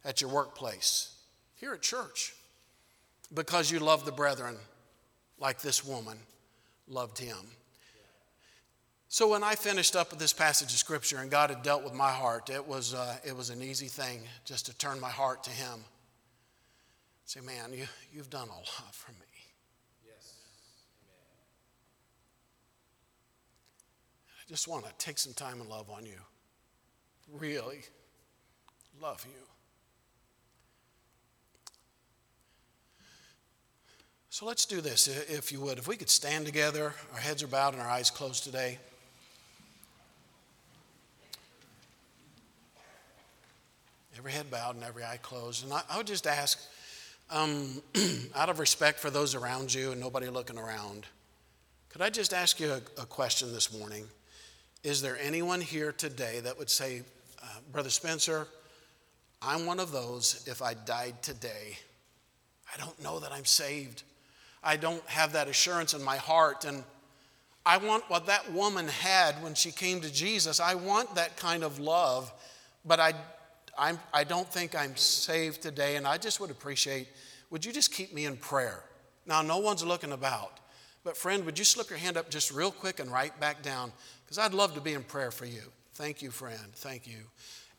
at 0.05 0.21
your 0.21 0.29
workplace, 0.29 1.15
here 1.55 1.73
at 1.73 1.81
church? 1.81 2.33
Because 3.33 3.71
you 3.71 3.79
love 3.79 4.05
the 4.05 4.11
brethren 4.11 4.57
like 5.39 5.61
this 5.61 5.85
woman 5.85 6.17
loved 6.87 7.17
him. 7.17 7.37
So 9.13 9.27
when 9.27 9.43
I 9.43 9.55
finished 9.55 9.97
up 9.97 10.11
with 10.11 10.19
this 10.19 10.31
passage 10.31 10.71
of 10.71 10.77
scripture 10.77 11.17
and 11.17 11.29
God 11.29 11.49
had 11.49 11.63
dealt 11.63 11.83
with 11.83 11.93
my 11.93 12.11
heart, 12.11 12.49
it 12.49 12.65
was, 12.65 12.93
uh, 12.93 13.17
it 13.25 13.35
was 13.35 13.49
an 13.49 13.61
easy 13.61 13.87
thing 13.87 14.21
just 14.45 14.67
to 14.67 14.77
turn 14.77 15.01
my 15.01 15.09
heart 15.09 15.43
to 15.43 15.49
him. 15.49 15.83
Say, 17.25 17.41
man, 17.41 17.73
you, 17.73 17.87
you've 18.13 18.29
done 18.29 18.47
a 18.47 18.55
lot 18.55 18.93
for 18.93 19.11
me. 19.11 19.17
Yes. 20.05 20.35
I 24.39 24.40
just 24.51 24.67
want 24.67 24.83
to 24.83 24.91
take 24.97 25.17
some 25.17 25.31
time 25.31 25.61
and 25.61 25.69
love 25.69 25.89
on 25.89 26.05
you. 26.05 26.19
Really 27.31 27.79
love 29.01 29.25
you. 29.25 29.41
So 34.29 34.45
let's 34.45 34.65
do 34.65 34.81
this, 34.81 35.07
if 35.07 35.53
you 35.53 35.61
would. 35.61 35.77
If 35.77 35.87
we 35.87 35.95
could 35.95 36.09
stand 36.09 36.45
together, 36.45 36.93
our 37.13 37.19
heads 37.19 37.41
are 37.43 37.47
bowed 37.47 37.73
and 37.73 37.81
our 37.81 37.87
eyes 37.87 38.11
closed 38.11 38.43
today. 38.43 38.77
Every 44.17 44.33
head 44.33 44.51
bowed 44.51 44.75
and 44.75 44.83
every 44.83 45.05
eye 45.05 45.19
closed. 45.21 45.63
And 45.63 45.71
I, 45.71 45.81
I 45.89 45.95
would 45.95 46.07
just 46.07 46.27
ask 46.27 46.59
um, 47.29 47.81
out 48.35 48.49
of 48.49 48.59
respect 48.59 48.99
for 48.99 49.09
those 49.09 49.33
around 49.33 49.73
you 49.73 49.93
and 49.93 50.01
nobody 50.01 50.27
looking 50.27 50.57
around, 50.57 51.05
could 51.87 52.01
I 52.01 52.09
just 52.09 52.33
ask 52.33 52.59
you 52.59 52.73
a, 52.73 53.01
a 53.01 53.05
question 53.05 53.53
this 53.53 53.77
morning? 53.77 54.07
Is 54.83 55.01
there 55.01 55.17
anyone 55.21 55.61
here 55.61 55.91
today 55.91 56.39
that 56.41 56.57
would 56.57 56.69
say, 56.69 57.03
uh, 57.41 57.45
Brother 57.71 57.89
Spencer, 57.89 58.47
I'm 59.41 59.65
one 59.65 59.79
of 59.79 59.91
those, 59.91 60.43
if 60.47 60.61
I 60.61 60.73
died 60.73 61.21
today, 61.21 61.77
I 62.73 62.77
don't 62.77 63.01
know 63.01 63.19
that 63.19 63.31
I'm 63.31 63.45
saved. 63.45 64.03
I 64.63 64.77
don't 64.77 65.05
have 65.07 65.33
that 65.33 65.47
assurance 65.47 65.93
in 65.93 66.03
my 66.03 66.17
heart. 66.17 66.65
And 66.65 66.83
I 67.65 67.77
want 67.77 68.09
what 68.09 68.27
that 68.27 68.51
woman 68.51 68.87
had 68.87 69.41
when 69.43 69.55
she 69.55 69.71
came 69.71 70.01
to 70.01 70.11
Jesus. 70.11 70.59
I 70.59 70.75
want 70.75 71.15
that 71.15 71.37
kind 71.37 71.63
of 71.63 71.79
love, 71.79 72.31
but 72.85 72.99
I 72.99 73.13
I'm, 73.77 73.99
I 74.13 74.23
don't 74.23 74.47
think 74.47 74.75
I'm 74.75 74.95
saved 74.95 75.61
today, 75.61 75.95
and 75.95 76.07
I 76.07 76.17
just 76.17 76.39
would 76.39 76.51
appreciate, 76.51 77.07
would 77.49 77.65
you 77.65 77.71
just 77.71 77.93
keep 77.93 78.13
me 78.13 78.25
in 78.25 78.37
prayer? 78.37 78.83
Now, 79.25 79.41
no 79.41 79.59
one's 79.59 79.83
looking 79.83 80.11
about, 80.11 80.59
but 81.03 81.17
friend, 81.17 81.45
would 81.45 81.57
you 81.57 81.65
slip 81.65 81.89
your 81.89 81.99
hand 81.99 82.17
up 82.17 82.29
just 82.29 82.51
real 82.51 82.71
quick 82.71 82.99
and 82.99 83.11
right 83.11 83.37
back 83.39 83.61
down? 83.61 83.91
Because 84.23 84.37
I'd 84.37 84.53
love 84.53 84.75
to 84.75 84.81
be 84.81 84.93
in 84.93 85.03
prayer 85.03 85.31
for 85.31 85.45
you. 85.45 85.61
Thank 85.95 86.21
you, 86.21 86.31
friend. 86.31 86.73
Thank 86.73 87.07
you. 87.07 87.17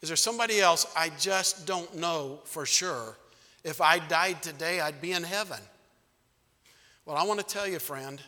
Is 0.01 0.09
there 0.09 0.17
somebody 0.17 0.61
else 0.61 0.87
I 0.97 1.11
just 1.19 1.67
don't 1.67 1.97
know 1.97 2.41
for 2.45 2.67
sure? 2.67 3.17
If 3.65 3.81
I 3.81 4.01
died 4.01 4.43
today, 4.43 4.81
I'd 4.81 5.01
be 5.01 5.13
in 5.13 5.23
heaven. 5.23 5.61
Well, 7.07 7.17
I 7.17 7.25
want 7.25 7.41
to 7.41 7.47
tell 7.47 7.67
you, 7.67 7.79
friend, 7.79 8.21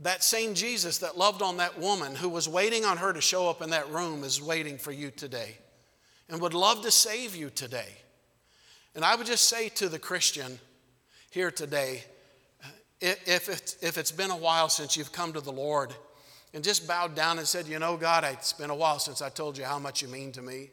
that 0.00 0.22
same 0.22 0.54
Jesus 0.54 0.98
that 0.98 1.18
loved 1.18 1.42
on 1.42 1.56
that 1.56 1.78
woman 1.78 2.14
who 2.14 2.28
was 2.28 2.48
waiting 2.48 2.84
on 2.84 2.98
her 2.98 3.12
to 3.12 3.20
show 3.20 3.48
up 3.50 3.62
in 3.62 3.70
that 3.70 3.90
room 3.90 4.22
is 4.22 4.40
waiting 4.40 4.78
for 4.78 4.92
you 4.92 5.10
today 5.10 5.56
and 6.28 6.40
would 6.40 6.54
love 6.54 6.82
to 6.82 6.90
save 6.90 7.34
you 7.34 7.50
today. 7.50 7.88
And 8.94 9.04
I 9.04 9.16
would 9.16 9.26
just 9.26 9.46
say 9.46 9.68
to 9.70 9.88
the 9.88 9.98
Christian 9.98 10.60
here 11.30 11.50
today 11.50 12.04
if 13.00 13.48
it's, 13.48 13.76
if 13.82 13.98
it's 13.98 14.12
been 14.12 14.30
a 14.30 14.36
while 14.36 14.68
since 14.68 14.96
you've 14.96 15.12
come 15.12 15.32
to 15.32 15.40
the 15.40 15.52
Lord 15.52 15.94
and 16.54 16.64
just 16.64 16.88
bowed 16.88 17.14
down 17.14 17.38
and 17.38 17.46
said, 17.46 17.66
You 17.66 17.78
know, 17.78 17.96
God, 17.96 18.24
it's 18.24 18.52
been 18.52 18.70
a 18.70 18.74
while 18.74 18.98
since 18.98 19.22
I 19.22 19.28
told 19.28 19.56
you 19.56 19.64
how 19.64 19.78
much 19.78 20.02
you 20.02 20.08
mean 20.08 20.32
to 20.32 20.42
me 20.42 20.70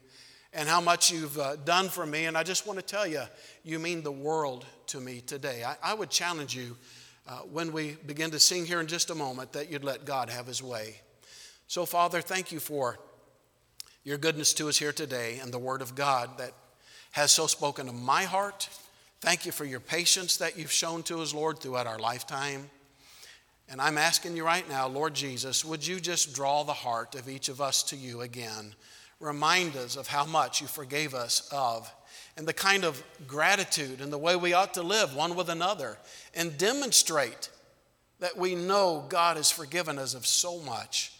and 0.53 0.67
how 0.67 0.81
much 0.81 1.11
you've 1.11 1.37
uh, 1.37 1.57
done 1.57 1.89
for 1.89 2.05
me. 2.05 2.25
And 2.25 2.37
I 2.37 2.43
just 2.43 2.65
want 2.65 2.79
to 2.79 2.85
tell 2.85 3.05
you, 3.05 3.21
you 3.63 3.77
mean 3.77 4.01
the 4.01 4.11
world 4.11 4.65
to 4.87 4.99
me 4.99 5.21
today. 5.21 5.63
I, 5.63 5.75
I 5.83 5.93
would 5.93 6.09
challenge 6.09 6.55
you 6.55 6.77
uh, 7.27 7.39
when 7.39 7.71
we 7.71 7.97
begin 8.05 8.31
to 8.31 8.39
sing 8.39 8.65
here 8.65 8.79
in 8.79 8.87
just 8.87 9.09
a 9.09 9.15
moment 9.15 9.53
that 9.53 9.71
you'd 9.71 9.83
let 9.83 10.05
God 10.05 10.29
have 10.29 10.47
his 10.47 10.63
way. 10.63 11.01
So, 11.67 11.85
Father, 11.85 12.21
thank 12.21 12.51
you 12.51 12.59
for 12.59 12.97
your 14.03 14.17
goodness 14.17 14.53
to 14.53 14.69
us 14.69 14.77
here 14.77 14.93
today 14.93 15.39
and 15.41 15.51
the 15.51 15.59
Word 15.59 15.81
of 15.81 15.95
God 15.95 16.37
that 16.37 16.51
has 17.11 17.31
so 17.31 17.47
spoken 17.47 17.87
to 17.87 17.93
my 17.93 18.23
heart. 18.23 18.69
Thank 19.25 19.47
you 19.47 19.51
for 19.51 19.65
your 19.65 19.79
patience 19.79 20.37
that 20.37 20.55
you've 20.55 20.71
shown 20.71 21.01
to 21.01 21.19
us, 21.19 21.33
Lord, 21.33 21.57
throughout 21.57 21.87
our 21.87 21.97
lifetime. 21.97 22.69
And 23.67 23.81
I'm 23.81 23.97
asking 23.97 24.37
you 24.37 24.45
right 24.45 24.69
now, 24.69 24.87
Lord 24.87 25.15
Jesus, 25.15 25.65
would 25.65 25.85
you 25.85 25.99
just 25.99 26.35
draw 26.35 26.61
the 26.61 26.73
heart 26.73 27.15
of 27.15 27.27
each 27.27 27.49
of 27.49 27.59
us 27.59 27.81
to 27.85 27.95
you 27.95 28.21
again? 28.21 28.75
Remind 29.19 29.77
us 29.77 29.95
of 29.95 30.05
how 30.05 30.27
much 30.27 30.61
you 30.61 30.67
forgave 30.67 31.15
us 31.15 31.49
of 31.51 31.91
and 32.37 32.47
the 32.47 32.53
kind 32.53 32.83
of 32.85 33.03
gratitude 33.25 33.99
and 33.99 34.13
the 34.13 34.17
way 34.19 34.35
we 34.35 34.53
ought 34.53 34.75
to 34.75 34.83
live 34.83 35.15
one 35.15 35.35
with 35.35 35.49
another 35.49 35.97
and 36.35 36.55
demonstrate 36.59 37.49
that 38.19 38.37
we 38.37 38.53
know 38.53 39.05
God 39.09 39.37
has 39.37 39.49
forgiven 39.49 39.97
us 39.97 40.13
of 40.13 40.27
so 40.27 40.59
much 40.59 41.13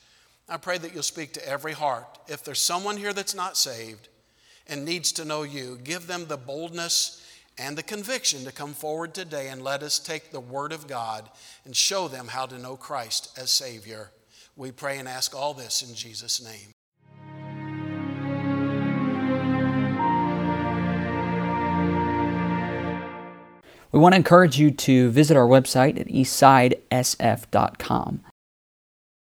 I 0.48 0.58
pray 0.58 0.78
that 0.78 0.94
you'll 0.94 1.02
speak 1.02 1.34
to 1.34 1.48
every 1.48 1.74
heart. 1.74 2.20
If 2.28 2.44
there's 2.44 2.60
someone 2.60 2.98
here 2.98 3.14
that's 3.14 3.34
not 3.34 3.58
saved 3.58 4.10
and 4.68 4.86
needs 4.86 5.12
to 5.14 5.26
know 5.26 5.42
you, 5.42 5.80
give 5.84 6.06
them 6.06 6.28
the 6.28 6.38
boldness 6.38 7.25
and 7.58 7.78
the 7.78 7.84
conviction 7.84 8.44
to 8.44 8.52
come 8.52 8.74
forward 8.74 9.14
today 9.14 9.50
and 9.50 9.62
let 9.62 9.84
us 9.84 10.00
take 10.00 10.32
the 10.32 10.40
Word 10.40 10.74
of 10.74 10.88
God 10.88 11.30
and 11.64 11.76
show 11.76 12.08
them 12.08 12.28
how 12.28 12.46
to 12.46 12.60
know 12.60 12.76
Christ 12.76 13.38
as 13.38 13.52
Savior. 13.52 14.12
We 14.56 14.72
pray 14.72 14.98
and 14.98 15.08
ask 15.08 15.36
all 15.36 15.54
this 15.54 15.82
in 15.82 15.96
Jesus' 15.96 16.44
name. 16.44 16.72
We 23.92 24.02
want 24.02 24.14
to 24.14 24.18
encourage 24.18 24.60
you 24.60 24.72
to 24.72 25.10
visit 25.12 25.38
our 25.38 25.48
website 25.48 25.98
at 25.98 26.08
eastsidesf.com. 26.08 28.22